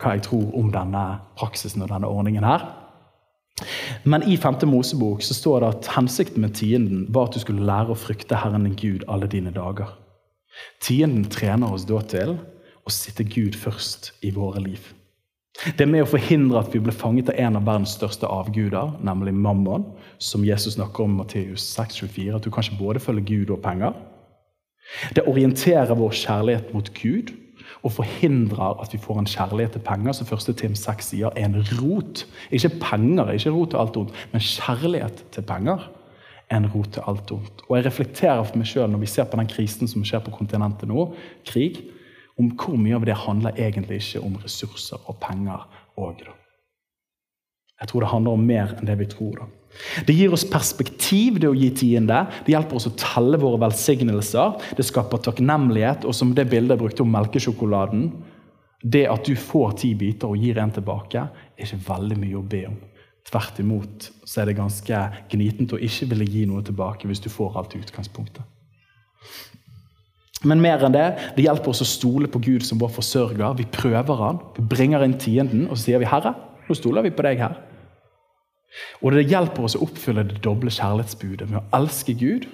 hva 0.00 0.14
jeg 0.16 0.24
tror 0.24 0.54
om 0.56 0.70
denne 0.72 1.04
praksisen 1.36 1.82
og 1.84 1.90
denne 1.92 2.08
ordningen 2.08 2.46
her. 2.46 2.64
Men 4.04 4.22
i 4.22 4.36
5. 4.36 4.62
Mosebok 4.68 5.22
så 5.22 5.34
står 5.36 5.60
det 5.60 5.72
at 5.74 5.90
hensikten 5.96 6.44
med 6.44 6.54
tienden 6.58 7.06
var 7.14 7.28
at 7.28 7.36
du 7.36 7.42
skulle 7.42 7.66
lære 7.66 7.94
å 7.94 7.98
frykte 7.98 8.38
Herren 8.40 8.68
din 8.68 8.78
Gud 8.78 9.04
alle 9.08 9.28
dine 9.30 9.52
dager. 9.54 9.92
Tienden 10.82 11.28
trener 11.30 11.72
oss 11.72 11.86
da 11.88 12.00
til 12.02 12.36
å 12.86 12.92
sitte 12.92 13.26
Gud 13.28 13.58
først 13.58 14.12
i 14.26 14.32
våre 14.34 14.62
liv. 14.64 14.92
Det 15.76 15.84
er 15.84 15.90
med 15.90 16.06
å 16.06 16.08
forhindre 16.08 16.62
at 16.62 16.70
vi 16.72 16.80
blir 16.80 16.96
fanget 16.96 17.32
av 17.32 17.40
en 17.42 17.58
av 17.58 17.66
verdens 17.66 17.92
største 17.98 18.28
avguder, 18.30 18.94
nemlig 19.04 19.34
mammon, 19.36 19.84
som 20.18 20.44
Jesus 20.46 20.78
snakker 20.78 21.04
om 21.04 21.18
i 21.18 21.20
Matteus 21.20 21.66
6,24, 21.76 22.38
at 22.38 22.46
du 22.46 22.52
kan 22.54 22.64
ikke 22.64 22.80
både 22.80 23.02
følge 23.02 23.26
Gud 23.28 23.52
og 23.52 23.60
penger. 23.64 23.92
Det 25.14 25.26
orienterer 25.28 25.92
vår 25.98 26.16
kjærlighet 26.16 26.72
mot 26.74 26.88
Gud 26.96 27.34
og 27.82 27.92
forhindrer 27.92 28.80
at 28.82 28.92
vi 28.92 28.98
får 29.00 29.18
en 29.18 29.30
kjærlighet 29.30 29.72
til 29.76 29.84
penger, 29.84 30.12
som 30.12 30.28
første 30.28 30.52
Tim 30.52 30.74
6 30.74 31.12
sier, 31.12 31.32
er 31.36 31.48
en 31.48 31.62
rot. 31.80 32.26
Ikke 32.50 32.72
penger, 32.80 33.30
ikke 33.32 33.54
rot 33.54 33.72
til 33.72 33.80
alt 33.80 33.96
ondt, 33.96 34.26
men 34.32 34.44
kjærlighet 34.44 35.24
til 35.32 35.46
penger 35.48 35.86
er 36.50 36.56
en 36.56 36.68
rot 36.74 36.92
til 36.92 37.06
alt 37.08 37.32
ondt. 37.32 37.64
Og 37.68 37.76
jeg 37.76 37.86
reflekterer 37.86 38.42
for 38.44 38.60
meg 38.60 38.68
sjøl 38.68 38.90
når 38.90 39.04
vi 39.04 39.12
ser 39.14 39.30
på 39.30 39.40
den 39.40 39.48
krisen 39.50 39.88
som 39.88 40.04
skjer 40.04 40.24
på 40.26 40.34
kontinentet 40.34 40.90
nå, 40.90 41.08
krig, 41.48 41.80
om 42.40 42.52
hvor 42.56 42.76
mye 42.80 42.96
av 42.96 43.06
det 43.06 43.16
handler 43.26 43.56
egentlig 43.56 44.00
ikke 44.00 44.24
om 44.26 44.36
ressurser 44.44 45.00
og 45.06 45.18
penger 45.22 45.66
òg. 46.00 46.24
Jeg 47.80 47.90
tror 47.90 48.04
det 48.04 48.12
handler 48.12 48.36
om 48.36 48.46
mer 48.46 48.74
enn 48.76 48.88
det 48.88 48.98
vi 49.00 49.08
tror. 49.08 49.40
da. 49.40 49.48
Det 50.06 50.14
gir 50.14 50.32
oss 50.34 50.44
perspektiv, 50.44 51.38
det 51.40 51.48
å 51.48 51.56
gi 51.56 51.70
tiende. 51.72 52.24
Det 52.44 52.52
hjelper 52.52 52.76
oss 52.76 52.88
å 52.90 52.96
telle 52.98 53.38
våre 53.40 53.60
velsignelser. 53.62 54.58
Det 54.76 54.84
skaper 54.84 55.22
takknemlighet. 55.24 56.04
Og 56.04 56.16
som 56.16 56.34
det 56.36 56.48
bildet 56.50 56.76
jeg 56.76 56.82
brukte 56.82 57.06
om 57.06 57.16
melkesjokoladen 57.16 58.10
Det 58.80 59.02
at 59.12 59.26
du 59.28 59.34
får 59.36 59.74
ti 59.76 59.90
biter 59.92 60.30
og 60.32 60.40
gir 60.40 60.56
en 60.56 60.70
tilbake, 60.72 61.20
er 61.20 61.66
ikke 61.66 61.84
veldig 61.84 62.16
mye 62.16 62.38
å 62.38 62.46
be 62.48 62.62
om. 62.64 62.78
Tvert 63.28 63.58
imot 63.60 64.06
så 64.24 64.40
er 64.40 64.48
det 64.48 64.56
ganske 64.56 65.00
gnitent 65.28 65.74
å 65.76 65.80
ikke 65.84 66.08
ville 66.14 66.24
gi 66.24 66.46
noe 66.48 66.64
tilbake 66.64 67.04
hvis 67.04 67.20
du 67.20 67.28
får 67.28 67.58
alt 67.60 67.76
i 67.76 67.82
utgangspunktet. 67.82 68.40
Men 70.48 70.64
mer 70.64 70.80
enn 70.80 70.96
det, 70.96 71.06
det 71.36 71.44
hjelper 71.44 71.74
oss 71.74 71.84
å 71.84 71.90
stole 71.90 72.30
på 72.32 72.40
Gud 72.40 72.64
som 72.64 72.80
vår 72.80 72.94
forsørger. 72.96 73.58
Vi 73.60 73.68
prøver 73.68 74.22
han, 74.24 74.40
vi 74.56 74.64
bringer 74.64 75.04
inn 75.04 75.18
tienden, 75.20 75.68
og 75.68 75.76
så 75.76 75.90
sier 75.90 76.00
vi 76.00 76.08
'Herre, 76.08 76.32
nå 76.64 76.74
stoler 76.74 77.04
vi 77.04 77.12
på 77.12 77.26
deg 77.28 77.44
her'. 77.44 77.60
Og 79.02 79.14
det 79.14 79.28
hjelper 79.30 79.66
oss 79.66 79.76
å 79.76 79.84
oppfylle 79.86 80.24
det 80.28 80.42
doble 80.44 80.72
kjærlighetsbudet 80.74 81.48
med 81.50 81.60
å 81.60 81.80
elske 81.80 82.14
Gud 82.18 82.46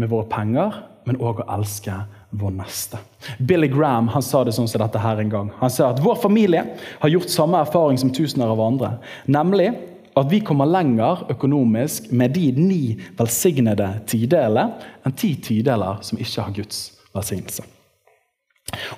med 0.00 0.10
våre 0.10 0.28
penger, 0.30 0.80
men 1.06 1.18
òg 1.20 1.42
å 1.42 1.48
elske 1.56 1.94
vår 2.40 2.52
neste. 2.54 3.00
Billy 3.38 3.68
Graham 3.72 4.08
han 4.14 4.24
sa 4.24 4.42
det 4.44 4.54
sånn 4.56 4.68
som 4.70 4.82
dette 4.82 5.00
her 5.02 5.20
en 5.20 5.32
gang. 5.32 5.50
Han 5.60 5.72
sa 5.72 5.90
at 5.90 6.02
vår 6.02 6.18
familie 6.22 6.62
har 7.00 7.12
gjort 7.12 7.32
samme 7.32 7.60
erfaring 7.60 7.98
som 8.00 8.12
tusener 8.14 8.52
av 8.52 8.62
andre. 8.62 8.94
Nemlig 9.30 9.72
at 10.18 10.30
vi 10.30 10.40
kommer 10.44 10.68
lenger 10.68 11.26
økonomisk 11.32 12.10
med 12.12 12.34
de 12.34 12.50
ni 12.56 12.82
velsignede 13.18 13.88
tideler 14.10 14.72
enn 15.06 15.16
ti 15.16 15.34
tideler 15.42 16.00
som 16.06 16.20
ikke 16.20 16.46
har 16.46 16.56
Guds 16.56 16.80
velsignelse. 17.14 17.66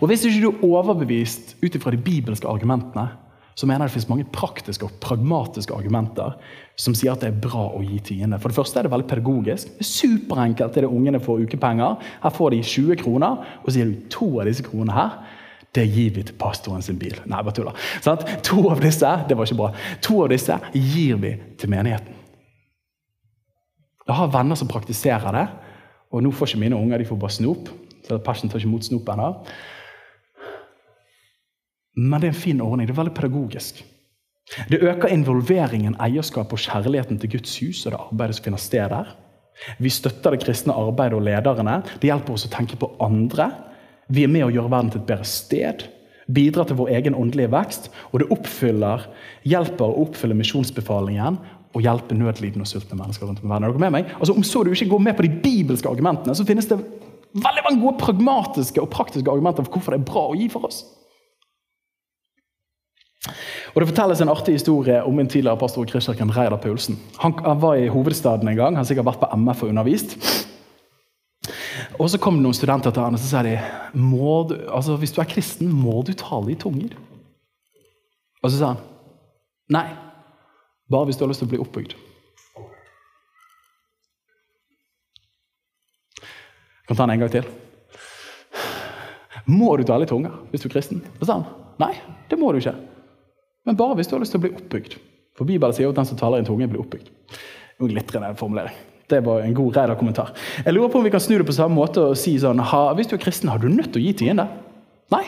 Og 0.00 0.08
Hvis 0.08 0.24
ikke 0.28 0.42
du 0.42 0.48
er 0.50 0.64
overbevist 0.68 1.56
ut 1.62 1.76
ifra 1.76 1.92
de 1.94 2.00
bibelske 2.02 2.48
argumentene, 2.48 3.08
så 3.54 3.68
mener 3.68 3.84
jeg 3.84 3.90
det 3.90 3.94
finnes 3.96 4.10
mange 4.10 4.28
praktiske 4.32 4.86
og 4.86 4.94
pragmatiske 5.02 5.74
argumenter 5.76 6.38
som 6.80 6.94
sier 6.96 7.12
at 7.12 7.20
det 7.20 7.28
er 7.32 7.42
bra 7.44 7.66
å 7.76 7.82
gi 7.84 7.98
tiende. 8.06 8.38
For 8.40 8.48
det 8.48 8.56
første 8.56 8.80
er 8.80 8.86
det 8.86 8.92
veldig 8.94 9.08
pedagogisk. 9.10 9.74
Det 9.76 9.84
er 9.84 9.90
superenkelt 9.90 10.78
det 10.78 10.88
ungene 10.88 11.20
får 11.20 11.44
ukepenger. 11.44 11.98
Her 12.22 12.32
får 12.32 12.54
de 12.54 12.62
20 12.64 13.02
kroner, 13.02 13.44
og 13.60 13.68
så 13.68 13.82
gir 13.82 13.92
du 13.92 14.08
to 14.12 14.30
av 14.40 14.48
disse 14.48 14.64
kronene 14.66 14.96
her. 14.96 15.18
Det 15.72 15.84
gir 15.88 16.10
vi 16.16 16.24
til 16.28 16.36
pastoren 16.40 16.84
sin 16.84 16.98
bil. 17.00 17.16
Nei, 17.28 17.42
bare 17.44 17.56
tuller. 17.56 17.84
Sånn, 18.04 18.24
to 18.44 18.64
av 18.72 18.80
disse 18.84 19.12
det 19.28 19.36
var 19.36 19.48
ikke 19.48 19.60
bra, 19.60 19.70
to 20.04 20.18
av 20.24 20.32
disse 20.32 20.58
gir 20.72 21.20
vi 21.20 21.36
til 21.60 21.72
menigheten. 21.72 22.18
Jeg 24.02 24.18
har 24.18 24.32
venner 24.34 24.58
som 24.58 24.68
praktiserer 24.68 25.36
det, 25.36 25.46
og 26.12 26.24
nå 26.24 26.32
får 26.34 26.50
ikke 26.50 26.64
mine 26.64 26.76
unger 26.76 27.00
de 27.00 27.06
får 27.08 27.20
bare 27.20 27.36
snop. 27.36 27.70
så 28.04 28.18
Passion 28.18 28.50
tar 28.50 28.60
ikke 28.60 28.68
imot 28.68 28.84
snop 28.88 29.08
ennå. 29.08 29.28
Men 31.96 32.20
det 32.20 32.28
er 32.28 32.34
en 32.34 32.44
fin 32.44 32.60
ordning. 32.64 32.88
Det 32.88 32.94
er 32.94 33.00
veldig 33.02 33.16
pedagogisk. 33.16 33.82
Det 34.68 34.82
øker 34.82 35.12
involveringen, 35.12 35.96
eierskap 36.02 36.52
og 36.52 36.60
kjærligheten 36.60 37.20
til 37.20 37.30
Guds 37.36 37.54
hus 37.62 37.84
og 37.86 37.94
det 37.94 38.00
arbeidet 38.00 38.36
som 38.36 38.46
finner 38.48 38.62
sted 38.62 38.88
der. 38.92 39.12
Vi 39.78 39.92
støtter 39.92 40.34
det 40.34 40.42
kristne 40.42 40.74
arbeidet 40.76 41.16
og 41.18 41.24
lederne. 41.26 41.80
Det 42.00 42.08
hjelper 42.10 42.34
oss 42.34 42.46
å 42.48 42.52
tenke 42.52 42.78
på 42.80 42.90
andre. 43.04 43.50
Vi 44.12 44.24
er 44.26 44.32
med 44.32 44.46
å 44.48 44.52
gjøre 44.52 44.72
verden 44.72 44.92
til 44.92 45.02
et 45.02 45.10
bedre 45.10 45.28
sted. 45.28 45.84
Bidrar 46.32 46.68
til 46.68 46.78
vår 46.80 46.92
egen 46.96 47.16
åndelige 47.18 47.52
vekst. 47.52 47.90
Og 48.10 48.22
det 48.22 48.30
oppfyller, 48.34 49.06
hjelper 49.48 49.84
å 49.84 50.06
oppfylle 50.06 50.36
misjonsbefalingen 50.38 51.38
og 51.72 51.84
hjelpe 51.84 52.16
nødlidende 52.16 52.66
og 52.66 52.68
sultne 52.72 52.98
mennesker 52.98 53.28
rundt 53.28 53.44
om 53.44 53.52
verden. 53.52 53.68
Er 53.68 53.72
dere 53.72 53.84
med 53.86 53.94
meg? 53.94 54.10
Altså, 54.18 54.34
Om 54.36 54.44
så 54.44 54.64
du 54.64 54.72
ikke 54.72 54.90
går 54.90 55.06
med 55.06 55.16
på 55.16 55.24
de 55.24 55.32
bibelske 55.44 55.88
argumentene, 55.88 56.34
så 56.36 56.44
finnes 56.48 56.68
det 56.68 56.80
veldig 57.32 57.64
mange 57.64 57.80
gode 57.80 58.00
pragmatiske 58.02 58.82
og 58.82 58.90
praktiske 58.92 59.30
argumenter 59.30 59.64
for 59.64 59.78
hvorfor 59.78 59.94
det 59.94 60.02
er 60.02 60.10
bra 60.10 60.26
å 60.28 60.36
gi 60.36 60.50
for 60.52 60.68
oss. 60.68 60.82
Og 63.74 63.80
Det 63.80 63.88
fortelles 63.88 64.20
en 64.20 64.32
artig 64.32 64.56
historie 64.56 65.02
om 65.06 65.18
en 65.18 65.28
tidligere 65.28 65.58
pastor 65.58 65.86
Kristkirken, 65.86 66.32
Reidar 66.34 66.58
Paulsen. 66.58 66.98
Han, 67.22 67.34
han, 67.44 67.60
var 67.62 67.78
i 67.78 67.88
hovedstaden 67.88 68.48
en 68.48 68.56
gang, 68.56 68.74
han 68.74 68.82
har 68.82 68.88
sikkert 68.88 69.06
vært 69.06 69.22
på 69.22 69.30
MF 69.38 69.62
og 69.62 69.68
undervist. 69.70 70.16
Og 71.98 72.10
Så 72.10 72.18
kom 72.18 72.40
det 72.40 72.42
noen 72.42 72.56
studenter 72.56 72.90
til 72.90 73.04
han 73.04 73.14
og 73.14 73.22
så 73.22 73.28
sa 73.30 73.42
de, 73.46 73.54
du, 73.94 74.54
altså 74.66 74.96
hvis 74.98 75.14
du 75.14 75.20
er 75.22 75.30
kristen, 75.30 75.70
må 75.70 76.02
du 76.02 76.12
tale 76.18 76.52
i 76.52 76.58
tunger. 76.58 76.96
Og 78.42 78.50
så 78.50 78.58
sa 78.58 78.72
han 78.74 78.82
nei, 79.72 79.86
bare 80.90 81.06
hvis 81.08 81.16
du 81.16 81.22
har 81.24 81.30
lyst 81.30 81.40
til 81.44 81.48
å 81.48 81.52
bli 81.54 81.62
oppbygd. 81.62 81.94
Jeg 86.82 86.88
kan 86.90 86.98
ta 86.98 87.06
den 87.06 87.14
en 87.14 87.22
gang 87.22 87.32
til. 87.32 87.46
Må 89.46 89.76
du 89.78 89.86
tale 89.86 90.04
i 90.04 90.10
tunger 90.10 90.34
hvis 90.50 90.64
du 90.64 90.68
er 90.68 90.74
kristen? 90.74 91.04
Så 91.20 91.28
sa 91.28 91.38
han 91.38 91.46
nei, 91.80 91.94
det 92.28 92.38
må 92.38 92.50
du 92.52 92.58
ikke. 92.58 92.74
Men 93.66 93.78
bare 93.78 93.96
hvis 93.98 94.10
du 94.10 94.16
har 94.16 94.22
lyst 94.22 94.34
til 94.34 94.42
å 94.42 94.44
bli 94.46 94.54
oppbygd. 94.56 94.96
For 95.38 95.48
Bibelen 95.48 95.74
sier 95.74 95.86
jo 95.86 95.92
at 95.94 96.00
den 96.00 96.08
som 96.08 96.18
taler 96.18 96.40
i 96.40 96.44
en 96.44 96.48
tunge, 96.48 96.68
blir 96.68 96.82
oppbygd. 96.82 97.12
En 97.80 97.90
glitrende 97.90 98.32
formulering. 98.38 98.74
Det 99.10 99.20
var 99.26 99.44
en 99.44 99.54
god 99.54 99.76
Reidar-kommentar. 99.76 100.32
Jeg 100.64 100.74
lurer 100.74 100.90
på 100.92 101.00
om 101.00 101.06
vi 101.06 101.12
kan 101.12 101.20
snu 101.20 101.36
det 101.38 101.46
på 101.48 101.54
samme 101.56 101.76
måte 101.76 102.00
og 102.12 102.18
si 102.18 102.34
sånn 102.40 102.62
Hvis 102.96 103.10
du 103.10 103.16
er 103.16 103.22
kristen, 103.22 103.50
har 103.52 103.60
du 103.60 103.68
nødt 103.68 103.92
til 103.92 104.00
å 104.00 104.04
gi 104.06 104.12
tiende? 104.22 104.46
Nei. 105.12 105.24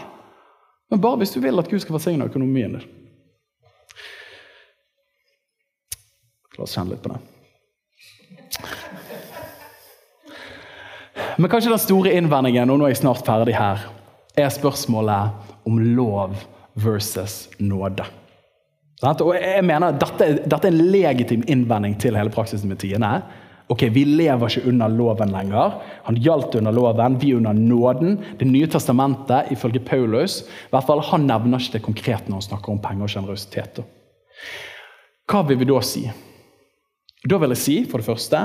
Men 0.90 1.02
bare 1.02 1.20
hvis 1.20 1.34
du 1.34 1.40
vil 1.42 1.58
at 1.60 1.68
Gud 1.68 1.82
skal 1.82 1.96
velsigne 1.96 2.28
økonomien 2.28 2.78
din. 2.78 2.86
La 6.54 6.64
oss 6.64 6.76
kjenne 6.76 6.94
litt 6.94 7.02
på 7.02 7.12
det. 7.12 7.20
Men 11.36 11.50
kanskje 11.50 11.72
den 11.72 11.82
store 11.82 12.12
innvendingen, 12.14 12.70
og 12.70 12.78
nå 12.78 12.86
er 12.86 12.94
jeg 12.94 13.02
snart 13.02 13.24
ferdig 13.26 13.56
her, 13.58 13.88
er 14.38 14.52
spørsmålet 14.54 15.66
om 15.66 15.80
lov 15.96 16.36
versus 16.78 17.48
nåde. 17.58 18.06
Og 19.04 19.34
jeg 19.36 19.64
mener 19.66 19.96
dette, 20.00 20.28
dette, 20.44 20.60
er 20.64 20.72
en 20.72 20.92
legitim 20.92 21.42
innvending 21.50 21.96
til 22.00 22.16
hele 22.16 22.32
praksisen 22.32 22.70
med 22.70 22.80
tiende. 22.80 23.10
Ok, 23.72 23.86
Vi 23.92 24.04
lever 24.04 24.48
ikke 24.48 24.68
under 24.68 24.88
loven 24.92 25.32
lenger. 25.32 25.78
Han 26.04 26.18
gjaldt 26.20 26.54
under 26.60 26.72
loven, 26.72 27.18
vi 27.20 27.34
under 27.34 27.52
nåden. 27.52 28.18
Det 28.38 28.48
nye 28.48 28.68
testamentet, 28.68 29.52
ifølge 29.52 29.80
Paulus, 29.80 30.42
i 30.42 30.72
hvert 30.72 30.86
fall, 30.88 31.00
han 31.00 31.26
nevner 31.26 31.60
ikke 31.60 31.78
det 31.78 31.84
konkret 31.84 32.28
når 32.28 32.40
han 32.40 32.48
snakker 32.48 32.72
om 32.72 32.82
penger 32.84 33.08
og 33.08 33.14
sjenerøsitet. 33.14 33.80
Hva 35.30 35.40
vil 35.48 35.58
vi 35.60 35.68
da 35.68 35.80
si? 35.80 36.04
Da 37.24 37.40
vil 37.40 37.54
jeg 37.54 37.62
si, 37.62 37.76
for 37.88 38.00
det 38.00 38.08
første, 38.08 38.42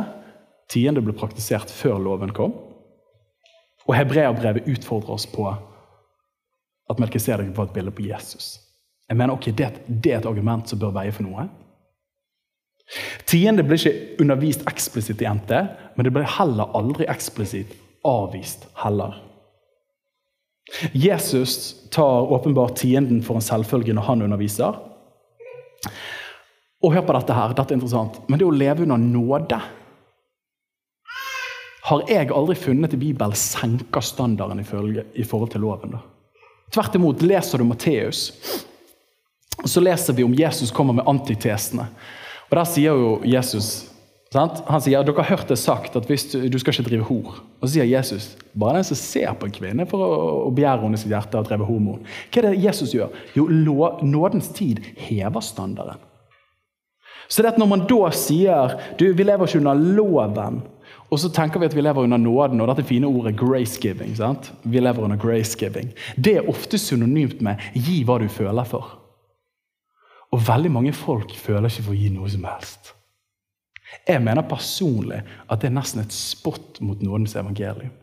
tiende 0.71 1.03
ble 1.03 1.15
praktisert 1.15 1.71
før 1.71 1.99
loven 1.99 2.31
kom. 2.35 2.55
Og 3.89 3.95
hebreerbrevet 3.97 4.69
utfordrer 4.71 5.17
oss 5.17 5.27
på 5.27 5.49
at 6.89 6.99
Melkisedek 6.99 7.51
var 7.57 7.67
et 7.67 7.75
bilde 7.75 7.91
på 7.91 8.07
Jesus. 8.07 8.68
Jeg 9.09 9.17
mener, 9.17 9.33
ok, 9.33 9.49
det, 9.57 9.69
det, 9.87 10.11
er 10.11 10.19
et 10.19 10.29
argument 10.29 10.69
som 10.69 10.79
bør 10.81 10.93
veie 10.99 11.13
for 11.13 11.25
noe. 11.25 11.47
Tiende 13.29 13.65
ble 13.65 13.77
ikke 13.77 14.21
undervist 14.21 14.65
eksplisitt 14.69 15.21
i 15.21 15.29
NT, 15.29 15.55
men 15.95 16.05
det 16.05 16.13
ble 16.13 16.25
heller 16.37 16.75
aldri 16.77 17.07
eksplisitt 17.09 17.73
avvist 18.07 18.67
heller. 18.83 19.17
Jesus 20.93 21.75
tar 21.89 22.29
åpenbart 22.31 22.77
tienden 22.77 23.23
for 23.25 23.37
en 23.37 23.45
selvfølge 23.45 23.95
når 23.97 24.07
han 24.11 24.21
underviser. 24.27 24.77
Og 26.79 26.93
hør 26.93 27.03
på 27.07 27.15
dette 27.17 27.35
her, 27.35 27.53
dette 27.57 27.73
er 27.73 27.79
interessant. 27.79 28.21
Men 28.29 28.39
det 28.39 28.47
å 28.47 28.55
leve 28.55 28.85
under 28.85 29.01
nåde 29.01 29.59
har 31.89 32.05
jeg 32.05 32.29
aldri 32.35 32.55
funnet 32.59 32.93
i 32.93 33.01
Bibelen 33.01 33.33
senker 33.35 34.05
standarden 34.05 34.61
i 34.61 35.23
forhold 35.25 35.51
til 35.51 35.65
loven. 35.65 35.97
da. 35.97 36.03
Tvert 36.69 36.95
imot, 36.95 37.23
leser 37.25 37.57
du 37.57 37.65
Matteus, 37.65 38.27
så 39.65 39.83
leser 39.83 40.15
vi 40.15 40.23
om 40.23 40.35
Jesus 40.35 40.71
kommer 40.71 40.95
med 40.95 41.07
antitesene. 41.07 41.87
Og 42.49 42.57
Der 42.57 42.67
sier 42.67 42.97
jo 42.97 43.19
Jesus 43.27 43.89
sant? 44.33 44.61
Han 44.69 44.81
sier 44.81 45.03
dere 45.05 45.21
har 45.21 45.37
hørt 45.37 45.49
det 45.49 45.59
sagt 45.61 45.95
at 45.97 46.07
du, 46.07 46.15
du 46.49 46.59
skal 46.61 46.73
ikke 46.73 46.87
drive 46.89 47.07
hor. 47.09 47.39
Og 47.59 47.67
så 47.67 47.75
sier 47.75 47.89
Jesus 47.89 48.31
bare 48.53 48.79
den 48.79 48.87
som 48.89 48.99
ser 48.99 49.33
på 49.37 49.49
en 49.49 49.55
kvinne 49.55 49.87
for 49.89 50.03
å, 50.05 50.11
å 50.47 50.51
begjære 50.55 50.85
henne 50.85 50.99
i 50.99 51.01
sitt 51.01 51.13
hjerte, 51.13 51.37
har 51.37 51.47
drevet 51.47 51.69
homo. 51.69 51.99
Hva 52.29 52.41
er 52.41 52.49
det 52.49 52.63
Jesus 52.63 52.93
gjør? 52.95 53.13
Jo, 53.37 53.47
nådens 54.05 54.51
tid 54.55 54.81
hever 55.09 55.45
standarden. 55.45 56.01
Så 57.29 57.43
det 57.45 57.51
at 57.53 57.59
når 57.61 57.69
man 57.69 57.85
da 57.85 58.09
sier 58.17 58.73
du, 58.97 59.11
vi 59.13 59.25
lever 59.25 59.45
ikke 59.45 59.61
under 59.61 59.77
loven, 59.77 60.63
og 61.09 61.19
så 61.21 61.29
tenker 61.33 61.61
vi 61.61 61.67
at 61.69 61.75
vi 61.77 61.83
lever 61.85 62.05
under 62.05 62.21
nåden, 62.21 62.61
og 62.61 62.69
dette 62.69 62.85
fine 62.85 63.09
ordet 63.09 63.35
grace-giving. 63.37 64.15
Vi 64.63 64.81
lever 64.81 65.05
under 65.05 65.17
grace-giving. 65.17 65.91
Det 66.17 66.35
er 66.37 66.49
ofte 66.49 66.77
synonymt 66.77 67.41
med 67.41 67.61
'gi 67.73 68.03
hva 68.05 68.19
du 68.21 68.27
føler 68.29 68.65
for'. 68.65 68.97
Og 70.33 70.45
veldig 70.45 70.71
mange 70.71 70.93
folk 70.93 71.33
føler 71.37 71.69
ikke 71.69 71.85
for 71.87 71.95
å 71.95 71.99
gi 71.99 72.09
noe 72.13 72.29
som 72.29 72.45
helst. 72.45 72.93
Jeg 74.05 74.21
mener 74.21 74.45
personlig 74.45 75.23
at 75.49 75.61
det 75.61 75.69
er 75.69 75.75
nesten 75.75 76.03
et 76.03 76.13
spott 76.13 76.77
mot 76.85 77.01
nådens 77.01 77.33
evangelium. 77.39 77.93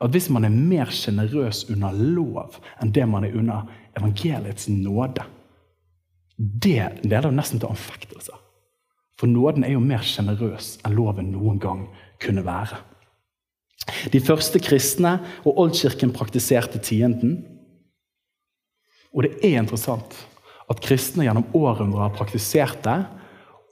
At 0.00 0.12
hvis 0.12 0.30
man 0.32 0.46
er 0.46 0.52
mer 0.52 0.90
sjenerøs 0.92 1.66
under 1.72 1.94
lov 1.94 2.58
enn 2.82 2.92
det 2.92 3.04
man 3.08 3.26
er 3.26 3.36
under 3.36 3.68
evangeliets 3.96 4.68
nåde, 4.72 5.22
det 6.36 7.04
leder 7.04 7.30
nesten 7.30 7.60
til 7.62 7.70
anfektelser. 7.70 8.40
For 9.20 9.30
nåden 9.30 9.64
er 9.64 9.76
jo 9.76 9.84
mer 9.84 10.02
sjenerøs 10.02 10.78
enn 10.82 10.96
loven 10.96 11.30
noen 11.36 11.60
gang 11.62 11.86
kunne 12.22 12.42
være. 12.46 12.80
De 14.10 14.20
første 14.24 14.58
kristne 14.62 15.18
og 15.44 15.60
oldkirken 15.60 16.12
praktiserte 16.14 16.80
tienden. 16.82 17.42
Og 19.14 19.26
det 19.26 19.36
er 19.44 19.60
interessant 19.60 20.16
at 20.70 20.80
kristne 20.84 21.26
gjennom 21.26 21.46
århundrer 21.56 22.06
har 22.06 22.16
praktisert 22.16 22.82
det, 22.86 22.98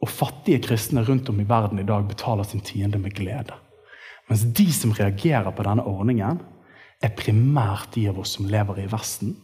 og 0.02 0.10
fattige 0.10 0.62
kristne 0.64 1.04
rundt 1.06 1.28
om 1.30 1.38
i 1.40 1.46
verden 1.46 1.78
i 1.78 1.86
dag 1.86 2.04
betaler 2.08 2.46
sin 2.46 2.62
tiende 2.64 2.98
med 2.98 3.14
glede. 3.14 3.54
Mens 4.28 4.42
de 4.42 4.66
som 4.74 4.94
reagerer 4.96 5.50
på 5.54 5.66
denne 5.66 5.84
ordningen, 5.86 6.40
er 7.02 7.16
primært 7.18 7.94
de 7.96 8.06
av 8.10 8.18
oss 8.22 8.36
som 8.36 8.48
lever 8.50 8.82
i 8.82 8.88
Vesten, 8.90 9.34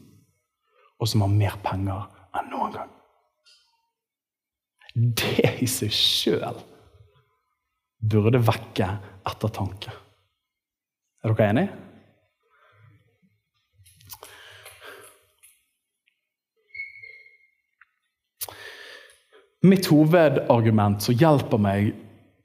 og 0.99 1.11
som 1.11 1.23
har 1.25 1.35
mer 1.35 1.59
penger 1.63 2.07
enn 2.39 2.51
noen 2.53 2.75
gang. 2.75 2.95
Det 4.95 5.59
i 5.63 5.69
seg 5.71 5.95
sjøl 5.95 6.59
burde 7.99 8.41
vekke 8.43 8.89
ettertanke. 9.27 9.93
Er 11.23 11.35
dere 11.35 11.51
enige? 11.53 11.88
Mitt 19.67 19.89
hovedargument 19.91 21.03
som 21.03 21.17
hjelper 21.19 21.59
meg 21.59 21.89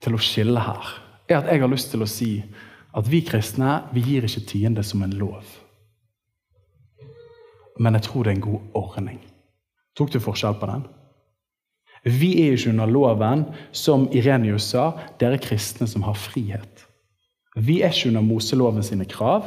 til 0.01 0.15
å 0.17 0.21
skille 0.21 0.61
her, 0.65 0.87
er 1.29 1.43
at 1.43 1.51
jeg 1.51 1.61
har 1.61 1.69
lyst 1.69 1.91
til 1.93 2.01
å 2.01 2.09
si 2.09 2.31
at 2.93 3.09
vi 3.09 3.19
kristne 3.25 3.83
vi 3.93 4.01
gir 4.05 4.25
ikke 4.25 4.47
tiende 4.49 4.81
som 4.85 5.03
en 5.05 5.13
lov. 5.19 5.45
Men 7.77 7.97
jeg 7.97 8.07
tror 8.07 8.25
det 8.25 8.33
er 8.33 8.37
en 8.39 8.47
god 8.47 8.77
ordning. 8.77 9.19
Tok 9.97 10.09
du 10.13 10.19
forskjell 10.21 10.57
på 10.57 10.69
den? 10.69 10.87
Vi 12.03 12.31
er 12.43 12.57
ikke 12.57 12.73
under 12.73 12.89
loven, 12.89 13.45
som 13.71 14.07
Irenius 14.11 14.71
sa. 14.73 14.89
Dere 15.21 15.37
kristne 15.41 15.87
som 15.87 16.03
har 16.07 16.17
frihet. 16.19 16.87
Vi 17.55 17.81
er 17.85 17.93
ikke 17.93 18.09
under 18.09 18.25
Moseloven 18.25 18.83
sine 18.83 19.05
krav, 19.09 19.45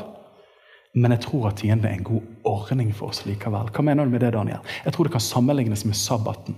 men 0.95 1.13
jeg 1.13 1.27
tror 1.27 1.51
at 1.51 1.59
tiende 1.61 1.91
er 1.91 1.99
en 1.99 2.07
god 2.07 2.47
ordning 2.47 2.95
for 2.95 3.11
oss 3.11 3.27
likevel. 3.27 3.75
Hva 3.75 3.85
mener 3.85 4.07
du 4.07 4.15
med 4.15 4.23
det, 4.23 4.33
Daniel? 4.39 4.63
Jeg 4.87 4.95
tror 4.95 5.11
det 5.11 5.17
kan 5.19 5.27
sammenlignes 5.27 5.85
med 5.85 5.99
sabbaten. 5.99 6.57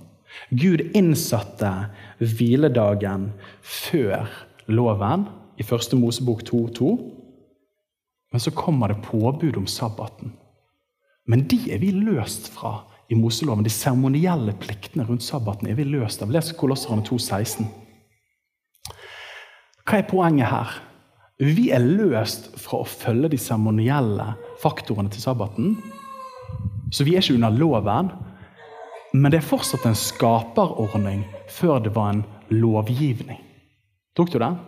Gud 0.50 0.82
innsatte 0.96 1.70
hviledagen 2.18 3.30
før 3.62 4.28
loven 4.68 5.26
i 5.58 5.66
første 5.66 5.96
Mosebok 5.98 6.44
2.2. 6.48 6.90
Men 8.32 8.44
så 8.44 8.52
kommer 8.52 8.92
det 8.92 9.02
påbud 9.06 9.56
om 9.56 9.66
sabbaten. 9.66 10.34
Men 11.28 11.46
de 11.48 11.58
er 11.72 11.80
vi 11.80 11.92
løst 11.92 12.48
fra 12.52 12.82
i 13.08 13.16
Moseloven. 13.16 13.64
De 13.64 13.72
seremonielle 13.72 14.54
pliktene 14.60 15.06
rundt 15.08 15.24
sabbaten 15.24 15.68
er 15.68 15.76
vi 15.76 15.86
løst 15.88 16.22
av. 16.24 16.32
Les 16.32 16.52
Kolosserne 16.56 17.04
2,16. 17.04 17.68
Hva 19.88 20.00
er 20.00 20.08
poenget 20.08 20.50
her? 20.52 20.76
Vi 21.38 21.68
er 21.72 21.84
løst 21.84 22.50
fra 22.58 22.82
å 22.82 22.88
følge 22.88 23.30
de 23.32 23.38
seremonielle 23.40 24.32
faktorene 24.60 25.12
til 25.12 25.22
sabbaten. 25.22 25.76
Så 26.92 27.04
vi 27.04 27.14
er 27.14 27.22
ikke 27.22 27.36
under 27.36 27.54
loven, 27.54 28.10
men 29.12 29.32
det 29.32 29.40
er 29.40 29.48
fortsatt 29.48 29.86
en 29.88 29.96
skaperordning 29.96 31.22
før 31.52 31.80
det 31.84 31.94
var 31.94 32.12
en 32.12 32.24
lovgivning. 32.52 33.40
Tok 34.16 34.32
du 34.32 34.38
den? 34.42 34.58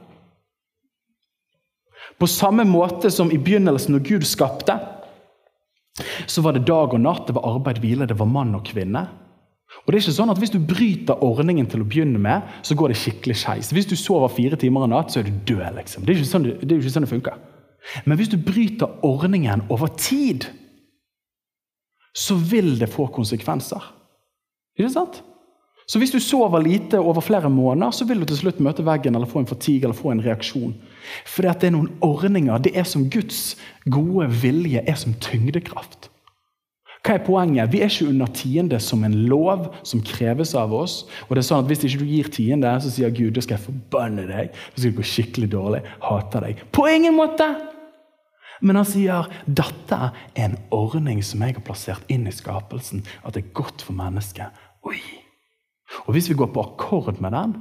På 2.20 2.28
samme 2.28 2.64
måte 2.64 3.10
som 3.12 3.30
i 3.32 3.38
begynnelsen, 3.38 3.94
når 3.94 4.04
Gud 4.06 4.26
skapte, 4.28 4.76
så 6.26 6.42
var 6.44 6.56
det 6.56 6.66
dag 6.68 6.94
og 6.94 7.00
natt, 7.02 7.26
det 7.28 7.36
var 7.36 7.48
arbeid, 7.54 7.80
hvile, 7.82 8.08
det 8.08 8.16
var 8.18 8.28
mann 8.28 8.54
og 8.56 8.64
kvinne. 8.68 9.04
Og 9.84 9.92
det 9.92 10.00
er 10.00 10.02
ikke 10.02 10.16
sånn 10.16 10.32
at 10.32 10.40
Hvis 10.40 10.52
du 10.52 10.58
bryter 10.58 11.22
ordningen 11.24 11.68
til 11.70 11.84
å 11.84 11.86
begynne 11.86 12.18
med, 12.18 12.42
så 12.66 12.74
går 12.74 12.90
det 12.90 12.98
skikkelig 13.00 13.36
skeis. 13.38 13.70
Hvis 13.72 13.88
du 13.88 13.94
sover 13.96 14.32
fire 14.32 14.58
timer 14.58 14.84
en 14.84 14.94
natt, 14.96 15.12
så 15.12 15.20
er 15.20 15.28
du 15.28 15.36
død. 15.52 15.76
liksom. 15.76 16.04
Det 16.04 16.16
er, 16.16 16.24
sånn 16.26 16.48
det 16.48 16.66
er 16.66 16.80
ikke 16.80 16.92
sånn 16.96 17.06
det 17.06 17.12
funker. 17.12 17.38
Men 18.04 18.18
hvis 18.18 18.32
du 18.32 18.36
bryter 18.36 18.98
ordningen 19.06 19.62
over 19.70 19.92
tid, 19.96 20.48
så 22.16 22.34
vil 22.34 22.74
det 22.80 22.90
få 22.90 23.06
konsekvenser. 23.14 23.80
Ikke 24.78 24.92
sant? 24.92 25.22
Så 25.90 25.98
hvis 25.98 26.12
du 26.14 26.20
sover 26.22 26.62
lite 26.62 27.00
over 27.02 27.20
flere 27.20 27.50
måneder, 27.50 27.90
så 27.90 28.04
vil 28.06 28.20
du 28.20 28.28
til 28.30 28.38
slutt 28.44 28.60
møte 28.62 28.84
veggen 28.86 29.16
eller 29.18 29.26
få 29.26 29.42
en 29.42 29.50
fatigue 29.50 29.88
eller 29.88 29.98
få 29.98 30.12
en 30.12 30.22
reaksjon. 30.22 30.76
For 31.26 31.42
det 31.42 31.66
er 31.66 31.74
noen 31.74 31.90
ordninger. 32.06 32.62
Det 32.62 32.76
er 32.78 32.86
som 32.86 33.08
Guds 33.10 33.56
gode 33.90 34.28
vilje 34.42 34.84
er 34.86 35.00
som 35.00 35.16
tyngdekraft. 35.18 36.06
Hva 37.00 37.16
er 37.16 37.24
poenget? 37.24 37.72
Vi 37.72 37.80
er 37.80 37.88
ikke 37.88 38.10
under 38.12 38.28
tiende 38.36 38.78
som 38.84 39.02
en 39.08 39.16
lov 39.26 39.70
som 39.88 40.02
kreves 40.04 40.52
av 40.54 40.72
oss. 40.76 41.06
Og 41.26 41.34
det 41.34 41.42
er 41.42 41.48
sånn 41.48 41.64
at 41.64 41.70
Hvis 41.72 41.84
ikke 41.88 42.04
du 42.04 42.06
gir 42.12 42.30
tiende, 42.30 42.76
så 42.84 42.92
sier 42.92 43.10
Gud 43.10 43.34
da 43.34 43.42
skal 43.42 43.56
jeg 43.56 43.66
forbanne 43.66 44.28
deg. 44.28 44.54
Da 44.76 44.84
skal 44.84 44.94
gå 44.94 45.10
skikkelig 45.10 45.50
dårlig. 45.50 45.82
Hater 46.04 46.46
deg. 46.46 46.64
På 46.70 46.86
ingen 46.86 47.16
måte! 47.16 47.48
Men 48.60 48.80
han 48.80 48.88
sier 48.88 49.28
dette 49.46 49.98
er 49.98 50.44
en 50.44 50.58
ordning 50.74 51.22
som 51.24 51.42
jeg 51.44 51.56
har 51.56 51.64
plassert 51.64 52.12
inn 52.12 52.28
i 52.28 52.34
skapelsen. 52.34 53.04
At 53.24 53.36
det 53.36 53.44
er 53.44 53.56
godt 53.56 53.84
for 53.86 53.96
mennesket. 53.96 54.52
Oi! 54.88 55.00
Og 56.06 56.14
Hvis 56.14 56.30
vi 56.30 56.38
går 56.38 56.52
på 56.54 56.62
akkord 56.62 57.18
med 57.20 57.34
den, 57.34 57.56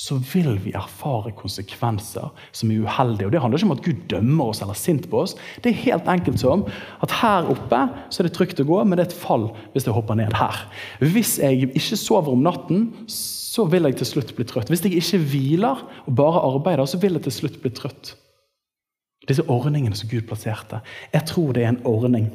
så 0.00 0.16
vil 0.32 0.54
vi 0.64 0.72
erfare 0.76 1.32
konsekvenser 1.36 2.30
som 2.56 2.70
er 2.72 2.84
uheldige. 2.86 3.26
Og 3.26 3.32
Det 3.32 3.40
handler 3.40 3.58
ikke 3.58 3.68
om 3.68 3.74
at 3.76 3.84
Gud 3.84 3.98
dømmer 4.08 4.52
oss 4.52 4.62
eller 4.62 4.72
er 4.72 4.80
sint 4.80 5.08
på 5.10 5.20
oss. 5.24 5.34
Det 5.60 5.72
er 5.72 5.82
helt 5.82 6.08
enkelt 6.08 6.40
som 6.40 6.64
at 7.04 7.12
her 7.20 7.50
oppe 7.52 7.82
så 8.08 8.22
er 8.22 8.28
det 8.28 8.32
trygt 8.36 8.62
å 8.62 8.68
gå, 8.68 8.78
men 8.84 8.96
det 8.96 9.04
er 9.04 9.10
et 9.10 9.18
fall 9.26 9.50
hvis 9.74 9.88
jeg 9.88 9.96
hopper 9.96 10.16
ned 10.16 10.32
her. 10.38 10.62
Hvis 11.04 11.36
jeg 11.42 11.68
ikke 11.68 12.00
sover 12.00 12.32
om 12.32 12.46
natten, 12.46 12.88
så 13.10 13.66
vil 13.68 13.88
jeg 13.88 14.00
til 14.00 14.08
slutt 14.08 14.32
bli 14.38 14.48
trøtt. 14.48 14.72
Hvis 14.72 14.86
jeg 14.86 14.96
ikke 14.96 15.20
hviler 15.34 15.84
og 16.06 16.16
bare 16.16 16.46
arbeider, 16.48 16.88
så 16.88 17.00
vil 17.02 17.18
jeg 17.18 17.26
til 17.28 17.38
slutt 17.42 17.60
bli 17.60 17.74
trøtt. 17.76 18.14
Disse 19.30 19.46
ordningene 19.46 19.96
som 19.96 20.10
Gud 20.10 20.26
plasserte. 20.28 20.82
Jeg 21.14 21.26
tror 21.30 21.54
det 21.54 21.64
er 21.64 21.72
en 21.72 21.84
ordning. 21.86 22.30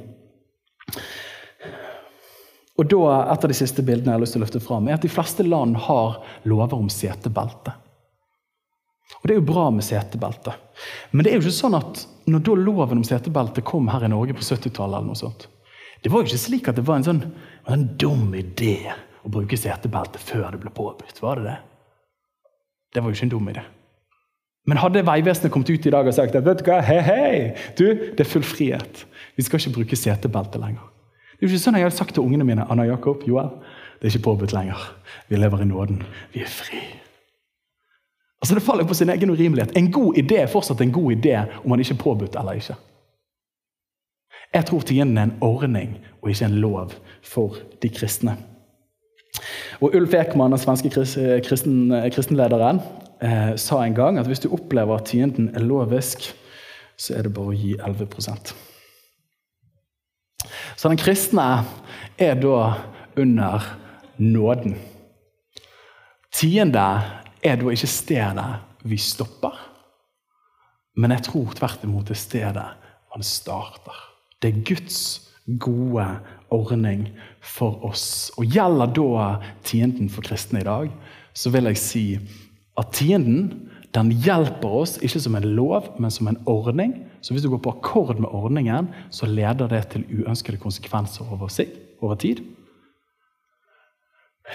Og 2.75 2.87
da, 2.91 3.31
Et 3.31 3.43
av 3.43 3.51
de 3.51 3.55
siste 3.55 3.83
bildene 3.83 4.11
jeg 4.11 4.17
har 4.17 4.23
lyst 4.23 4.35
til 4.35 4.41
å 4.41 4.45
løfte 4.45 4.63
fram, 4.63 4.87
er 4.87 4.97
at 4.97 5.05
de 5.05 5.11
fleste 5.11 5.43
land 5.43 5.77
har 5.87 6.21
lover 6.43 6.75
om 6.75 6.89
setebelte. 6.91 7.73
Og 9.21 9.27
Det 9.27 9.35
er 9.35 9.39
jo 9.39 9.47
bra 9.53 9.69
med 9.71 9.85
setebelte, 9.85 10.53
men 11.11 11.23
det 11.23 11.31
er 11.31 11.37
jo 11.37 11.45
ikke 11.45 11.55
sånn 11.55 11.77
at 11.77 12.03
når 12.29 12.41
da 12.45 12.55
loven 12.57 12.99
om 13.01 13.05
setebelte 13.05 13.63
kom 13.65 13.87
her 13.89 14.05
i 14.05 14.09
Norge 14.11 14.35
på 14.37 14.43
70-tallet, 14.43 14.97
eller 14.97 15.07
noe 15.07 15.19
sånt, 15.19 15.47
det 16.03 16.11
var 16.13 16.21
jo 16.21 16.29
ikke 16.29 16.41
slik 16.41 16.67
at 16.69 16.77
det 16.77 16.85
var 16.85 16.99
en 16.99 17.07
sånn 17.07 17.21
en 17.73 17.85
dum 17.97 18.33
idé 18.37 18.91
å 19.25 19.31
bruke 19.33 19.57
setebelte 19.57 20.21
før 20.21 20.51
det 20.53 20.61
ble 20.61 20.73
påbudt. 20.73 21.21
Var 21.21 21.41
det 21.41 21.47
det? 21.47 21.55
Det 22.93 23.01
var 23.01 23.09
jo 23.09 23.17
ikke 23.17 23.25
en 23.25 23.33
dum 23.33 23.49
idé. 23.49 23.63
Men 24.65 24.81
hadde 24.81 25.05
Vegvesenet 25.05 25.51
kommet 25.53 25.69
ut 25.69 25.85
i 25.85 25.93
dag 25.93 26.07
og 26.07 26.13
sagt 26.13 26.35
at 26.35 26.45
vet 26.45 26.63
du 26.63 26.69
hva, 26.71 26.79
hei, 26.81 26.99
hei, 27.05 27.37
du, 27.77 27.85
det 27.85 28.25
er 28.25 28.29
full 28.29 28.43
frihet, 28.43 29.05
vi 29.37 29.45
skal 29.45 29.61
ikke 29.61 29.79
bruke 29.79 29.99
setebelte 29.99 30.61
lenger 30.61 30.91
det 31.35 31.43
er 31.43 31.49
jo 31.49 31.51
ikke 31.51 31.63
sånn 31.65 31.75
jeg 31.75 31.83
hadde 31.83 31.97
sagt 31.97 32.13
til 32.15 32.23
ungene 32.23 32.45
mine 32.47 32.63
Anna 32.71 32.85
Jakob, 32.87 33.23
Joel, 33.27 33.49
det 33.99 34.07
er 34.07 34.13
ikke 34.13 34.23
påbudt 34.23 34.53
lenger. 34.55 34.79
Vi 35.27 35.35
lever 35.35 35.65
i 35.65 35.67
nåden. 35.67 35.97
Vi 36.31 36.39
er 36.45 36.51
fri. 36.51 36.79
Altså 38.39 38.55
Det 38.55 38.63
faller 38.63 38.87
på 38.87 38.95
sin 38.95 39.09
egen 39.11 39.29
urimelighet. 39.29 39.73
En 39.75 39.91
god 39.91 40.15
idé 40.21 40.39
er 40.41 40.51
fortsatt 40.51 40.81
en 40.81 40.93
god 40.95 41.11
idé 41.11 41.35
om 41.63 41.73
man 41.73 41.83
ikke 41.83 41.93
er 41.97 41.99
påbudt 41.99 42.37
eller 42.39 42.55
ikke. 42.61 42.75
Jeg 44.53 44.65
tror 44.65 44.87
tienden 44.87 45.17
er 45.17 45.27
en 45.27 45.37
ordning 45.41 45.97
og 46.21 46.29
ikke 46.29 46.45
en 46.45 46.59
lov 46.63 46.93
for 47.23 47.57
de 47.81 47.89
kristne. 47.89 48.37
Og 49.81 49.95
Ulf 49.95 50.13
Ekman, 50.13 50.55
den 50.55 50.59
svenske 50.59 50.89
kristen, 51.43 51.91
kristenlederen, 52.15 52.79
eh, 53.21 53.55
sa 53.57 53.81
en 53.83 53.95
gang 53.95 54.19
at 54.19 54.27
hvis 54.29 54.43
du 54.43 54.49
opplever 54.53 54.97
at 54.97 55.09
tienden 55.11 55.51
er 55.55 55.65
lovisk, 55.65 56.31
så 56.97 57.17
er 57.17 57.25
det 57.25 57.33
bare 57.35 57.51
å 57.51 57.57
gi 57.57 57.75
11% 57.75 58.53
Så 60.75 60.91
den 60.91 60.99
kristne 60.99 61.65
er 62.17 62.35
da 62.39 62.59
under 63.19 63.67
nåden. 64.17 64.75
Tiende 66.35 66.85
er 67.43 67.59
da 67.59 67.71
ikke 67.71 67.89
stedet 67.89 68.49
vi 68.85 68.97
stopper, 69.01 69.55
men 70.95 71.11
jeg 71.15 71.27
tror 71.27 71.55
tvert 71.55 71.83
imot 71.83 72.11
det 72.11 72.17
stedet 72.19 72.67
man 73.11 73.23
starter. 73.23 73.95
Det 74.41 74.51
er 74.51 74.63
Guds 74.67 74.99
gode 75.59 76.05
ordning 76.53 77.07
for 77.41 77.83
oss. 77.87 78.31
Og 78.37 78.45
Gjelder 78.51 78.91
da 78.95 79.27
tienden 79.63 80.09
for 80.11 80.25
kristne 80.25 80.61
i 80.61 80.67
dag, 80.67 80.91
så 81.33 81.51
vil 81.51 81.69
jeg 81.71 81.79
si 81.79 82.05
at 82.79 82.91
tienden 82.95 83.69
den 83.95 84.11
hjelper 84.11 84.73
oss 84.81 84.97
ikke 84.99 85.21
som 85.23 85.37
en 85.37 85.47
lov, 85.55 85.93
men 86.03 86.11
som 86.11 86.27
en 86.27 86.39
ordning. 86.51 86.97
Så 87.23 87.33
hvis 87.33 87.45
du 87.45 87.49
går 87.53 87.61
på 87.63 87.71
akkord 87.77 88.19
med 88.19 88.27
ordningen, 88.27 88.89
så 89.09 89.29
leder 89.29 89.71
det 89.71 89.85
til 89.93 90.03
uønskede 90.11 90.59
konsekvenser 90.59 91.29
over, 91.31 91.47
seg, 91.53 91.71
over 92.03 92.19
tid. 92.19 92.41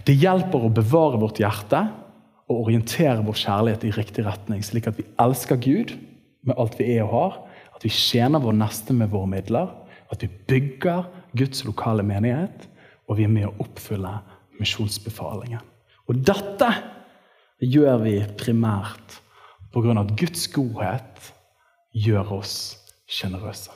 Det 0.06 0.18
hjelper 0.20 0.66
å 0.66 0.72
bevare 0.74 1.18
vårt 1.22 1.40
hjerte 1.40 1.80
og 2.50 2.66
orientere 2.66 3.24
vår 3.24 3.38
kjærlighet 3.40 3.86
i 3.88 3.94
riktig 3.96 4.26
retning, 4.26 4.62
slik 4.66 4.90
at 4.90 4.98
vi 5.00 5.08
elsker 5.22 5.58
Gud 5.62 5.96
med 6.46 6.58
alt 6.60 6.76
vi 6.80 6.90
er 6.96 7.06
og 7.06 7.14
har, 7.14 7.40
at 7.76 7.84
vi 7.86 7.92
tjener 7.94 8.42
vår 8.42 8.56
neste 8.60 8.94
med 8.96 9.10
våre 9.12 9.30
midler, 9.30 9.72
at 10.10 10.22
vi 10.24 10.28
bygger 10.50 11.06
Guds 11.38 11.64
lokale 11.64 12.04
menighet, 12.06 12.66
og 13.08 13.18
vi 13.18 13.26
er 13.26 13.32
med 13.32 13.48
å 13.48 13.56
oppfylle 13.64 14.12
misjonsbefalingen. 14.60 15.62
Og 16.10 16.22
dette 16.26 16.68
gjør 17.60 18.02
vi 18.04 18.16
primært 18.40 19.20
pga. 19.72 20.00
at 20.00 20.16
Guds 20.18 20.48
godhet 20.48 21.32
gjør 21.92 22.32
oss 22.40 22.56
sjenerøse. 23.10 23.70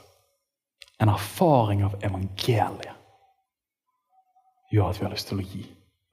En 1.03 1.11
erfaring 1.11 1.85
av 1.85 1.97
evangeliet 2.03 2.93
gjør 4.73 4.91
at 4.91 5.01
vi 5.01 5.07
har 5.07 5.15
lyst 5.15 5.29
til 5.29 5.43
å 5.43 5.47
gi. 5.47 5.65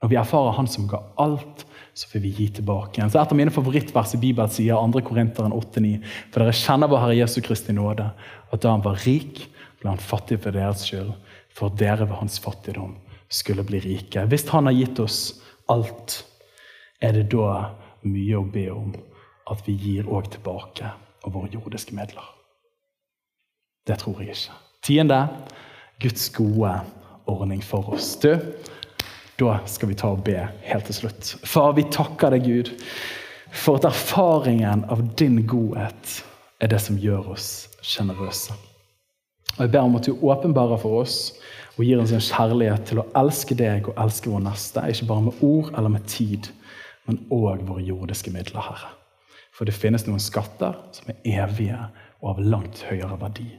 Når 0.02 0.10
vi 0.10 0.18
erfarer 0.18 0.58
Han 0.58 0.68
som 0.68 0.88
ga 0.90 1.00
alt, 1.22 1.66
så 1.94 2.08
får 2.10 2.24
vi 2.24 2.34
gi 2.34 2.48
tilbake 2.50 2.98
igjen. 2.98 3.10
Så 3.12 3.22
Et 3.22 3.32
av 3.32 3.38
mine 3.38 3.54
favorittvers 3.54 4.16
i 4.16 4.22
Bibelen 4.22 4.50
sier 4.50 4.76
2. 4.76 5.02
Korinteren 5.06 5.54
8,9.: 5.54 6.02
For 6.32 6.42
dere 6.42 6.56
kjenner 6.58 6.90
vår 6.90 7.04
Herre 7.04 7.20
Jesu 7.20 7.42
Kristi 7.42 7.74
nåde, 7.74 8.12
at 8.52 8.62
da 8.62 8.72
han 8.72 8.82
var 8.82 8.98
rik, 9.06 9.48
ble 9.80 9.90
han 9.90 10.02
fattig 10.02 10.40
for 10.42 10.52
deres 10.52 10.86
skyld, 10.88 11.14
for 11.54 11.70
dere 11.70 12.08
ved 12.08 12.18
hans 12.18 12.40
fattigdom 12.40 12.96
skulle 13.30 13.64
bli 13.64 13.80
rike. 13.80 14.26
Hvis 14.28 14.50
Han 14.50 14.66
har 14.66 14.74
gitt 14.74 15.00
oss 15.00 15.42
alt, 15.68 16.26
er 17.02 17.16
det 17.18 17.30
da 17.34 17.72
mye 18.08 18.38
å 18.38 18.46
be 18.46 18.68
om 18.74 18.94
at 19.52 19.64
vi 19.66 19.76
gir 19.78 20.10
òg 20.10 20.30
tilbake 20.34 20.92
av 21.26 21.34
våre 21.34 21.50
jordiske 21.54 21.96
midler? 21.98 22.26
Det 23.88 23.98
tror 24.02 24.22
jeg 24.22 24.36
ikke. 24.36 24.58
Tiende 24.86 25.20
Guds 26.02 26.30
gode 26.34 26.76
ordning 27.30 27.62
for 27.66 27.94
oss. 27.94 28.14
Du, 28.22 28.34
da 29.42 29.60
skal 29.66 29.90
vi 29.90 29.98
ta 29.98 30.12
og 30.14 30.24
be 30.26 30.38
helt 30.66 30.90
til 30.90 31.00
slutt. 31.02 31.36
Far, 31.46 31.74
vi 31.78 31.86
takker 31.90 32.34
deg, 32.34 32.46
Gud, 32.46 32.74
for 33.52 33.80
at 33.80 33.90
erfaringen 33.90 34.86
av 34.90 35.02
din 35.18 35.42
godhet 35.50 36.22
er 36.62 36.70
det 36.72 36.82
som 36.82 37.00
gjør 37.02 37.34
oss 37.36 37.50
sjenerøse. 37.82 38.54
Og 39.58 39.66
Jeg 39.66 39.74
ber 39.74 39.86
om 39.86 39.98
at 39.98 40.08
du 40.08 40.14
åpenbarer 40.16 40.80
for 40.80 41.02
oss 41.02 41.34
og 41.78 41.84
gir 41.86 42.00
oss 42.02 42.14
en 42.14 42.24
kjærlighet 42.24 42.86
til 42.88 43.02
å 43.02 43.08
elske 43.18 43.58
deg 43.58 43.90
og 43.90 43.98
elske 44.00 44.30
vår 44.32 44.44
neste. 44.46 44.84
Ikke 44.90 45.10
bare 45.10 45.26
med 45.28 45.44
ord 45.44 45.72
eller 45.74 45.92
med 45.92 46.06
tid, 46.10 46.52
men 47.08 47.24
òg 47.34 47.66
våre 47.68 47.84
jordiske 47.86 48.34
midler, 48.34 48.62
Herre. 48.62 48.94
For 49.52 49.68
det 49.68 49.76
finnes 49.76 50.06
noen 50.08 50.22
skatter 50.22 50.78
som 50.96 51.12
er 51.12 51.44
evige 51.44 51.80
og 52.22 52.36
av 52.36 52.44
langt 52.54 52.84
høyere 52.88 53.18
verdi 53.20 53.50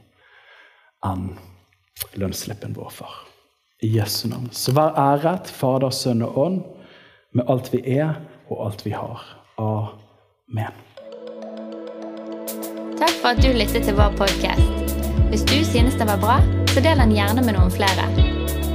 enn 1.03 1.33
lønnsslippen 2.19 2.75
vår, 2.77 2.89
far. 2.95 3.15
I 3.83 3.89
Jesu 3.97 4.29
navn. 4.31 4.47
Så 4.55 4.71
vær 4.71 4.95
æret, 4.95 5.49
Fader, 5.51 5.91
Sønn 5.91 6.23
og 6.23 6.37
Ånd, 6.39 6.61
med 7.35 7.49
alt 7.51 7.71
vi 7.73 7.81
er 7.97 8.15
og 8.49 8.65
alt 8.67 8.85
vi 8.85 8.93
har. 8.95 9.25
Amen. 9.59 10.79
Takk 12.99 13.17
for 13.19 13.33
at 13.33 13.43
du 13.43 13.49
lyttet 13.51 13.83
til 13.83 13.97
vår 13.99 14.15
podkast. 14.19 14.95
Hvis 15.33 15.43
du 15.49 15.57
synes 15.65 15.99
den 15.99 16.07
var 16.07 16.21
bra, 16.21 16.39
så 16.71 16.79
del 16.79 17.03
den 17.03 17.17
gjerne 17.17 17.43
med 17.43 17.57
noen 17.57 17.73
flere. 17.73 18.32